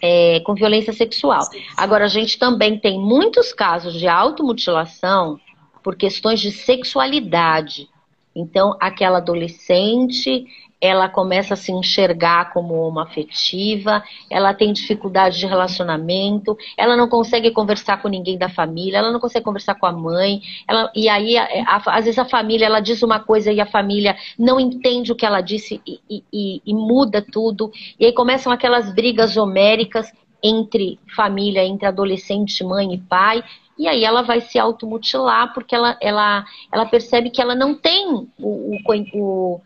é, 0.00 0.40
com 0.40 0.54
violência 0.54 0.92
sexual. 0.92 1.48
Agora, 1.76 2.04
a 2.04 2.08
gente 2.08 2.38
também 2.38 2.78
tem 2.78 2.98
muitos 2.98 3.52
casos 3.52 3.94
de 3.94 4.06
automutilação 4.06 5.40
por 5.82 5.96
questões 5.96 6.40
de 6.40 6.50
sexualidade. 6.50 7.88
Então, 8.34 8.76
aquela 8.78 9.18
adolescente 9.18 10.46
ela 10.80 11.08
começa 11.08 11.54
a 11.54 11.56
se 11.56 11.72
enxergar 11.72 12.52
como 12.52 12.86
uma 12.86 13.04
afetiva, 13.04 14.02
ela 14.30 14.52
tem 14.52 14.72
dificuldade 14.72 15.38
de 15.38 15.46
relacionamento, 15.46 16.56
ela 16.76 16.96
não 16.96 17.08
consegue 17.08 17.50
conversar 17.50 18.02
com 18.02 18.08
ninguém 18.08 18.36
da 18.36 18.48
família, 18.48 18.98
ela 18.98 19.10
não 19.10 19.20
consegue 19.20 19.44
conversar 19.44 19.74
com 19.76 19.86
a 19.86 19.92
mãe, 19.92 20.42
ela, 20.68 20.90
e 20.94 21.08
aí, 21.08 21.36
a, 21.38 21.46
a, 21.66 21.76
às 21.96 22.04
vezes, 22.04 22.18
a 22.18 22.24
família 22.24 22.66
ela 22.66 22.80
diz 22.80 23.02
uma 23.02 23.20
coisa 23.20 23.52
e 23.52 23.60
a 23.60 23.66
família 23.66 24.16
não 24.38 24.60
entende 24.60 25.12
o 25.12 25.16
que 25.16 25.24
ela 25.24 25.40
disse 25.40 25.80
e, 25.86 26.00
e, 26.10 26.24
e, 26.32 26.62
e 26.66 26.74
muda 26.74 27.22
tudo, 27.22 27.70
e 27.98 28.04
aí 28.04 28.12
começam 28.12 28.52
aquelas 28.52 28.92
brigas 28.94 29.36
homéricas 29.36 30.12
entre 30.42 30.98
família, 31.16 31.64
entre 31.64 31.86
adolescente, 31.86 32.62
mãe 32.62 32.92
e 32.92 32.98
pai, 32.98 33.42
e 33.78 33.88
aí 33.88 34.04
ela 34.04 34.22
vai 34.22 34.40
se 34.40 34.58
automutilar 34.58 35.52
porque 35.52 35.74
ela, 35.74 35.96
ela, 36.00 36.44
ela 36.72 36.86
percebe 36.86 37.30
que 37.30 37.42
ela 37.42 37.54
não 37.54 37.74
tem 37.74 38.08
o, 38.08 38.28
o, 38.38 38.78
o 39.14 39.60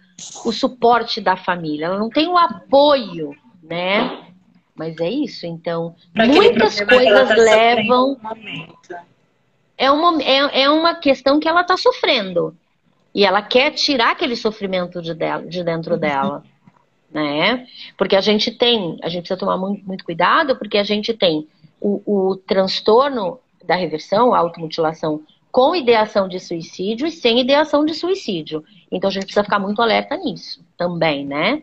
o 0.45 0.53
suporte 0.53 1.21
da 1.21 1.37
família, 1.37 1.87
ela 1.87 1.99
não 1.99 2.11
tem 2.11 2.29
o 2.29 2.37
apoio, 2.37 3.35
né? 3.63 4.27
Mas 4.75 4.99
é 4.99 5.11
isso, 5.11 5.47
então 5.47 5.95
pra 6.13 6.27
muitas 6.27 6.81
coisas 6.81 7.29
tá 7.29 7.35
levam. 7.35 8.17
É 9.77 9.91
uma, 9.91 10.23
é, 10.23 10.63
é 10.63 10.71
uma 10.71 10.95
questão 10.95 11.41
que 11.41 11.49
ela 11.49 11.63
está 11.63 11.77
sofrendo. 11.77 12.57
E 13.15 13.25
ela 13.25 13.43
quer 13.43 13.73
tirar 13.73 14.13
aquele 14.13 14.37
sofrimento 14.37 15.03
de, 15.03 15.15
dela, 15.15 15.43
de 15.47 15.65
dentro 15.65 15.95
uhum. 15.95 16.01
dela. 16.01 16.45
Né? 17.11 17.67
Porque 17.97 18.15
a 18.15 18.21
gente 18.21 18.53
tem, 18.53 18.99
a 19.03 19.09
gente 19.09 19.23
precisa 19.23 19.41
tomar 19.41 19.57
muito, 19.57 19.85
muito 19.85 20.05
cuidado, 20.05 20.57
porque 20.57 20.79
a 20.79 20.85
gente 20.85 21.13
tem 21.13 21.49
o, 21.81 22.31
o 22.31 22.37
transtorno 22.37 23.41
da 23.65 23.75
reversão, 23.75 24.33
a 24.33 24.39
automutilação 24.39 25.23
com 25.51 25.75
ideação 25.75 26.29
de 26.29 26.39
suicídio 26.39 27.07
e 27.07 27.11
sem 27.11 27.41
ideação 27.41 27.85
de 27.85 27.95
suicídio. 27.95 28.65
Então 28.91 29.09
a 29.09 29.13
gente 29.13 29.25
precisa 29.25 29.45
ficar 29.45 29.59
muito 29.59 29.83
alerta 29.83 30.17
nisso 30.17 30.65
também, 30.77 31.27
né? 31.27 31.63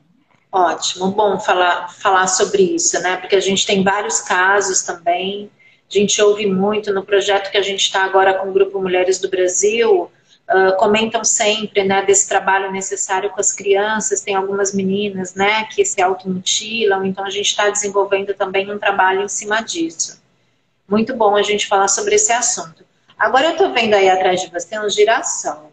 Ótimo, 0.52 1.12
bom 1.12 1.40
falar, 1.40 1.90
falar 1.90 2.28
sobre 2.28 2.64
isso, 2.64 3.00
né? 3.02 3.18
Porque 3.18 3.36
a 3.36 3.40
gente 3.40 3.66
tem 3.66 3.84
vários 3.84 4.22
casos 4.22 4.82
também. 4.82 5.52
A 5.90 5.94
gente 5.98 6.22
ouve 6.22 6.46
muito 6.46 6.94
no 6.94 7.04
projeto 7.04 7.52
que 7.52 7.58
a 7.58 7.62
gente 7.62 7.82
está 7.82 8.04
agora 8.04 8.34
com 8.34 8.50
o 8.50 8.54
Grupo 8.54 8.82
Mulheres 8.82 9.20
do 9.20 9.30
Brasil. 9.30 10.12
Uh, 10.50 10.78
comentam 10.78 11.26
sempre 11.26 11.84
né, 11.84 12.02
desse 12.06 12.28
trabalho 12.30 12.72
necessário 12.72 13.30
com 13.30 13.40
as 13.40 13.52
crianças. 13.52 14.22
Tem 14.22 14.36
algumas 14.36 14.74
meninas 14.74 15.36
né, 15.36 15.66
que 15.66 15.84
se 15.84 16.02
automutilam, 16.02 17.06
então 17.06 17.26
a 17.26 17.30
gente 17.30 17.48
está 17.48 17.70
desenvolvendo 17.70 18.34
também 18.34 18.72
um 18.72 18.80
trabalho 18.80 19.24
em 19.24 19.28
cima 19.28 19.62
disso. 19.62 20.22
Muito 20.88 21.14
bom 21.14 21.36
a 21.36 21.42
gente 21.42 21.68
falar 21.68 21.90
sobre 21.90 22.16
esse 22.16 22.32
assunto. 22.32 22.87
Agora 23.18 23.48
eu 23.48 23.58
tô 23.58 23.72
vendo 23.72 23.94
aí 23.94 24.10
atrás 24.10 24.42
de 24.42 24.50
você 24.50 24.78
um 24.80 24.90
girassol. 24.90 25.72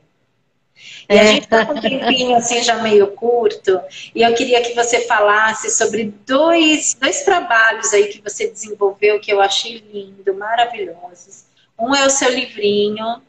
E 1.09 1.18
a 1.18 1.22
é. 1.22 1.26
gente 1.26 1.49
tá 1.49 1.64
com 1.66 1.74
um 1.74 1.80
tempinho 1.80 2.36
assim 2.36 2.62
já 2.62 2.76
meio 2.76 3.09
curto, 3.09 3.80
e 4.14 4.22
eu 4.22 4.34
queria 4.34 4.62
que 4.62 4.74
você 4.74 5.01
falasse 5.03 5.70
sobre 5.70 6.12
dois, 6.26 6.95
dois 6.95 7.22
trabalhos 7.22 7.92
aí 7.92 8.09
que 8.09 8.22
você 8.22 8.49
desenvolveu 8.49 9.20
que 9.20 9.32
eu 9.32 9.40
achei 9.40 9.84
lindo, 9.92 10.34
maravilhosos. 10.34 11.45
Um 11.78 11.95
é 11.95 12.07
o 12.07 12.11
seu 12.11 12.30
livrinho, 12.30 13.22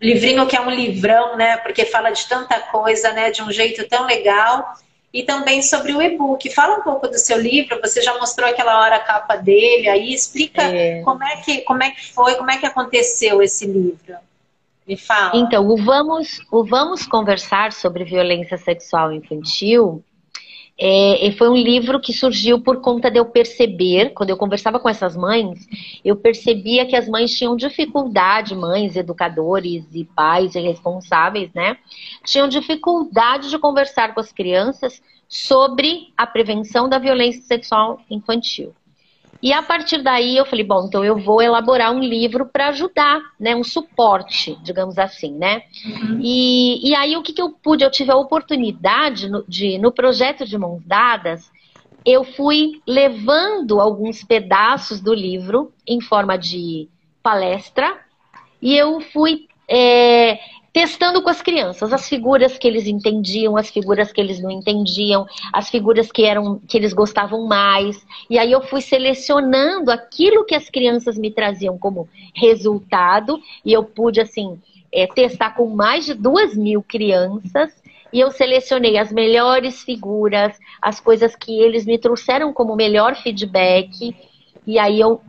livrinho 0.00 0.46
que 0.46 0.56
é 0.56 0.60
um 0.60 0.70
livrão, 0.70 1.36
né? 1.36 1.56
Porque 1.58 1.84
fala 1.84 2.10
de 2.10 2.26
tanta 2.28 2.58
coisa, 2.58 3.12
né? 3.12 3.30
De 3.30 3.42
um 3.42 3.52
jeito 3.52 3.86
tão 3.88 4.06
legal 4.06 4.74
e 5.12 5.22
também 5.22 5.62
sobre 5.62 5.92
o 5.92 6.00
e-book. 6.00 6.48
Fala 6.50 6.78
um 6.78 6.82
pouco 6.82 7.08
do 7.08 7.18
seu 7.18 7.38
livro, 7.38 7.80
você 7.80 8.00
já 8.00 8.16
mostrou 8.18 8.48
aquela 8.48 8.80
hora 8.80 8.96
a 8.96 9.00
capa 9.00 9.36
dele, 9.36 9.88
aí 9.88 10.12
explica 10.14 10.62
é. 10.62 11.02
como, 11.02 11.22
é 11.24 11.36
que, 11.38 11.62
como 11.62 11.82
é 11.82 11.90
que 11.90 12.12
foi, 12.12 12.34
como 12.36 12.50
é 12.50 12.58
que 12.58 12.66
aconteceu 12.66 13.42
esse 13.42 13.66
livro. 13.66 14.16
Me 14.86 14.96
fala. 14.96 15.36
Então, 15.36 15.66
o 15.68 15.76
Vamos, 15.76 16.40
o 16.50 16.64
Vamos 16.64 17.06
Conversar 17.06 17.72
sobre 17.72 18.04
Violência 18.04 18.56
Sexual 18.56 19.12
Infantil 19.12 20.02
é, 20.82 21.30
foi 21.32 21.50
um 21.50 21.56
livro 21.56 22.00
que 22.00 22.12
surgiu 22.12 22.60
por 22.62 22.80
conta 22.80 23.10
de 23.10 23.18
eu 23.18 23.26
perceber, 23.26 24.14
quando 24.14 24.30
eu 24.30 24.36
conversava 24.36 24.80
com 24.80 24.88
essas 24.88 25.14
mães, 25.14 25.68
eu 26.02 26.16
percebia 26.16 26.86
que 26.86 26.96
as 26.96 27.06
mães 27.06 27.36
tinham 27.36 27.54
dificuldade, 27.54 28.54
mães, 28.54 28.96
educadores 28.96 29.84
e 29.92 30.04
pais 30.04 30.54
e 30.54 30.60
responsáveis, 30.60 31.52
né? 31.52 31.76
Tinham 32.24 32.48
dificuldade 32.48 33.50
de 33.50 33.58
conversar 33.58 34.14
com 34.14 34.20
as 34.20 34.32
crianças 34.32 35.02
sobre 35.28 36.12
a 36.16 36.26
prevenção 36.26 36.88
da 36.88 36.98
violência 36.98 37.42
sexual 37.42 38.00
infantil. 38.10 38.74
E 39.42 39.52
a 39.52 39.62
partir 39.62 40.02
daí 40.02 40.36
eu 40.36 40.44
falei, 40.44 40.64
bom, 40.64 40.86
então 40.86 41.02
eu 41.02 41.16
vou 41.16 41.40
elaborar 41.40 41.92
um 41.92 42.00
livro 42.00 42.44
para 42.44 42.68
ajudar, 42.68 43.20
né, 43.38 43.56
um 43.56 43.64
suporte, 43.64 44.58
digamos 44.62 44.98
assim, 44.98 45.32
né? 45.32 45.62
Uhum. 45.84 46.20
E, 46.22 46.90
e 46.90 46.94
aí 46.94 47.16
o 47.16 47.22
que, 47.22 47.32
que 47.32 47.40
eu 47.40 47.50
pude? 47.50 47.82
Eu 47.82 47.90
tive 47.90 48.10
a 48.10 48.16
oportunidade 48.16 49.30
no, 49.30 49.42
de, 49.48 49.78
no 49.78 49.92
projeto 49.92 50.44
de 50.44 50.58
mãos 50.58 50.82
dadas, 50.84 51.50
eu 52.04 52.24
fui 52.24 52.80
levando 52.86 53.80
alguns 53.80 54.22
pedaços 54.24 55.00
do 55.00 55.14
livro 55.14 55.72
em 55.86 56.00
forma 56.00 56.36
de 56.36 56.88
palestra 57.22 57.98
e 58.60 58.74
eu 58.74 59.00
fui 59.00 59.48
é, 59.68 60.38
testando 60.72 61.22
com 61.22 61.28
as 61.28 61.42
crianças 61.42 61.92
as 61.92 62.08
figuras 62.08 62.56
que 62.56 62.66
eles 62.66 62.86
entendiam, 62.86 63.56
as 63.56 63.70
figuras 63.70 64.12
que 64.12 64.20
eles 64.20 64.40
não 64.40 64.50
entendiam, 64.50 65.26
as 65.52 65.68
figuras 65.68 66.10
que 66.10 66.24
eram 66.24 66.60
que 66.66 66.76
eles 66.76 66.92
gostavam 66.92 67.46
mais. 67.46 68.04
E 68.28 68.38
aí 68.38 68.52
eu 68.52 68.62
fui 68.62 68.80
selecionando 68.80 69.90
aquilo 69.90 70.44
que 70.44 70.54
as 70.54 70.68
crianças 70.70 71.18
me 71.18 71.30
traziam 71.30 71.76
como 71.78 72.08
resultado 72.34 73.40
e 73.64 73.72
eu 73.72 73.82
pude 73.84 74.20
assim 74.20 74.60
é, 74.92 75.06
testar 75.06 75.50
com 75.50 75.66
mais 75.66 76.06
de 76.06 76.14
duas 76.14 76.54
mil 76.54 76.82
crianças 76.82 77.80
e 78.12 78.18
eu 78.18 78.30
selecionei 78.30 78.98
as 78.98 79.12
melhores 79.12 79.82
figuras, 79.82 80.58
as 80.82 80.98
coisas 80.98 81.36
que 81.36 81.60
eles 81.60 81.86
me 81.86 81.96
trouxeram 81.96 82.52
como 82.52 82.74
melhor 82.74 83.14
feedback 83.16 84.14
e 84.66 84.78
aí 84.78 85.00
eu 85.00 85.20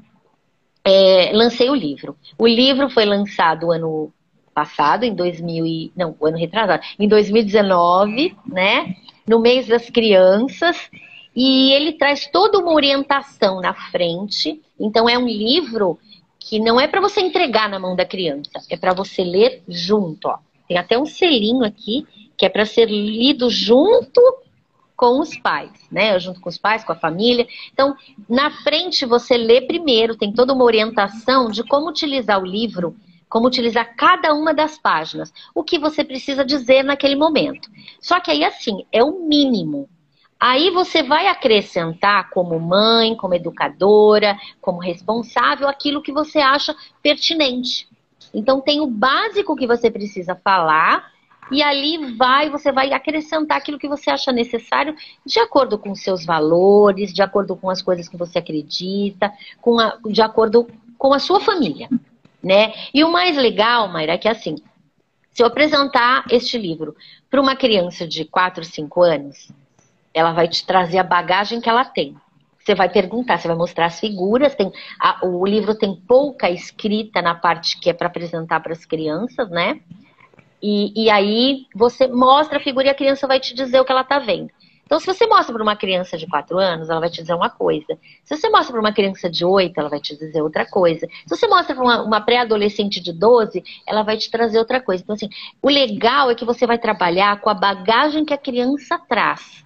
é, 0.84 1.32
lancei 1.34 1.70
o 1.70 1.76
livro. 1.76 2.16
O 2.38 2.48
livro 2.48 2.90
foi 2.90 3.06
lançado 3.06 3.72
ano 3.72 4.12
passado, 4.54 5.04
em 5.04 5.14
2000 5.14 5.66
e, 5.66 5.92
não, 5.96 6.16
o 6.20 6.26
ano 6.26 6.38
retrasado, 6.38 6.84
em 7.00 7.08
2019, 7.08 8.36
né? 8.46 8.96
No 9.28 9.40
mês 9.40 9.68
das 9.68 9.90
crianças. 9.90 10.90
E 11.36 11.72
ele 11.72 11.94
traz 11.94 12.28
toda 12.28 12.60
uma 12.60 12.74
orientação 12.74 13.62
na 13.62 13.74
frente. 13.74 14.62
Então 14.80 15.08
é 15.08 15.18
um 15.18 15.28
livro 15.28 15.98
que 16.40 16.60
não 16.60 16.80
é 16.80 16.88
para 16.88 17.00
você 17.00 17.22
entregar 17.22 17.70
na 17.70 17.80
mão 17.80 17.96
da 17.96 18.04
criança, 18.04 18.50
é 18.70 18.76
para 18.76 18.94
você 18.94 19.24
ler 19.24 19.62
junto, 19.68 20.28
ó. 20.28 20.40
Tem 20.68 20.78
até 20.78 20.98
um 20.98 21.06
selinho 21.06 21.64
aqui 21.64 22.06
que 22.38 22.46
é 22.46 22.50
para 22.50 22.66
ser 22.66 22.90
lido 22.90 23.50
junto 23.50 24.22
com 24.96 25.20
os 25.20 25.38
pais, 25.38 25.72
né? 25.92 26.20
Junto 26.20 26.42
com 26.42 26.50
os 26.50 26.58
pais, 26.58 26.84
com 26.84 26.92
a 26.92 26.96
família. 26.96 27.48
Então, 27.72 27.96
na 28.28 28.50
frente 28.50 29.06
você 29.06 29.38
lê 29.38 29.62
primeiro, 29.62 30.16
tem 30.16 30.32
toda 30.32 30.54
uma 30.54 30.64
orientação 30.64 31.50
de 31.50 31.64
como 31.64 31.90
utilizar 31.90 32.42
o 32.42 32.46
livro, 32.46 32.96
como 33.32 33.48
utilizar 33.48 33.96
cada 33.96 34.34
uma 34.34 34.54
das 34.54 34.78
páginas, 34.78 35.34
o 35.56 35.64
que 35.64 35.80
você 35.80 36.04
precisa 36.04 36.44
dizer 36.44 36.84
naquele 36.84 37.16
momento. 37.16 37.72
Só 38.02 38.20
que 38.20 38.30
aí, 38.30 38.44
assim, 38.44 38.86
é 38.92 39.02
o 39.02 39.26
mínimo. 39.26 39.90
Aí 40.38 40.70
você 40.70 41.02
vai 41.02 41.28
acrescentar, 41.28 42.30
como 42.30 42.60
mãe, 42.60 43.16
como 43.16 43.34
educadora, 43.34 44.38
como 44.60 44.80
responsável, 44.80 45.70
aquilo 45.70 46.02
que 46.02 46.12
você 46.12 46.40
acha 46.40 46.76
pertinente. 47.02 47.88
Então, 48.34 48.60
tem 48.60 48.82
o 48.82 48.88
básico 48.88 49.56
que 49.56 49.66
você 49.66 49.90
precisa 49.90 50.36
falar 50.36 51.10
e 51.50 51.64
ali 51.64 52.14
vai, 52.18 52.50
você 52.50 52.70
vai 52.70 52.92
acrescentar 52.92 53.60
aquilo 53.60 53.80
que 53.80 53.88
você 53.88 54.10
acha 54.10 54.34
necessário 54.34 54.94
de 55.26 55.40
acordo 55.40 55.78
com 55.78 55.96
seus 55.96 56.26
valores, 56.26 57.14
de 57.14 57.22
acordo 57.22 57.56
com 57.56 57.70
as 57.70 57.82
coisas 57.82 58.10
que 58.10 58.18
você 58.18 58.40
acredita, 58.40 59.32
a, 59.80 59.98
de 60.10 60.22
acordo 60.22 60.68
com 60.98 61.14
a 61.14 61.20
sua 61.20 61.40
família, 61.40 61.90
né? 62.44 62.74
E 62.94 63.04
o 63.04 63.12
mais 63.12 63.38
legal, 63.38 63.88
Mayra, 63.88 64.14
é 64.14 64.18
que 64.18 64.28
assim, 64.28 64.56
se 65.32 65.42
eu 65.42 65.48
apresentar 65.48 66.26
este 66.30 66.58
livro 66.58 66.96
para 67.30 67.42
uma 67.42 67.56
criança 67.56 68.08
de 68.08 68.26
4, 68.26 68.64
5 68.64 69.02
anos, 69.02 69.52
ela 70.14 70.34
vai 70.34 70.48
te 70.48 70.66
trazer 70.66 70.98
a 70.98 71.04
bagagem 71.04 71.62
que 71.62 71.70
ela 71.70 71.86
tem. 71.86 72.16
Você 72.60 72.76
vai 72.76 72.90
perguntar, 72.90 73.40
você 73.40 73.48
vai 73.48 73.58
mostrar 73.58 73.86
as 73.86 74.00
figuras. 74.00 74.54
Tem, 74.54 74.72
a, 75.00 75.26
o 75.26 75.46
livro 75.46 75.74
tem 75.74 75.96
pouca 75.96 76.50
escrita 76.50 77.22
na 77.22 77.34
parte 77.34 77.80
que 77.80 77.90
é 77.90 77.94
para 77.94 78.08
apresentar 78.08 78.60
para 78.60 78.74
as 78.74 78.86
crianças, 78.86 79.50
né? 79.50 79.80
E, 80.62 81.06
e 81.06 81.10
aí 81.10 81.66
você 81.74 82.08
mostra 82.08 82.60
a 82.60 82.62
figura 82.62 82.88
e 82.88 82.90
a 82.90 82.96
criança 82.96 83.26
vai 83.26 83.40
te 83.40 83.56
dizer 83.56 83.80
o 83.80 83.86
que 83.86 83.92
ela 83.92 84.02
está 84.02 84.20
vendo. 84.20 84.52
Então, 84.92 85.00
se 85.00 85.06
você 85.06 85.26
mostra 85.26 85.54
para 85.54 85.64
uma 85.64 85.78
criança 85.78 86.18
de 86.18 86.28
4 86.28 86.60
anos, 86.60 86.90
ela 86.90 87.00
vai 87.00 87.10
te 87.10 87.22
dizer 87.22 87.34
uma 87.34 87.50
coisa. 87.50 87.98
Se 88.26 88.36
você 88.36 88.50
mostra 88.50 88.74
para 88.74 88.82
uma 88.82 88.92
criança 88.92 89.30
de 89.30 89.46
8, 89.46 89.80
ela 89.80 89.88
vai 89.88 90.02
te 90.02 90.18
dizer 90.18 90.42
outra 90.42 90.66
coisa. 90.70 91.08
Se 91.26 91.30
você 91.30 91.48
mostra 91.48 91.74
para 91.74 91.82
uma, 91.82 92.04
uma 92.04 92.20
pré-adolescente 92.20 93.00
de 93.00 93.14
12, 93.14 93.64
ela 93.88 94.04
vai 94.04 94.18
te 94.18 94.30
trazer 94.30 94.60
outra 94.60 94.82
coisa. 94.82 95.02
Então, 95.02 95.16
assim, 95.16 95.30
o 95.62 95.70
legal 95.70 96.30
é 96.30 96.36
que 96.36 96.44
você 96.44 96.68
vai 96.68 96.78
trabalhar 96.78 97.40
com 97.40 97.50
a 97.50 97.54
bagagem 97.54 98.26
que 98.26 98.34
a 98.34 98.38
criança 98.38 99.00
traz. 99.08 99.64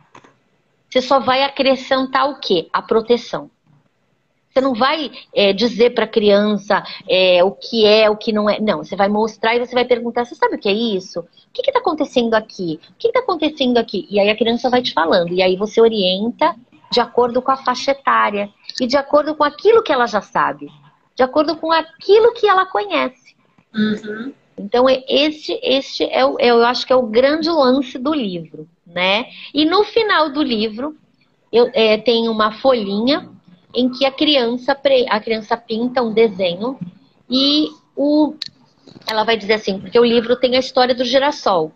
Você 0.91 1.01
só 1.01 1.19
vai 1.19 1.41
acrescentar 1.41 2.29
o 2.29 2.39
quê? 2.39 2.69
A 2.71 2.83
proteção. 2.83 3.49
Você 4.55 4.61
não 4.61 4.73
vai 4.73 5.11
é, 5.33 5.51
dizer 5.51 5.93
para 5.93 6.05
a 6.05 6.07
criança 6.07 6.81
é, 7.09 7.43
o 7.43 7.51
que 7.51 7.85
é, 7.85 8.09
o 8.09 8.15
que 8.15 8.31
não 8.31 8.49
é. 8.49 8.57
Não, 8.57 8.85
você 8.85 8.95
vai 8.95 9.09
mostrar 9.09 9.53
e 9.53 9.59
você 9.59 9.73
vai 9.73 9.83
perguntar: 9.83 10.23
você 10.23 10.33
sabe 10.33 10.55
o 10.55 10.57
que 10.57 10.69
é 10.69 10.73
isso? 10.73 11.19
O 11.19 11.25
que 11.51 11.61
está 11.69 11.79
acontecendo 11.79 12.33
aqui? 12.35 12.79
O 12.91 12.93
que 12.97 13.09
está 13.09 13.19
acontecendo 13.19 13.77
aqui? 13.77 14.07
E 14.09 14.17
aí 14.17 14.29
a 14.29 14.35
criança 14.35 14.69
vai 14.69 14.81
te 14.81 14.93
falando. 14.93 15.33
E 15.33 15.41
aí 15.41 15.57
você 15.57 15.81
orienta 15.81 16.55
de 16.89 17.01
acordo 17.01 17.41
com 17.41 17.51
a 17.51 17.57
faixa 17.57 17.91
etária 17.91 18.49
e 18.79 18.87
de 18.87 18.95
acordo 18.95 19.35
com 19.35 19.43
aquilo 19.43 19.83
que 19.83 19.91
ela 19.91 20.07
já 20.07 20.21
sabe, 20.21 20.71
de 21.13 21.21
acordo 21.21 21.57
com 21.57 21.69
aquilo 21.73 22.31
que 22.31 22.47
ela 22.47 22.65
conhece. 22.65 23.35
Uhum. 23.75 24.31
Então, 24.57 24.87
é, 24.87 25.03
este, 25.09 25.59
este 25.61 26.05
é 26.05 26.25
o, 26.25 26.39
eu 26.39 26.63
acho 26.63 26.87
que 26.87 26.93
é 26.93 26.95
o 26.95 27.07
grande 27.07 27.49
lance 27.49 27.97
do 27.99 28.13
livro, 28.13 28.69
né? 28.87 29.25
E 29.53 29.65
no 29.65 29.83
final 29.83 30.29
do 30.29 30.41
livro, 30.41 30.95
eu 31.51 31.69
é, 31.73 31.97
tenho 31.97 32.31
uma 32.31 32.53
folhinha 32.53 33.34
em 33.75 33.89
que 33.89 34.05
a 34.05 34.11
criança, 34.11 34.77
a 35.09 35.19
criança 35.19 35.57
pinta 35.57 36.01
um 36.01 36.13
desenho 36.13 36.79
e 37.29 37.67
o, 37.95 38.35
ela 39.07 39.23
vai 39.23 39.37
dizer 39.37 39.53
assim, 39.53 39.79
porque 39.79 39.99
o 39.99 40.05
livro 40.05 40.35
tem 40.37 40.55
a 40.55 40.59
história 40.59 40.95
do 40.95 41.03
girassol. 41.03 41.71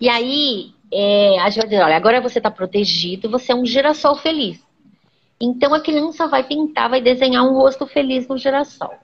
E 0.00 0.08
aí 0.08 0.72
é, 0.92 1.38
a 1.40 1.48
gente 1.48 1.60
vai 1.60 1.68
dizer, 1.68 1.82
olha, 1.82 1.96
agora 1.96 2.20
você 2.20 2.38
está 2.38 2.50
protegido, 2.50 3.30
você 3.30 3.52
é 3.52 3.54
um 3.54 3.66
girassol 3.66 4.16
feliz. 4.16 4.62
Então 5.40 5.72
a 5.72 5.80
criança 5.80 6.26
vai 6.26 6.44
pintar, 6.44 6.90
vai 6.90 7.00
desenhar 7.00 7.44
um 7.44 7.54
rosto 7.54 7.86
feliz 7.86 8.26
no 8.28 8.36
girassol. 8.36 8.94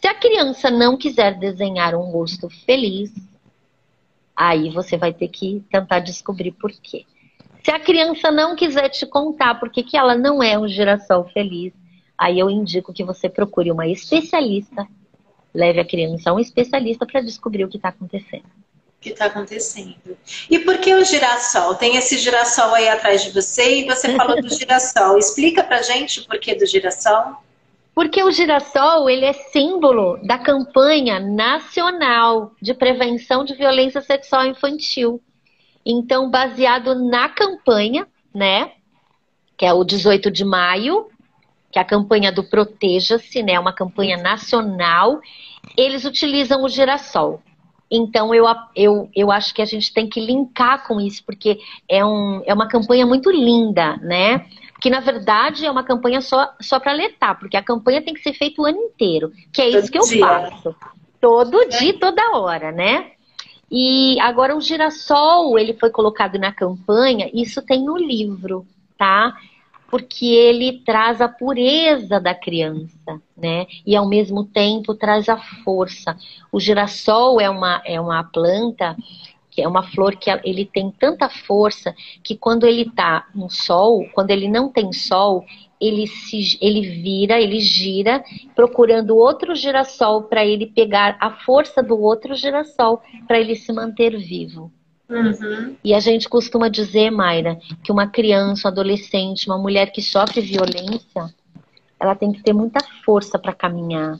Se 0.00 0.08
a 0.08 0.14
criança 0.14 0.70
não 0.70 0.96
quiser 0.96 1.38
desenhar 1.38 1.94
um 1.94 2.10
rosto 2.10 2.48
feliz, 2.66 3.12
aí 4.34 4.70
você 4.70 4.96
vai 4.96 5.12
ter 5.12 5.28
que 5.28 5.62
tentar 5.70 6.00
descobrir 6.00 6.52
por 6.52 6.72
quê. 6.72 7.04
Se 7.62 7.70
a 7.70 7.78
criança 7.78 8.30
não 8.30 8.56
quiser 8.56 8.88
te 8.88 9.06
contar 9.06 9.60
por 9.60 9.70
que 9.70 9.96
ela 9.96 10.16
não 10.16 10.42
é 10.42 10.58
um 10.58 10.66
girassol 10.66 11.24
feliz, 11.28 11.72
aí 12.16 12.38
eu 12.38 12.50
indico 12.50 12.92
que 12.92 13.04
você 13.04 13.28
procure 13.28 13.70
uma 13.70 13.86
especialista, 13.86 14.86
leve 15.54 15.80
a 15.80 15.84
criança 15.84 16.30
a 16.30 16.34
um 16.34 16.40
especialista 16.40 17.06
para 17.06 17.20
descobrir 17.20 17.64
o 17.64 17.68
que 17.68 17.76
está 17.76 17.88
acontecendo. 17.88 18.44
O 18.44 19.02
que 19.02 19.10
está 19.10 19.26
acontecendo. 19.26 20.16
E 20.48 20.58
por 20.60 20.78
que 20.78 20.94
o 20.94 21.04
girassol? 21.04 21.74
Tem 21.74 21.96
esse 21.96 22.16
girassol 22.18 22.72
aí 22.74 22.88
atrás 22.88 23.24
de 23.24 23.30
você 23.30 23.80
e 23.80 23.84
você 23.86 24.14
falou 24.16 24.40
do 24.40 24.48
girassol. 24.54 25.18
Explica 25.18 25.64
pra 25.64 25.82
gente 25.82 26.20
o 26.20 26.26
porquê 26.26 26.54
do 26.54 26.64
girassol. 26.64 27.36
Porque 27.94 28.22
o 28.22 28.30
girassol, 28.30 29.10
ele 29.10 29.26
é 29.26 29.32
símbolo 29.32 30.18
da 30.24 30.38
campanha 30.38 31.20
nacional 31.20 32.52
de 32.60 32.72
prevenção 32.72 33.44
de 33.44 33.54
violência 33.54 34.00
sexual 34.00 34.46
infantil. 34.46 35.20
Então, 35.84 36.30
baseado 36.30 36.94
na 36.94 37.28
campanha, 37.28 38.06
né, 38.34 38.72
que 39.56 39.66
é 39.66 39.72
o 39.72 39.84
18 39.84 40.30
de 40.30 40.44
maio, 40.44 41.08
que 41.72 41.78
é 41.78 41.82
a 41.82 41.86
campanha 41.86 42.30
do 42.30 42.44
Proteja-se, 42.44 43.42
né, 43.42 43.58
uma 43.58 43.72
campanha 43.72 44.18
nacional, 44.18 45.20
eles 45.76 46.04
utilizam 46.04 46.62
o 46.62 46.68
girassol. 46.68 47.42
Então, 47.90 48.34
eu, 48.34 48.46
eu, 48.74 49.10
eu 49.14 49.30
acho 49.30 49.54
que 49.54 49.60
a 49.60 49.66
gente 49.66 49.92
tem 49.92 50.08
que 50.08 50.18
linkar 50.18 50.86
com 50.86 51.00
isso, 51.00 51.22
porque 51.24 51.58
é, 51.88 52.04
um, 52.04 52.42
é 52.46 52.54
uma 52.54 52.66
campanha 52.66 53.04
muito 53.04 53.30
linda, 53.30 53.98
né? 53.98 54.46
Que, 54.80 54.88
na 54.88 55.00
verdade, 55.00 55.66
é 55.66 55.70
uma 55.70 55.84
campanha 55.84 56.22
só, 56.22 56.54
só 56.58 56.80
para 56.80 56.92
alertar, 56.92 57.38
porque 57.38 57.56
a 57.56 57.62
campanha 57.62 58.02
tem 58.02 58.14
que 58.14 58.22
ser 58.22 58.32
feita 58.32 58.62
o 58.62 58.64
ano 58.64 58.78
inteiro, 58.78 59.30
que 59.52 59.60
é 59.60 59.68
isso 59.68 59.92
que 59.92 59.98
eu 59.98 60.06
faço. 60.06 60.74
Todo 61.20 61.60
é. 61.60 61.66
dia, 61.66 61.98
toda 61.98 62.38
hora, 62.38 62.72
né? 62.72 63.12
E 63.70 64.18
agora 64.20 64.56
o 64.56 64.60
girassol, 64.60 65.58
ele 65.58 65.74
foi 65.74 65.90
colocado 65.90 66.38
na 66.38 66.52
campanha, 66.52 67.30
isso 67.32 67.60
tem 67.60 67.84
no 67.84 67.96
livro, 67.96 68.66
tá? 68.98 69.34
Porque 69.92 70.24
ele 70.24 70.80
traz 70.86 71.20
a 71.20 71.28
pureza 71.28 72.18
da 72.18 72.34
criança, 72.34 73.20
né? 73.36 73.66
E 73.84 73.94
ao 73.94 74.08
mesmo 74.08 74.42
tempo 74.42 74.94
traz 74.94 75.28
a 75.28 75.36
força. 75.36 76.16
O 76.50 76.58
girassol 76.58 77.38
é 77.38 77.50
uma, 77.50 77.82
é 77.84 78.00
uma 78.00 78.24
planta 78.24 78.96
que 79.50 79.60
é 79.60 79.68
uma 79.68 79.82
flor 79.82 80.16
que 80.16 80.30
ele 80.44 80.64
tem 80.64 80.90
tanta 80.90 81.28
força 81.28 81.94
que 82.24 82.34
quando 82.34 82.66
ele 82.66 82.84
está 82.84 83.28
no 83.34 83.50
sol, 83.50 84.08
quando 84.14 84.30
ele 84.30 84.48
não 84.48 84.72
tem 84.72 84.94
sol, 84.94 85.44
ele 85.78 86.06
se 86.06 86.58
ele 86.62 86.88
vira, 87.02 87.38
ele 87.38 87.60
gira, 87.60 88.24
procurando 88.54 89.14
outro 89.14 89.54
girassol 89.54 90.22
para 90.22 90.42
ele 90.42 90.68
pegar 90.68 91.18
a 91.20 91.32
força 91.44 91.82
do 91.82 92.00
outro 92.00 92.34
girassol 92.34 93.02
para 93.28 93.38
ele 93.38 93.54
se 93.54 93.70
manter 93.74 94.16
vivo. 94.16 94.72
Uhum. 95.12 95.76
E 95.84 95.92
a 95.92 96.00
gente 96.00 96.28
costuma 96.28 96.68
dizer, 96.68 97.10
Mayra, 97.10 97.58
que 97.84 97.92
uma 97.92 98.06
criança, 98.06 98.66
um 98.66 98.70
adolescente, 98.70 99.46
uma 99.46 99.58
mulher 99.58 99.92
que 99.92 100.00
sofre 100.00 100.40
violência, 100.40 101.32
ela 102.00 102.14
tem 102.14 102.32
que 102.32 102.42
ter 102.42 102.52
muita 102.52 102.80
força 103.04 103.38
para 103.38 103.52
caminhar. 103.52 104.16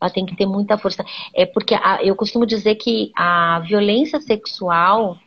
Ela 0.00 0.10
tem 0.10 0.24
que 0.24 0.36
ter 0.36 0.46
muita 0.46 0.78
força. 0.78 1.04
É 1.34 1.44
porque 1.44 1.74
a, 1.74 1.98
eu 2.02 2.14
costumo 2.14 2.46
dizer 2.46 2.76
que 2.76 3.10
a 3.16 3.60
violência 3.60 4.20
sexual 4.20 5.18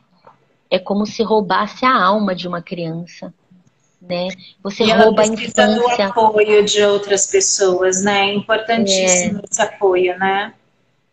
é 0.72 0.80
como 0.80 1.06
se 1.06 1.22
roubasse 1.22 1.86
a 1.86 2.02
alma 2.02 2.34
de 2.34 2.48
uma 2.48 2.62
criança. 2.62 3.34
Né? 4.02 4.30
Você 4.64 4.86
e 4.86 4.92
rouba 4.92 5.24
a 5.24 5.28
infância. 5.28 5.68
do 5.76 6.02
apoio 6.02 6.64
de 6.64 6.82
outras 6.84 7.28
pessoas, 7.28 8.02
né? 8.02 8.30
É 8.30 8.34
importantíssimo 8.34 9.40
é. 9.40 9.42
esse 9.52 9.62
apoio, 9.62 10.18
né? 10.18 10.54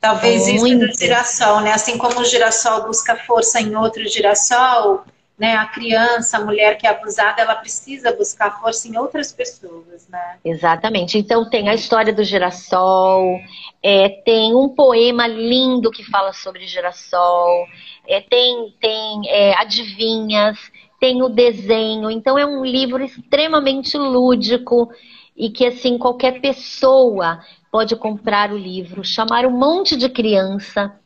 Talvez 0.01 0.47
Muito. 0.47 0.67
isso 0.67 0.79
do 0.79 0.99
girassol, 0.99 1.61
né? 1.61 1.73
Assim 1.73 1.99
como 1.99 2.21
o 2.21 2.25
girassol 2.25 2.87
busca 2.87 3.17
força 3.17 3.61
em 3.61 3.75
outro 3.75 4.07
girassol, 4.09 5.05
né? 5.39 5.55
A 5.57 5.67
criança, 5.67 6.39
a 6.39 6.45
mulher 6.45 6.79
que 6.79 6.87
é 6.87 6.91
abusada, 6.91 7.43
ela 7.43 7.55
precisa 7.57 8.13
buscar 8.13 8.61
força 8.61 8.89
em 8.89 8.97
outras 8.97 9.33
pessoas, 9.33 10.09
né? 10.09 10.39
Exatamente. 10.45 11.19
Então 11.19 11.49
tem 11.49 11.69
a 11.69 11.75
história 11.75 12.13
do 12.13 12.25
girassol, 12.25 13.41
é, 13.83 14.09
tem 14.25 14.55
um 14.55 14.69
poema 14.69 15.27
lindo 15.27 15.91
que 15.91 16.05
fala 16.05 16.33
sobre 16.33 16.67
girassol, 16.67 17.67
é, 18.07 18.21
tem, 18.21 18.75
tem 18.81 19.23
é, 19.29 19.55
adivinhas, 19.57 20.59
tem 21.01 21.23
o 21.23 21.29
desenho. 21.29 22.11
Então 22.11 22.39
é 22.39 22.47
um 22.47 22.65
livro 22.65 23.03
extremamente 23.03 23.99
lúdico 23.99 24.91
e 25.37 25.51
que 25.51 25.67
assim 25.67 25.99
qualquer 25.99 26.41
pessoa 26.41 27.41
pode 27.77 27.95
comprar 27.97 28.53
o 28.53 28.57
livro, 28.57 29.05
chamar 29.05 29.45
um 29.45 29.51
monte 29.51 29.99
de 29.99 30.09
criança 30.09 30.99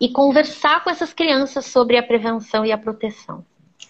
e 0.00 0.08
conversar 0.08 0.82
com 0.82 0.90
essas 0.90 1.12
crianças 1.12 1.66
sobre 1.66 1.96
a 1.96 2.02
prevenção 2.02 2.66
e 2.66 2.72
a 2.72 2.78
proteção. 2.78 3.44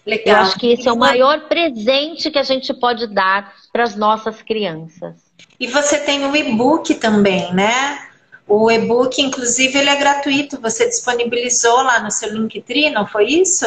Legal. 0.05 0.35
Eu 0.35 0.41
acho 0.43 0.59
que 0.59 0.71
esse 0.71 0.87
é 0.87 0.91
o 0.91 0.95
maior 0.95 1.47
presente 1.47 2.29
que 2.29 2.37
a 2.37 2.43
gente 2.43 2.71
pode 2.75 3.07
dar 3.07 3.55
para 3.73 3.81
as 3.81 3.95
nossas 3.95 4.39
crianças. 4.43 5.15
E 5.59 5.65
você 5.65 5.97
tem 5.97 6.23
o 6.23 6.35
e-book 6.35 6.93
também, 6.93 7.51
né? 7.55 8.07
O 8.47 8.69
e-book, 8.69 9.19
inclusive, 9.19 9.79
ele 9.79 9.89
é 9.89 9.95
gratuito. 9.95 10.61
Você 10.61 10.87
disponibilizou 10.87 11.77
lá 11.77 12.03
no 12.03 12.11
seu 12.11 12.31
Linktree, 12.31 12.91
não 12.91 13.07
foi 13.07 13.29
isso? 13.29 13.65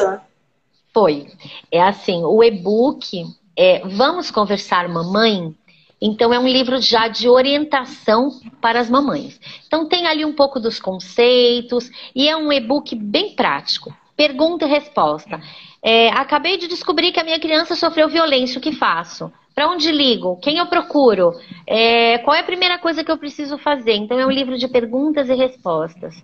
Foi. 0.92 1.26
É 1.72 1.82
assim, 1.82 2.22
o 2.22 2.40
e-book 2.40 3.24
é 3.56 3.80
Vamos 3.88 4.30
Conversar 4.30 4.88
Mamãe 4.88 5.52
então, 6.00 6.32
é 6.34 6.38
um 6.38 6.48
livro 6.48 6.80
já 6.80 7.08
de 7.08 7.28
orientação 7.28 8.30
para 8.60 8.80
as 8.80 8.90
mamães. 8.90 9.40
Então, 9.66 9.86
tem 9.86 10.06
ali 10.06 10.24
um 10.24 10.32
pouco 10.32 10.60
dos 10.60 10.78
conceitos 10.78 11.90
e 12.14 12.28
é 12.28 12.36
um 12.36 12.52
e-book 12.52 12.94
bem 12.94 13.34
prático. 13.34 13.94
Pergunta 14.16 14.66
e 14.66 14.68
resposta. 14.68 15.40
É, 15.82 16.08
acabei 16.10 16.56
de 16.56 16.68
descobrir 16.68 17.12
que 17.12 17.20
a 17.20 17.24
minha 17.24 17.40
criança 17.40 17.74
sofreu 17.74 18.08
violência, 18.08 18.58
o 18.58 18.62
que 18.62 18.72
faço? 18.72 19.32
Para 19.54 19.68
onde 19.68 19.90
ligo? 19.90 20.36
Quem 20.42 20.58
eu 20.58 20.66
procuro? 20.66 21.32
É, 21.66 22.18
qual 22.18 22.36
é 22.36 22.40
a 22.40 22.44
primeira 22.44 22.78
coisa 22.78 23.04
que 23.04 23.10
eu 23.10 23.18
preciso 23.18 23.56
fazer? 23.56 23.94
Então, 23.94 24.18
é 24.18 24.26
um 24.26 24.30
livro 24.30 24.58
de 24.58 24.68
perguntas 24.68 25.28
e 25.28 25.34
respostas. 25.34 26.14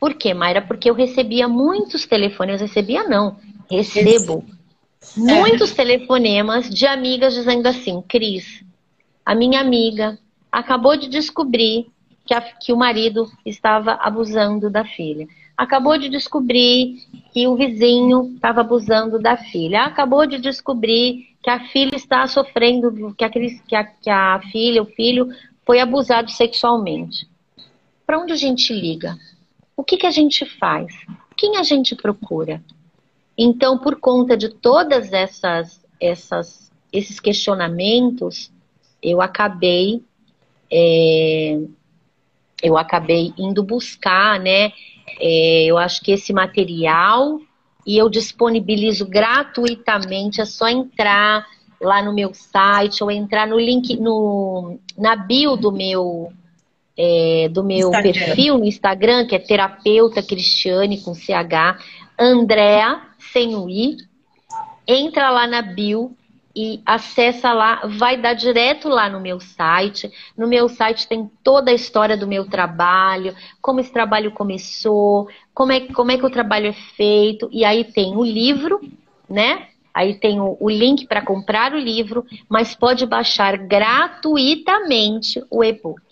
Por 0.00 0.14
quê, 0.14 0.32
Mayra? 0.32 0.62
Porque 0.62 0.88
eu 0.88 0.94
recebia 0.94 1.48
muitos 1.48 2.06
telefones, 2.06 2.60
recebia 2.60 3.04
não, 3.04 3.36
recebo 3.68 4.44
muitos 5.16 5.72
telefonemas 5.72 6.68
de 6.68 6.86
amigas 6.86 7.34
dizendo 7.34 7.66
assim, 7.66 8.02
Cris, 8.08 8.62
a 9.28 9.34
minha 9.34 9.60
amiga 9.60 10.18
acabou 10.50 10.96
de 10.96 11.06
descobrir 11.06 11.92
que, 12.24 12.32
a, 12.32 12.40
que 12.40 12.72
o 12.72 12.76
marido 12.78 13.30
estava 13.44 13.92
abusando 14.00 14.70
da 14.70 14.86
filha. 14.86 15.28
Acabou 15.54 15.98
de 15.98 16.08
descobrir 16.08 17.02
que 17.30 17.46
o 17.46 17.54
vizinho 17.54 18.32
estava 18.36 18.62
abusando 18.62 19.18
da 19.18 19.36
filha. 19.36 19.82
Acabou 19.82 20.26
de 20.26 20.38
descobrir 20.38 21.26
que 21.42 21.50
a 21.50 21.60
filha 21.66 21.94
está 21.94 22.26
sofrendo, 22.26 23.14
que 23.14 23.22
a, 23.22 23.28
que 23.28 23.76
a, 23.76 23.84
que 23.84 24.08
a 24.08 24.40
filha, 24.50 24.82
o 24.82 24.86
filho, 24.86 25.28
foi 25.66 25.78
abusado 25.78 26.30
sexualmente. 26.30 27.28
Para 28.06 28.18
onde 28.18 28.32
a 28.32 28.36
gente 28.36 28.72
liga? 28.72 29.14
O 29.76 29.84
que, 29.84 29.98
que 29.98 30.06
a 30.06 30.10
gente 30.10 30.46
faz? 30.46 30.90
Quem 31.36 31.58
a 31.58 31.62
gente 31.62 31.94
procura? 31.94 32.64
Então, 33.36 33.76
por 33.76 34.00
conta 34.00 34.38
de 34.38 34.48
todas 34.48 35.12
essas, 35.12 35.84
essas 36.00 36.72
esses 36.90 37.20
questionamentos, 37.20 38.50
eu 39.02 39.20
acabei 39.20 40.02
é, 40.70 41.58
eu 42.62 42.76
acabei 42.76 43.32
indo 43.38 43.62
buscar, 43.62 44.38
né? 44.40 44.72
É, 45.20 45.64
eu 45.64 45.78
acho 45.78 46.02
que 46.02 46.12
esse 46.12 46.32
material 46.32 47.40
e 47.86 47.96
eu 47.96 48.08
disponibilizo 48.08 49.06
gratuitamente, 49.06 50.40
é 50.40 50.44
só 50.44 50.68
entrar 50.68 51.46
lá 51.80 52.02
no 52.02 52.12
meu 52.12 52.34
site 52.34 53.02
ou 53.02 53.10
entrar 53.10 53.46
no 53.46 53.58
link 53.58 53.96
no, 53.96 54.78
na 54.96 55.16
bio 55.16 55.56
do 55.56 55.72
meu 55.72 56.32
é, 56.96 57.48
do 57.50 57.62
meu 57.62 57.88
Instagram. 57.88 58.12
perfil 58.12 58.58
no 58.58 58.64
Instagram, 58.64 59.26
que 59.26 59.36
é 59.36 59.38
terapeuta 59.38 60.22
Cristiane 60.22 61.00
com 61.00 61.14
CH, 61.14 61.78
Andréa 62.18 63.00
sem 63.32 63.54
o 63.54 63.70
I. 63.70 63.96
Entra 64.86 65.30
lá 65.30 65.46
na 65.46 65.62
bio, 65.62 66.16
e 66.60 66.82
acessa 66.84 67.52
lá, 67.52 67.82
vai 67.86 68.16
dar 68.16 68.34
direto 68.34 68.88
lá 68.88 69.08
no 69.08 69.20
meu 69.20 69.38
site. 69.38 70.10
No 70.36 70.48
meu 70.48 70.68
site 70.68 71.06
tem 71.06 71.30
toda 71.44 71.70
a 71.70 71.74
história 71.74 72.16
do 72.16 72.26
meu 72.26 72.50
trabalho, 72.50 73.32
como 73.62 73.78
esse 73.78 73.92
trabalho 73.92 74.32
começou, 74.32 75.28
como 75.54 75.70
é, 75.70 75.82
como 75.92 76.10
é 76.10 76.18
que 76.18 76.26
o 76.26 76.30
trabalho 76.30 76.66
é 76.66 76.72
feito, 76.72 77.48
e 77.52 77.64
aí 77.64 77.84
tem 77.84 78.16
o 78.16 78.24
livro, 78.24 78.80
né? 79.30 79.68
Aí 79.94 80.14
tem 80.14 80.40
o, 80.40 80.56
o 80.58 80.68
link 80.68 81.06
para 81.06 81.24
comprar 81.24 81.72
o 81.72 81.78
livro, 81.78 82.26
mas 82.48 82.74
pode 82.74 83.06
baixar 83.06 83.56
gratuitamente 83.56 85.40
o 85.48 85.62
e-book. 85.62 86.02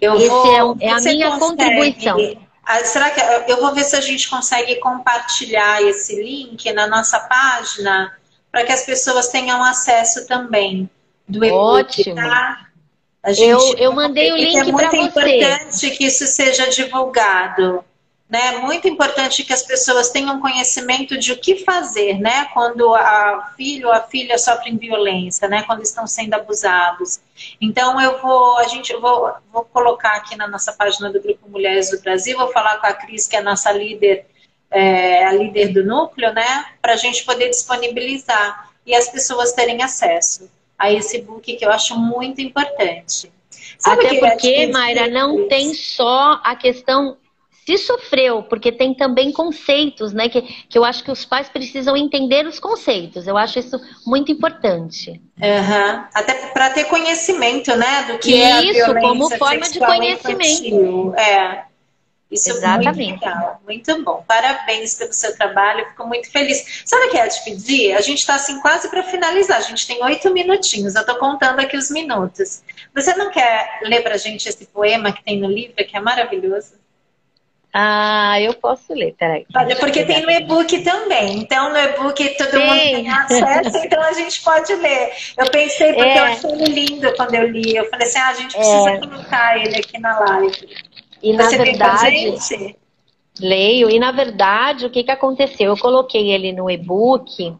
Eu 0.00 0.14
Esse 0.14 0.28
vou, 0.28 0.76
é, 0.80 0.84
é 0.86 0.92
a 0.92 1.00
minha 1.00 1.30
consegue, 1.32 1.40
contribuição. 1.40 2.36
Ah, 2.64 2.84
será 2.84 3.10
que 3.10 3.50
eu 3.50 3.60
vou 3.60 3.74
ver 3.74 3.82
se 3.82 3.96
a 3.96 4.00
gente 4.00 4.30
consegue 4.30 4.76
compartilhar 4.76 5.82
esse 5.82 6.22
link 6.22 6.72
na 6.72 6.86
nossa 6.86 7.18
página? 7.18 8.16
Para 8.50 8.64
que 8.64 8.72
as 8.72 8.84
pessoas 8.84 9.28
tenham 9.28 9.62
acesso 9.62 10.26
também 10.26 10.88
do 11.28 11.44
e-book, 11.44 12.14
tá? 12.14 12.66
Gente, 13.28 13.48
eu, 13.48 13.76
eu 13.76 13.92
mandei 13.92 14.32
o 14.32 14.36
link 14.36 14.72
para 14.72 14.88
você. 14.88 14.96
É 14.96 15.00
muito 15.00 15.18
importante 15.18 15.90
que 15.90 16.04
isso 16.06 16.26
seja 16.26 16.68
divulgado. 16.68 17.84
Né? 18.28 18.58
Muito 18.58 18.86
importante 18.86 19.42
que 19.42 19.52
as 19.52 19.62
pessoas 19.64 20.10
tenham 20.10 20.40
conhecimento 20.40 21.18
de 21.18 21.32
o 21.32 21.36
que 21.36 21.64
fazer, 21.64 22.20
né? 22.20 22.44
Quando 22.54 22.94
a 22.94 23.52
filho 23.56 23.88
ou 23.88 23.92
a 23.92 24.02
filha 24.02 24.38
sofrem 24.38 24.76
violência, 24.76 25.48
né? 25.48 25.64
Quando 25.64 25.82
estão 25.82 26.06
sendo 26.06 26.34
abusados. 26.34 27.18
Então 27.60 28.00
eu 28.00 28.22
vou, 28.22 28.56
a 28.58 28.68
gente 28.68 28.94
vou, 28.96 29.32
vou 29.52 29.64
colocar 29.64 30.12
aqui 30.12 30.36
na 30.36 30.46
nossa 30.46 30.72
página 30.72 31.10
do 31.10 31.20
Grupo 31.20 31.48
Mulheres 31.48 31.90
do 31.90 32.00
Brasil, 32.00 32.38
vou 32.38 32.52
falar 32.52 32.78
com 32.78 32.86
a 32.86 32.92
Cris, 32.92 33.26
que 33.26 33.34
é 33.34 33.40
a 33.40 33.42
nossa 33.42 33.72
líder 33.72 34.24
é, 34.70 35.24
a 35.24 35.32
líder 35.32 35.72
do 35.72 35.84
núcleo, 35.84 36.32
né, 36.32 36.66
para 36.80 36.92
a 36.92 36.96
gente 36.96 37.24
poder 37.24 37.48
disponibilizar 37.48 38.70
e 38.86 38.94
as 38.94 39.08
pessoas 39.08 39.52
terem 39.52 39.82
acesso 39.82 40.50
a 40.78 40.90
esse 40.90 41.20
book 41.22 41.56
que 41.56 41.64
eu 41.64 41.70
acho 41.70 41.98
muito 41.98 42.40
importante. 42.40 43.30
Sabe 43.78 44.06
Até 44.06 44.18
porque, 44.18 44.66
Mayra, 44.68 45.08
não 45.08 45.48
tem 45.48 45.74
só 45.74 46.40
a 46.42 46.54
questão 46.54 47.16
se 47.66 47.78
sofreu, 47.78 48.42
porque 48.42 48.72
tem 48.72 48.94
também 48.94 49.30
conceitos, 49.32 50.12
né? 50.12 50.28
Que, 50.28 50.42
que 50.42 50.76
eu 50.76 50.84
acho 50.84 51.04
que 51.04 51.10
os 51.10 51.24
pais 51.24 51.48
precisam 51.48 51.96
entender 51.96 52.46
os 52.46 52.58
conceitos. 52.58 53.26
Eu 53.26 53.36
acho 53.36 53.58
isso 53.58 53.80
muito 54.06 54.32
importante. 54.32 55.10
Uhum. 55.10 56.04
Até 56.14 56.34
para 56.48 56.70
ter 56.70 56.84
conhecimento, 56.84 57.74
né? 57.76 58.04
Do 58.04 58.18
que 58.18 58.34
isso, 58.34 58.42
é 58.42 58.52
a 58.52 58.60
violência 58.60 59.00
como 59.00 59.30
forma 59.36 59.68
de 59.68 59.78
conhecimento. 59.78 60.66
Infantil. 60.66 61.14
É. 61.16 61.69
Isso 62.30 62.50
Exatamente. 62.50 62.88
é 62.88 62.92
muito 62.92 63.24
legal, 63.24 63.60
muito 63.66 64.04
bom. 64.04 64.24
Parabéns 64.26 64.94
pelo 64.94 65.12
seu 65.12 65.36
trabalho, 65.36 65.84
fico 65.88 66.06
muito 66.06 66.30
feliz. 66.30 66.82
Sabe 66.84 67.06
o 67.06 67.10
que 67.10 67.18
é 67.18 67.26
te 67.26 67.44
pedir? 67.44 67.92
A 67.94 68.00
gente 68.00 68.18
está 68.18 68.36
assim 68.36 68.60
quase 68.60 68.88
para 68.88 69.02
finalizar, 69.02 69.58
a 69.58 69.62
gente 69.62 69.86
tem 69.86 70.02
oito 70.04 70.32
minutinhos, 70.32 70.94
eu 70.94 71.00
estou 71.00 71.16
contando 71.16 71.58
aqui 71.58 71.76
os 71.76 71.90
minutos. 71.90 72.62
Você 72.94 73.14
não 73.14 73.30
quer 73.30 73.80
ler 73.82 74.02
para 74.02 74.14
a 74.14 74.18
gente 74.18 74.48
esse 74.48 74.66
poema 74.66 75.12
que 75.12 75.24
tem 75.24 75.40
no 75.40 75.48
livro, 75.48 75.74
que 75.74 75.96
é 75.96 76.00
maravilhoso? 76.00 76.80
Ah, 77.72 78.40
eu 78.40 78.52
posso 78.54 78.92
ler, 78.92 79.14
peraí. 79.16 79.46
Olha, 79.54 79.76
porque 79.76 80.04
tem 80.04 80.22
no 80.22 80.30
e-book 80.30 80.82
também. 80.82 81.38
Então, 81.38 81.70
no 81.70 81.78
e-book 81.78 82.36
todo 82.36 82.50
Sim. 82.50 82.66
mundo 82.66 82.80
tem 82.80 83.08
acesso, 83.08 83.78
então 83.78 84.02
a 84.02 84.12
gente 84.12 84.42
pode 84.42 84.74
ler. 84.74 85.12
Eu 85.36 85.48
pensei, 85.50 85.92
porque 85.92 86.08
é. 86.08 86.18
eu 86.18 86.24
achei 86.24 86.50
ele 86.50 86.64
lindo 86.66 87.14
quando 87.14 87.34
eu 87.34 87.48
li. 87.48 87.76
Eu 87.76 87.88
falei 87.88 88.08
assim, 88.08 88.18
ah, 88.18 88.28
a 88.28 88.34
gente 88.34 88.56
precisa 88.56 88.90
é. 88.90 88.98
colocar 88.98 89.56
ele 89.56 89.76
aqui 89.76 89.98
na 90.00 90.18
live. 90.18 90.68
E 91.22 91.32
na 91.32 91.44
Você 91.44 91.58
verdade, 91.58 92.34
leio. 93.38 93.90
E 93.90 93.98
na 93.98 94.12
verdade, 94.12 94.86
o 94.86 94.90
que, 94.90 95.04
que 95.04 95.10
aconteceu? 95.10 95.68
Eu 95.68 95.78
coloquei 95.78 96.30
ele 96.30 96.52
no 96.52 96.70
e-book 96.70 97.54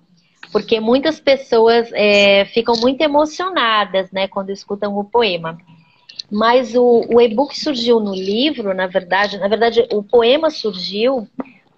porque 0.52 0.80
muitas 0.80 1.20
pessoas 1.20 1.90
é, 1.92 2.44
ficam 2.46 2.74
muito 2.76 3.00
emocionadas, 3.00 4.10
né, 4.10 4.26
quando 4.26 4.50
escutam 4.50 4.96
o 4.98 5.04
poema. 5.04 5.56
Mas 6.30 6.74
o, 6.74 7.04
o 7.08 7.20
e-book 7.20 7.58
surgiu 7.58 8.00
no 8.00 8.14
livro, 8.14 8.74
na 8.74 8.86
verdade, 8.86 9.38
na 9.38 9.48
verdade, 9.48 9.86
o 9.92 10.02
poema 10.02 10.50
surgiu 10.50 11.28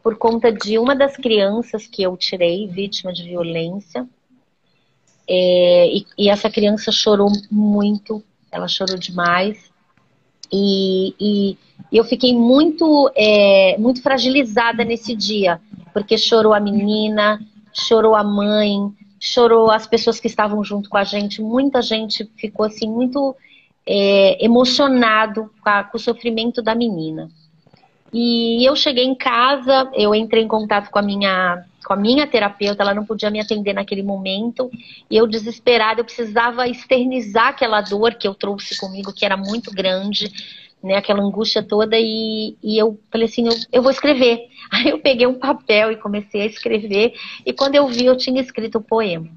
por 0.02 0.16
conta 0.16 0.52
de 0.52 0.78
uma 0.78 0.96
das 0.96 1.16
crianças 1.16 1.86
que 1.86 2.02
eu 2.02 2.16
tirei, 2.16 2.66
vítima 2.66 3.12
de 3.12 3.22
violência. 3.22 4.06
É, 5.28 5.88
e, 5.88 6.06
e, 6.18 6.28
essa 6.28 6.50
criança 6.50 6.90
chorou 6.90 7.30
muito, 7.50 8.22
ela 8.50 8.68
chorou 8.68 8.98
demais. 8.98 9.70
E, 10.52 11.14
e 11.18 11.58
eu 11.98 12.04
fiquei 12.04 12.34
muito, 12.34 13.10
é, 13.14 13.76
muito 13.78 14.02
fragilizada 14.02 14.84
nesse 14.84 15.14
dia, 15.14 15.60
porque 15.92 16.16
chorou 16.16 16.54
a 16.54 16.60
menina, 16.60 17.40
chorou 17.72 18.14
a 18.14 18.24
mãe, 18.24 18.90
chorou 19.20 19.70
as 19.70 19.86
pessoas 19.86 20.18
que 20.18 20.26
estavam 20.26 20.64
junto 20.64 20.88
com 20.88 20.96
a 20.96 21.04
gente. 21.04 21.42
Muita 21.42 21.82
gente 21.82 22.28
ficou 22.36 22.66
assim 22.66 22.88
muito 22.88 23.36
é, 23.86 24.44
emocionado 24.44 25.50
com, 25.60 25.68
a, 25.68 25.84
com, 25.84 25.96
o 25.96 26.00
sofrimento 26.00 26.62
da 26.62 26.74
menina. 26.74 27.28
E 28.12 28.64
eu 28.66 28.74
cheguei 28.76 29.04
em 29.04 29.14
casa, 29.14 29.90
eu 29.94 30.14
entrei 30.14 30.42
em 30.42 30.48
contato 30.48 30.90
com 30.90 30.98
a 30.98 31.02
minha 31.02 31.64
com 31.84 31.94
a 31.94 31.96
minha 31.96 32.28
terapeuta, 32.28 32.82
ela 32.82 32.94
não 32.94 33.04
podia 33.04 33.28
me 33.28 33.40
atender 33.40 33.72
naquele 33.72 34.04
momento, 34.04 34.70
e 35.10 35.16
eu 35.16 35.26
desesperada, 35.26 36.00
eu 36.00 36.04
precisava 36.04 36.68
externizar 36.68 37.48
aquela 37.48 37.80
dor 37.80 38.14
que 38.14 38.26
eu 38.26 38.34
trouxe 38.34 38.78
comigo, 38.78 39.12
que 39.12 39.24
era 39.24 39.36
muito 39.36 39.72
grande, 39.72 40.32
né, 40.82 40.96
aquela 40.96 41.22
angústia 41.22 41.62
toda, 41.62 41.96
e, 41.98 42.56
e 42.62 42.78
eu 42.78 42.98
falei 43.10 43.26
assim, 43.26 43.46
eu, 43.46 43.54
eu 43.72 43.82
vou 43.82 43.90
escrever. 43.90 44.48
Aí 44.72 44.88
eu 44.88 44.98
peguei 44.98 45.26
um 45.26 45.38
papel 45.38 45.92
e 45.92 45.96
comecei 45.96 46.42
a 46.42 46.46
escrever, 46.46 47.14
e 47.44 47.52
quando 47.52 47.74
eu 47.74 47.86
vi, 47.86 48.06
eu 48.06 48.16
tinha 48.16 48.40
escrito 48.40 48.76
o 48.76 48.78
um 48.80 48.84
poema. 48.84 49.28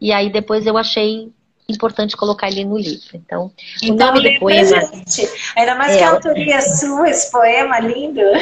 E 0.00 0.12
aí 0.12 0.30
depois 0.30 0.66
eu 0.66 0.76
achei 0.76 1.32
importante 1.68 2.16
colocar 2.16 2.48
ele 2.48 2.64
no 2.64 2.76
livro. 2.76 3.08
Então, 3.14 3.50
então 3.82 4.08
o 4.08 4.12
nome 4.12 4.32
do 4.34 4.38
poema. 4.38 4.80
Gente. 4.80 5.28
Ainda 5.56 5.74
mais 5.76 5.94
é, 5.94 5.98
que 5.98 6.04
a 6.04 6.10
autoria 6.10 6.60
sua, 6.60 7.08
esse 7.08 7.30
poema 7.30 7.80
lindo. 7.80 8.20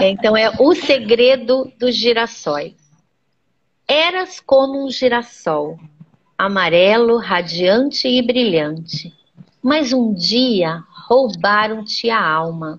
É, 0.00 0.10
então 0.10 0.36
é 0.36 0.50
O 0.58 0.74
Segredo 0.74 1.70
dos 1.78 1.94
Girassóis. 1.94 2.74
Eras 3.86 4.40
como 4.40 4.84
um 4.84 4.90
girassol, 4.90 5.78
amarelo, 6.38 7.18
radiante 7.18 8.08
e 8.08 8.22
brilhante. 8.22 9.12
Mas 9.64 9.92
um 9.92 10.12
dia 10.12 10.84
roubaram-te 11.08 12.10
a 12.10 12.22
alma. 12.22 12.78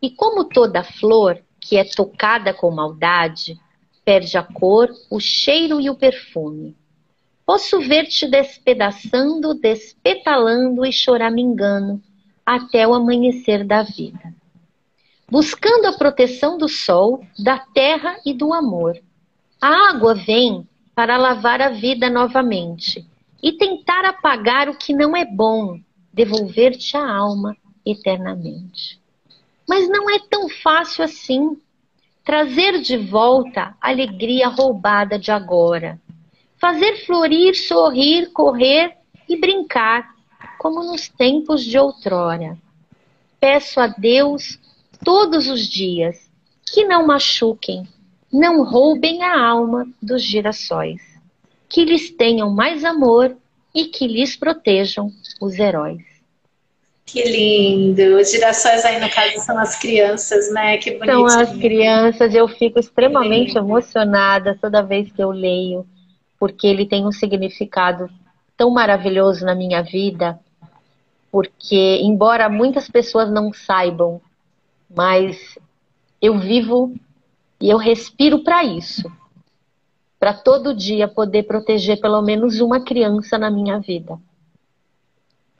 E 0.00 0.08
como 0.08 0.44
toda 0.44 0.82
flor 0.82 1.42
que 1.60 1.76
é 1.76 1.84
tocada 1.84 2.54
com 2.54 2.70
maldade, 2.70 3.60
perde 4.04 4.38
a 4.38 4.42
cor, 4.42 4.88
o 5.10 5.20
cheiro 5.20 5.80
e 5.80 5.90
o 5.90 5.94
perfume 5.94 6.76
Posso 7.44 7.80
ver-te 7.80 8.28
despedaçando, 8.28 9.52
despetalando 9.54 10.86
e 10.86 10.92
choramingando 10.92 12.00
até 12.46 12.86
o 12.86 12.94
amanhecer 12.94 13.64
da 13.64 13.82
vida. 13.82 14.32
Buscando 15.30 15.86
a 15.86 15.92
proteção 15.92 16.56
do 16.56 16.68
sol, 16.68 17.24
da 17.38 17.58
terra 17.58 18.16
e 18.24 18.32
do 18.32 18.52
amor. 18.52 18.98
A 19.60 19.90
água 19.90 20.14
vem 20.14 20.66
para 20.94 21.16
lavar 21.16 21.60
a 21.60 21.70
vida 21.70 22.08
novamente 22.08 23.06
e 23.42 23.52
tentar 23.52 24.04
apagar 24.04 24.68
o 24.68 24.76
que 24.76 24.94
não 24.94 25.16
é 25.16 25.24
bom, 25.24 25.80
devolver-te 26.12 26.96
a 26.96 27.10
alma 27.10 27.56
eternamente. 27.84 29.00
Mas 29.68 29.88
não 29.88 30.08
é 30.08 30.18
tão 30.30 30.48
fácil 30.48 31.04
assim. 31.04 31.60
Trazer 32.24 32.80
de 32.80 32.96
volta 32.96 33.76
a 33.80 33.90
alegria 33.90 34.46
roubada 34.46 35.18
de 35.18 35.32
agora 35.32 36.00
fazer 36.62 37.04
florir, 37.04 37.56
sorrir, 37.56 38.30
correr 38.30 38.96
e 39.28 39.36
brincar, 39.36 40.14
como 40.60 40.84
nos 40.84 41.08
tempos 41.08 41.64
de 41.64 41.76
outrora. 41.76 42.56
Peço 43.40 43.80
a 43.80 43.88
Deus 43.88 44.60
todos 45.04 45.48
os 45.48 45.66
dias 45.66 46.30
que 46.72 46.84
não 46.84 47.04
machuquem, 47.04 47.82
não 48.32 48.62
roubem 48.62 49.24
a 49.24 49.44
alma 49.44 49.88
dos 50.00 50.22
girassóis, 50.22 51.02
que 51.72 51.84
lhes 51.84 52.10
tenham 52.10 52.50
mais 52.50 52.84
amor 52.84 53.36
e 53.74 53.86
que 53.86 54.06
lhes 54.06 54.36
protejam 54.36 55.10
os 55.40 55.58
heróis. 55.58 56.02
Que 57.06 57.24
lindo! 57.24 58.16
Os 58.18 58.30
girassóis 58.30 58.84
aí, 58.84 59.00
no 59.00 59.10
caso, 59.10 59.40
são 59.44 59.58
as 59.58 59.76
crianças, 59.76 60.52
né? 60.52 60.76
Que. 60.76 60.98
São 61.04 61.26
as 61.26 61.56
crianças, 61.56 62.34
eu 62.34 62.46
fico 62.46 62.78
extremamente 62.78 63.58
emocionada 63.58 64.56
toda 64.60 64.82
vez 64.82 65.10
que 65.10 65.22
eu 65.22 65.30
leio 65.30 65.86
porque 66.42 66.66
ele 66.66 66.84
tem 66.84 67.06
um 67.06 67.12
significado 67.12 68.10
tão 68.56 68.68
maravilhoso 68.68 69.44
na 69.44 69.54
minha 69.54 69.80
vida, 69.80 70.40
porque 71.30 72.00
embora 72.02 72.48
muitas 72.48 72.88
pessoas 72.88 73.30
não 73.30 73.52
saibam, 73.52 74.20
mas 74.92 75.56
eu 76.20 76.36
vivo 76.40 76.96
e 77.60 77.70
eu 77.70 77.76
respiro 77.78 78.42
para 78.42 78.64
isso. 78.64 79.08
Para 80.22 80.34
todo 80.34 80.72
dia 80.72 81.08
poder 81.08 81.42
proteger 81.42 82.00
pelo 82.00 82.22
menos 82.22 82.60
uma 82.60 82.78
criança 82.78 83.36
na 83.36 83.50
minha 83.50 83.80
vida. 83.80 84.20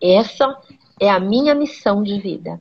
Essa 0.00 0.56
é 1.00 1.10
a 1.10 1.18
minha 1.18 1.52
missão 1.52 2.00
de 2.00 2.20
vida. 2.20 2.60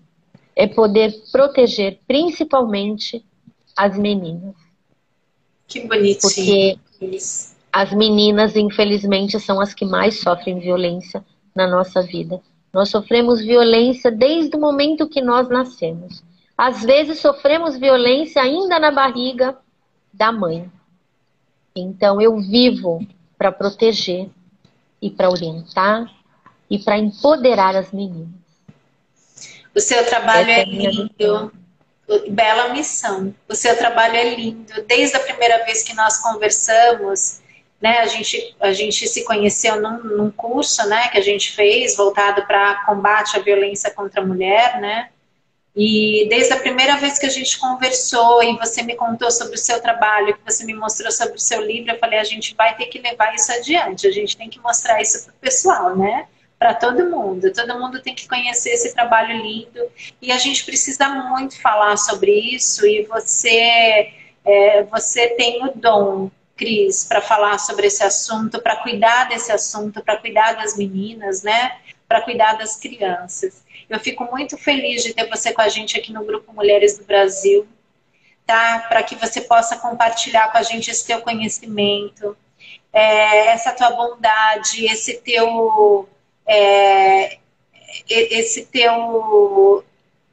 É 0.55 0.65
poder 0.65 1.13
proteger 1.31 1.99
principalmente 2.07 3.23
as 3.77 3.99
meninas. 3.99 4.55
Que 5.67 5.81
bonitinho. 5.81 6.21
Porque 6.21 6.79
as 7.71 7.93
meninas, 7.93 8.55
infelizmente, 8.55 9.39
são 9.39 9.61
as 9.61 9.71
que 9.71 9.85
mais 9.85 10.21
sofrem 10.21 10.57
violência 10.57 11.23
na 11.53 11.67
nossa 11.67 12.01
vida. 12.01 12.41
Nós 12.73 12.89
sofremos 12.89 13.41
violência 13.41 14.09
desde 14.09 14.57
o 14.57 14.59
momento 14.59 15.07
que 15.07 15.21
nós 15.21 15.47
nascemos. 15.49 16.23
Às 16.57 16.81
vezes 16.81 17.19
sofremos 17.19 17.77
violência 17.77 18.41
ainda 18.41 18.79
na 18.79 18.89
barriga 18.89 19.55
da 20.11 20.31
mãe. 20.31 20.67
Então 21.75 22.21
eu 22.21 22.37
vivo 22.37 23.05
para 23.37 23.51
proteger 23.51 24.29
e 25.01 25.09
para 25.09 25.29
orientar 25.29 26.11
e 26.69 26.77
para 26.79 26.97
empoderar 26.97 27.75
as 27.75 27.91
meninas. 27.91 28.29
O 29.73 29.79
seu 29.79 30.05
trabalho 30.05 30.49
Essa 30.49 30.59
é, 30.59 30.61
é 30.61 30.65
lindo. 30.65 31.51
Bela 32.29 32.73
missão. 32.73 33.33
O 33.47 33.55
seu 33.55 33.77
trabalho 33.77 34.15
é 34.15 34.35
lindo. 34.35 34.73
Desde 34.85 35.15
a 35.15 35.19
primeira 35.19 35.63
vez 35.65 35.81
que 35.81 35.93
nós 35.93 36.17
conversamos, 36.17 37.39
né, 37.81 37.99
a 37.99 38.05
gente, 38.05 38.55
a 38.59 38.73
gente 38.73 39.07
se 39.07 39.23
conheceu 39.23 39.81
num, 39.81 40.03
num 40.03 40.31
curso, 40.31 40.85
né, 40.87 41.07
que 41.07 41.17
a 41.17 41.21
gente 41.21 41.51
fez 41.51 41.95
voltado 41.95 42.45
para 42.45 42.83
combate 42.85 43.37
à 43.37 43.39
violência 43.39 43.89
contra 43.91 44.21
a 44.21 44.25
mulher, 44.25 44.79
né, 44.79 45.09
e 45.75 46.27
desde 46.29 46.53
a 46.53 46.59
primeira 46.59 46.97
vez 46.97 47.17
que 47.17 47.25
a 47.25 47.29
gente 47.29 47.57
conversou 47.57 48.43
e 48.43 48.57
você 48.57 48.83
me 48.83 48.95
contou 48.95 49.31
sobre 49.31 49.55
o 49.55 49.57
seu 49.57 49.81
trabalho, 49.81 50.35
que 50.37 50.51
você 50.51 50.65
me 50.65 50.73
mostrou 50.73 51.11
sobre 51.11 51.35
o 51.35 51.39
seu 51.39 51.61
livro, 51.61 51.91
eu 51.91 51.97
falei, 51.97 52.19
a 52.19 52.25
gente 52.25 52.53
vai 52.55 52.75
ter 52.75 52.87
que 52.87 52.99
levar 52.99 53.33
isso 53.33 53.51
adiante, 53.53 54.05
a 54.05 54.11
gente 54.11 54.35
tem 54.35 54.49
que 54.49 54.59
mostrar 54.59 55.01
isso 55.01 55.23
para 55.23 55.33
o 55.33 55.37
pessoal, 55.37 55.95
né? 55.95 56.27
Para 56.59 56.73
todo 56.73 57.09
mundo. 57.09 57.51
Todo 57.53 57.79
mundo 57.79 58.01
tem 58.01 58.13
que 58.13 58.27
conhecer 58.27 58.71
esse 58.71 58.93
trabalho 58.93 59.41
lindo. 59.41 59.79
E 60.21 60.31
a 60.31 60.37
gente 60.37 60.63
precisa 60.65 61.09
muito 61.09 61.59
falar 61.59 61.97
sobre 61.97 62.31
isso. 62.31 62.85
E 62.85 63.03
você, 63.03 64.13
é, 64.45 64.83
você 64.83 65.29
tem 65.29 65.65
o 65.65 65.71
dom 65.73 66.29
Cris, 66.55 67.05
para 67.05 67.21
falar 67.21 67.57
sobre 67.57 67.87
esse 67.87 68.03
assunto, 68.03 68.61
para 68.61 68.75
cuidar 68.75 69.27
desse 69.29 69.51
assunto, 69.51 70.03
para 70.03 70.17
cuidar 70.17 70.53
das 70.53 70.77
meninas, 70.77 71.41
né? 71.41 71.77
Para 72.07 72.21
cuidar 72.21 72.53
das 72.53 72.75
crianças. 72.75 73.63
Eu 73.91 73.99
fico 73.99 74.23
muito 74.23 74.57
feliz 74.57 75.03
de 75.03 75.13
ter 75.13 75.27
você 75.29 75.51
com 75.51 75.61
a 75.61 75.67
gente 75.67 75.99
aqui 75.99 76.13
no 76.13 76.23
Grupo 76.23 76.53
Mulheres 76.53 76.97
do 76.97 77.03
Brasil, 77.03 77.67
tá? 78.45 78.85
Para 78.87 79.03
que 79.03 79.15
você 79.15 79.41
possa 79.41 79.77
compartilhar 79.77 80.49
com 80.49 80.57
a 80.57 80.63
gente 80.63 80.89
esse 80.89 81.05
teu 81.05 81.21
conhecimento, 81.21 82.37
é, 82.93 83.47
essa 83.47 83.73
tua 83.73 83.91
bondade, 83.91 84.85
esse 84.85 85.15
teu. 85.17 86.07
É, 86.47 87.37
esse 88.09 88.65
teu 88.67 89.83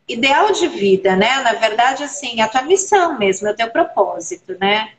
ideal 0.07 0.53
de 0.53 0.69
vida, 0.69 1.17
né? 1.17 1.41
Na 1.41 1.55
verdade, 1.55 2.05
assim, 2.05 2.41
a 2.41 2.47
tua 2.47 2.63
missão 2.63 3.19
mesmo, 3.19 3.49
é 3.49 3.51
o 3.51 3.57
teu 3.57 3.71
propósito, 3.71 4.57
né? 4.61 4.93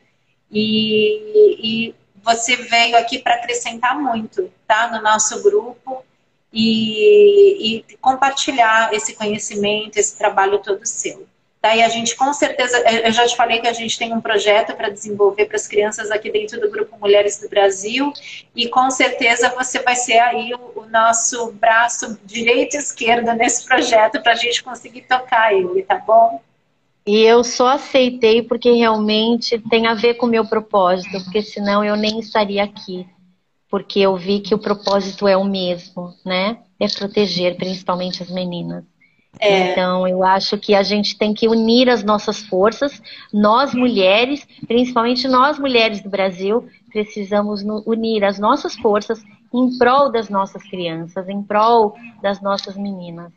E, 0.50 1.88
e 1.88 1.94
você 2.22 2.56
veio 2.56 2.98
aqui 2.98 3.18
para 3.18 3.36
acrescentar 3.36 3.98
muito, 3.98 4.52
tá? 4.66 4.88
No 4.88 5.00
nosso 5.00 5.42
grupo 5.42 6.04
e, 6.52 7.76
e, 7.76 7.96
compartilhar 8.00 8.92
esse 8.92 9.14
conhecimento, 9.14 9.96
esse 9.96 10.16
trabalho 10.16 10.58
todo 10.58 10.84
seu. 10.84 11.26
Tá? 11.60 11.76
E 11.76 11.82
a 11.82 11.88
gente 11.88 12.16
com 12.16 12.32
certeza, 12.32 12.78
eu 13.04 13.12
já 13.12 13.26
te 13.26 13.36
falei 13.36 13.60
que 13.60 13.68
a 13.68 13.72
gente 13.72 13.98
tem 13.98 14.14
um 14.14 14.20
projeto 14.20 14.74
para 14.74 14.88
desenvolver 14.88 15.44
para 15.44 15.56
as 15.56 15.68
crianças 15.68 16.10
aqui 16.10 16.30
dentro 16.30 16.58
do 16.58 16.70
Grupo 16.70 16.96
Mulheres 16.98 17.38
do 17.38 17.48
Brasil, 17.48 18.12
e 18.56 18.68
com 18.68 18.90
certeza 18.90 19.50
você 19.50 19.80
vai 19.80 19.94
ser 19.94 20.18
aí 20.18 20.54
o, 20.54 20.80
o 20.80 20.86
nosso 20.86 21.52
braço 21.52 22.18
direito 22.24 22.76
e 22.76 22.78
esquerdo 22.78 23.32
nesse 23.34 23.66
projeto 23.66 24.22
para 24.22 24.32
a 24.32 24.36
gente 24.36 24.62
conseguir 24.62 25.02
tocar 25.02 25.52
ele, 25.52 25.82
tá 25.82 25.96
bom? 25.96 26.40
E 27.06 27.22
eu 27.22 27.42
só 27.42 27.68
aceitei 27.68 28.42
porque 28.42 28.70
realmente 28.72 29.58
tem 29.68 29.86
a 29.86 29.94
ver 29.94 30.14
com 30.14 30.26
o 30.26 30.30
meu 30.30 30.46
propósito, 30.46 31.22
porque 31.24 31.42
senão 31.42 31.84
eu 31.84 31.96
nem 31.96 32.20
estaria 32.20 32.62
aqui. 32.62 33.06
Porque 33.70 34.00
eu 34.00 34.16
vi 34.16 34.40
que 34.40 34.54
o 34.54 34.58
propósito 34.58 35.28
é 35.28 35.36
o 35.36 35.44
mesmo, 35.44 36.12
né? 36.24 36.58
É 36.78 36.88
proteger 36.88 37.56
principalmente 37.56 38.22
as 38.22 38.30
meninas. 38.30 38.84
É. 39.38 39.70
Então, 39.70 40.08
eu 40.08 40.24
acho 40.24 40.58
que 40.58 40.74
a 40.74 40.82
gente 40.82 41.16
tem 41.16 41.32
que 41.32 41.46
unir 41.46 41.88
as 41.88 42.02
nossas 42.02 42.40
forças, 42.40 43.00
nós 43.32 43.72
mulheres, 43.72 44.46
principalmente 44.66 45.28
nós 45.28 45.58
mulheres 45.58 46.02
do 46.02 46.10
Brasil, 46.10 46.68
precisamos 46.90 47.62
unir 47.86 48.24
as 48.24 48.38
nossas 48.38 48.74
forças 48.74 49.22
em 49.54 49.78
prol 49.78 50.10
das 50.10 50.28
nossas 50.28 50.62
crianças, 50.64 51.28
em 51.28 51.42
prol 51.42 51.94
das 52.20 52.40
nossas 52.40 52.76
meninas. 52.76 53.32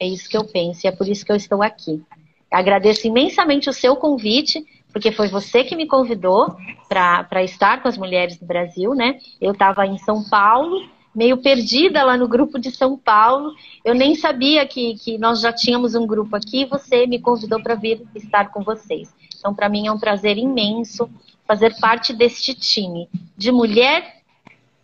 É 0.00 0.06
isso 0.06 0.28
que 0.28 0.36
eu 0.36 0.44
penso 0.44 0.86
e 0.86 0.88
é 0.88 0.92
por 0.92 1.08
isso 1.08 1.24
que 1.24 1.32
eu 1.32 1.36
estou 1.36 1.62
aqui. 1.62 2.02
Agradeço 2.50 3.06
imensamente 3.06 3.68
o 3.68 3.72
seu 3.72 3.96
convite, 3.96 4.64
porque 4.98 5.12
foi 5.12 5.28
você 5.28 5.62
que 5.62 5.76
me 5.76 5.86
convidou 5.86 6.56
para 6.88 7.44
estar 7.44 7.80
com 7.80 7.86
as 7.86 7.96
mulheres 7.96 8.36
do 8.36 8.44
Brasil, 8.44 8.96
né? 8.96 9.20
Eu 9.40 9.52
estava 9.52 9.86
em 9.86 9.96
São 9.98 10.24
Paulo, 10.24 10.88
meio 11.14 11.36
perdida 11.36 12.02
lá 12.02 12.16
no 12.16 12.26
grupo 12.26 12.58
de 12.58 12.72
São 12.72 12.98
Paulo. 12.98 13.54
Eu 13.84 13.94
nem 13.94 14.16
sabia 14.16 14.66
que, 14.66 14.94
que 14.94 15.16
nós 15.16 15.40
já 15.40 15.52
tínhamos 15.52 15.94
um 15.94 16.04
grupo 16.04 16.34
aqui. 16.34 16.64
Você 16.64 17.06
me 17.06 17.20
convidou 17.20 17.62
para 17.62 17.76
vir 17.76 18.02
estar 18.12 18.50
com 18.50 18.64
vocês. 18.64 19.14
Então, 19.38 19.54
para 19.54 19.68
mim 19.68 19.86
é 19.86 19.92
um 19.92 20.00
prazer 20.00 20.36
imenso 20.36 21.08
fazer 21.46 21.78
parte 21.78 22.12
deste 22.12 22.52
time 22.52 23.08
de 23.36 23.52
mulher, 23.52 24.22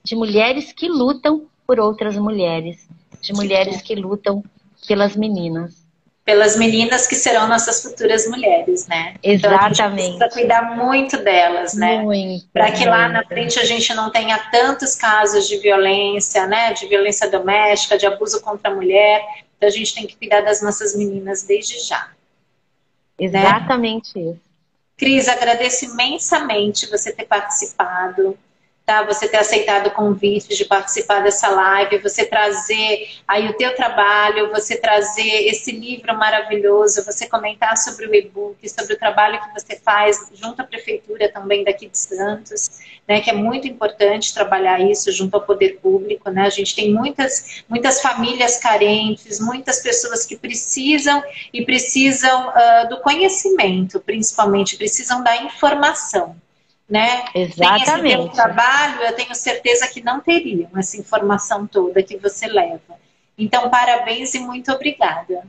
de 0.04 0.14
mulheres 0.14 0.72
que 0.72 0.88
lutam 0.88 1.48
por 1.66 1.80
outras 1.80 2.16
mulheres, 2.16 2.88
de 3.20 3.32
mulheres 3.32 3.82
que 3.82 3.96
lutam 3.96 4.44
pelas 4.86 5.16
meninas 5.16 5.83
pelas 6.24 6.56
meninas 6.56 7.06
que 7.06 7.14
serão 7.14 7.46
nossas 7.46 7.82
futuras 7.82 8.26
mulheres, 8.26 8.86
né? 8.86 9.14
Exatamente. 9.22 9.44
Então, 9.44 9.86
a 9.86 9.90
gente 9.90 10.18
precisa 10.18 10.28
cuidar 10.30 10.74
muito 10.74 11.18
delas, 11.18 11.74
né? 11.74 12.02
Para 12.52 12.72
que 12.72 12.84
lá 12.86 13.08
na 13.08 13.22
frente 13.24 13.58
a 13.58 13.64
gente 13.64 13.92
não 13.92 14.10
tenha 14.10 14.38
tantos 14.50 14.94
casos 14.94 15.46
de 15.46 15.58
violência, 15.58 16.46
né? 16.46 16.72
De 16.72 16.86
violência 16.86 17.30
doméstica, 17.30 17.98
de 17.98 18.06
abuso 18.06 18.40
contra 18.40 18.70
a 18.70 18.74
mulher. 18.74 19.22
Então 19.56 19.68
a 19.68 19.72
gente 19.72 19.94
tem 19.94 20.06
que 20.06 20.16
cuidar 20.16 20.40
das 20.40 20.62
nossas 20.62 20.96
meninas 20.96 21.42
desde 21.42 21.78
já. 21.80 22.08
Né? 23.20 23.26
Exatamente 23.26 24.18
né? 24.18 24.30
isso. 24.30 24.40
Cris, 24.96 25.28
agradeço 25.28 25.84
imensamente 25.84 26.88
você 26.88 27.12
ter 27.12 27.26
participado 27.26 28.38
tá? 28.84 29.02
Você 29.04 29.26
ter 29.28 29.38
aceitado 29.38 29.86
o 29.86 29.90
convite 29.90 30.54
de 30.54 30.64
participar 30.64 31.20
dessa 31.20 31.48
live, 31.48 31.98
você 31.98 32.26
trazer 32.26 33.08
aí 33.26 33.48
o 33.48 33.54
teu 33.54 33.74
trabalho, 33.74 34.50
você 34.50 34.76
trazer 34.76 35.46
esse 35.48 35.72
livro 35.72 36.16
maravilhoso, 36.16 37.04
você 37.04 37.26
comentar 37.26 37.76
sobre 37.78 38.06
o 38.06 38.14
e-book, 38.14 38.68
sobre 38.68 38.94
o 38.94 38.98
trabalho 38.98 39.40
que 39.40 39.58
você 39.58 39.76
faz 39.76 40.30
junto 40.34 40.60
à 40.60 40.64
prefeitura 40.64 41.30
também 41.30 41.64
daqui 41.64 41.88
de 41.88 41.96
Santos, 41.96 42.80
né? 43.08 43.20
Que 43.20 43.30
é 43.30 43.34
muito 43.34 43.66
importante 43.66 44.34
trabalhar 44.34 44.78
isso 44.80 45.10
junto 45.12 45.34
ao 45.34 45.42
poder 45.42 45.78
público, 45.80 46.30
né? 46.30 46.42
A 46.42 46.50
gente 46.50 46.76
tem 46.76 46.92
muitas 46.92 47.64
muitas 47.68 48.02
famílias 48.02 48.58
carentes, 48.58 49.40
muitas 49.40 49.82
pessoas 49.82 50.26
que 50.26 50.36
precisam 50.36 51.22
e 51.52 51.64
precisam 51.64 52.48
uh, 52.48 52.88
do 52.88 53.00
conhecimento, 53.00 53.98
principalmente 54.00 54.76
precisam 54.76 55.22
da 55.22 55.36
informação 55.38 56.36
né? 56.88 57.24
Exatamente. 57.34 58.16
Sem 58.16 58.26
esse 58.26 58.34
trabalho, 58.34 59.02
eu 59.02 59.12
tenho 59.14 59.34
certeza 59.34 59.88
que 59.88 60.02
não 60.02 60.20
teriam 60.20 60.68
essa 60.76 60.96
informação 60.98 61.66
toda 61.66 62.02
que 62.02 62.16
você 62.16 62.46
leva. 62.46 63.02
Então, 63.36 63.68
parabéns 63.70 64.34
e 64.34 64.40
muito 64.40 64.70
obrigada. 64.70 65.42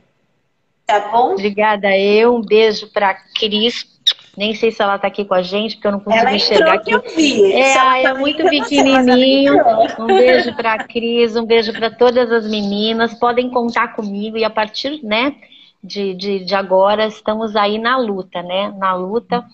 Tá 0.86 1.08
bom? 1.08 1.32
Obrigada 1.32 1.96
eu. 1.96 2.34
Um 2.34 2.42
beijo 2.42 2.88
para 2.92 3.14
Cris. 3.14 3.96
Nem 4.36 4.54
sei 4.54 4.70
se 4.70 4.82
ela 4.82 4.96
está 4.96 5.08
aqui 5.08 5.24
com 5.24 5.34
a 5.34 5.42
gente, 5.42 5.76
porque 5.76 5.88
eu 5.88 5.92
não 5.92 6.00
consigo 6.00 6.22
ela 6.22 6.36
enxergar 6.36 6.74
aqui. 6.74 6.92
Eu 6.92 7.02
vi. 7.02 7.52
É, 7.52 8.04
é 8.04 8.14
muito 8.14 8.44
pequenininho. 8.48 9.56
Um 9.98 10.06
beijo 10.06 10.54
para 10.54 10.84
Cris, 10.84 11.36
um 11.36 11.44
beijo 11.44 11.72
para 11.72 11.90
todas 11.90 12.30
as 12.30 12.48
meninas. 12.48 13.14
Podem 13.14 13.50
contar 13.50 13.94
comigo 13.94 14.36
e 14.36 14.44
a 14.44 14.50
partir, 14.50 15.02
né, 15.02 15.34
de, 15.82 16.14
de, 16.14 16.44
de 16.44 16.54
agora 16.54 17.06
estamos 17.06 17.56
aí 17.56 17.78
na 17.78 17.96
luta, 17.96 18.42
né? 18.42 18.72
Na 18.76 18.94
luta 18.94 19.44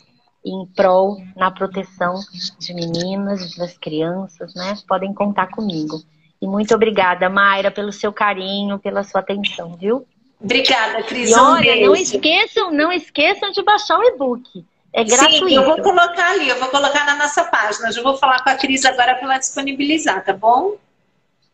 em 0.45 0.67
prol 0.75 1.19
na 1.37 1.51
proteção 1.51 2.15
de 2.59 2.75
meninas, 2.75 3.55
das 3.57 3.79
crianças, 3.79 4.55
né? 4.55 4.77
Podem 4.89 5.13
contar 5.15 5.49
comigo. 5.49 6.03
E 6.41 6.47
muito 6.47 6.75
obrigada, 6.75 7.29
Mayra, 7.29 7.71
pelo 7.71 7.93
seu 7.93 8.13
carinho, 8.13 8.79
pela 8.79 9.05
sua 9.05 9.21
atenção, 9.21 9.77
viu? 9.77 10.07
Obrigada, 10.41 11.03
Cris. 11.05 11.31
E 11.31 11.35
olha, 11.35 11.77
um 11.77 11.87
não 11.87 11.97
esqueçam, 11.97 12.73
não 12.73 12.93
esqueçam 12.93 13.53
de 13.53 13.63
baixar 13.63 13.99
o 13.99 14.03
e-book. 14.03 14.65
É 14.93 15.05
gratuito. 15.05 15.49
Sim, 15.49 15.55
eu 15.55 15.65
vou 15.65 15.81
colocar 15.81 16.33
ali, 16.33 16.49
eu 16.49 16.59
vou 16.59 16.69
colocar 16.69 17.07
na 17.07 17.17
nossa 17.17 17.45
página. 17.45 17.91
Eu 17.95 18.03
vou 18.03 18.17
falar 18.19 18.43
com 18.43 18.51
a 18.51 18.55
Cris 18.57 18.85
agora 18.85 19.15
para 19.15 19.25
ela 19.25 19.39
disponibilizar, 19.39 20.25
tá 20.25 20.33
bom? 20.33 20.75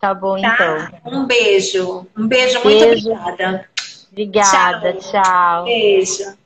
Tá 0.01 0.14
bom, 0.14 0.41
tá? 0.41 0.91
então. 1.03 1.12
Um 1.12 1.26
beijo. 1.26 2.07
Um 2.16 2.26
beijo, 2.26 2.61
beijo. 2.62 2.64
muito 2.64 3.12
obrigada. 3.12 3.68
Obrigada, 4.11 4.93
tchau. 4.95 5.22
tchau. 5.22 5.64
Beijo. 5.64 6.38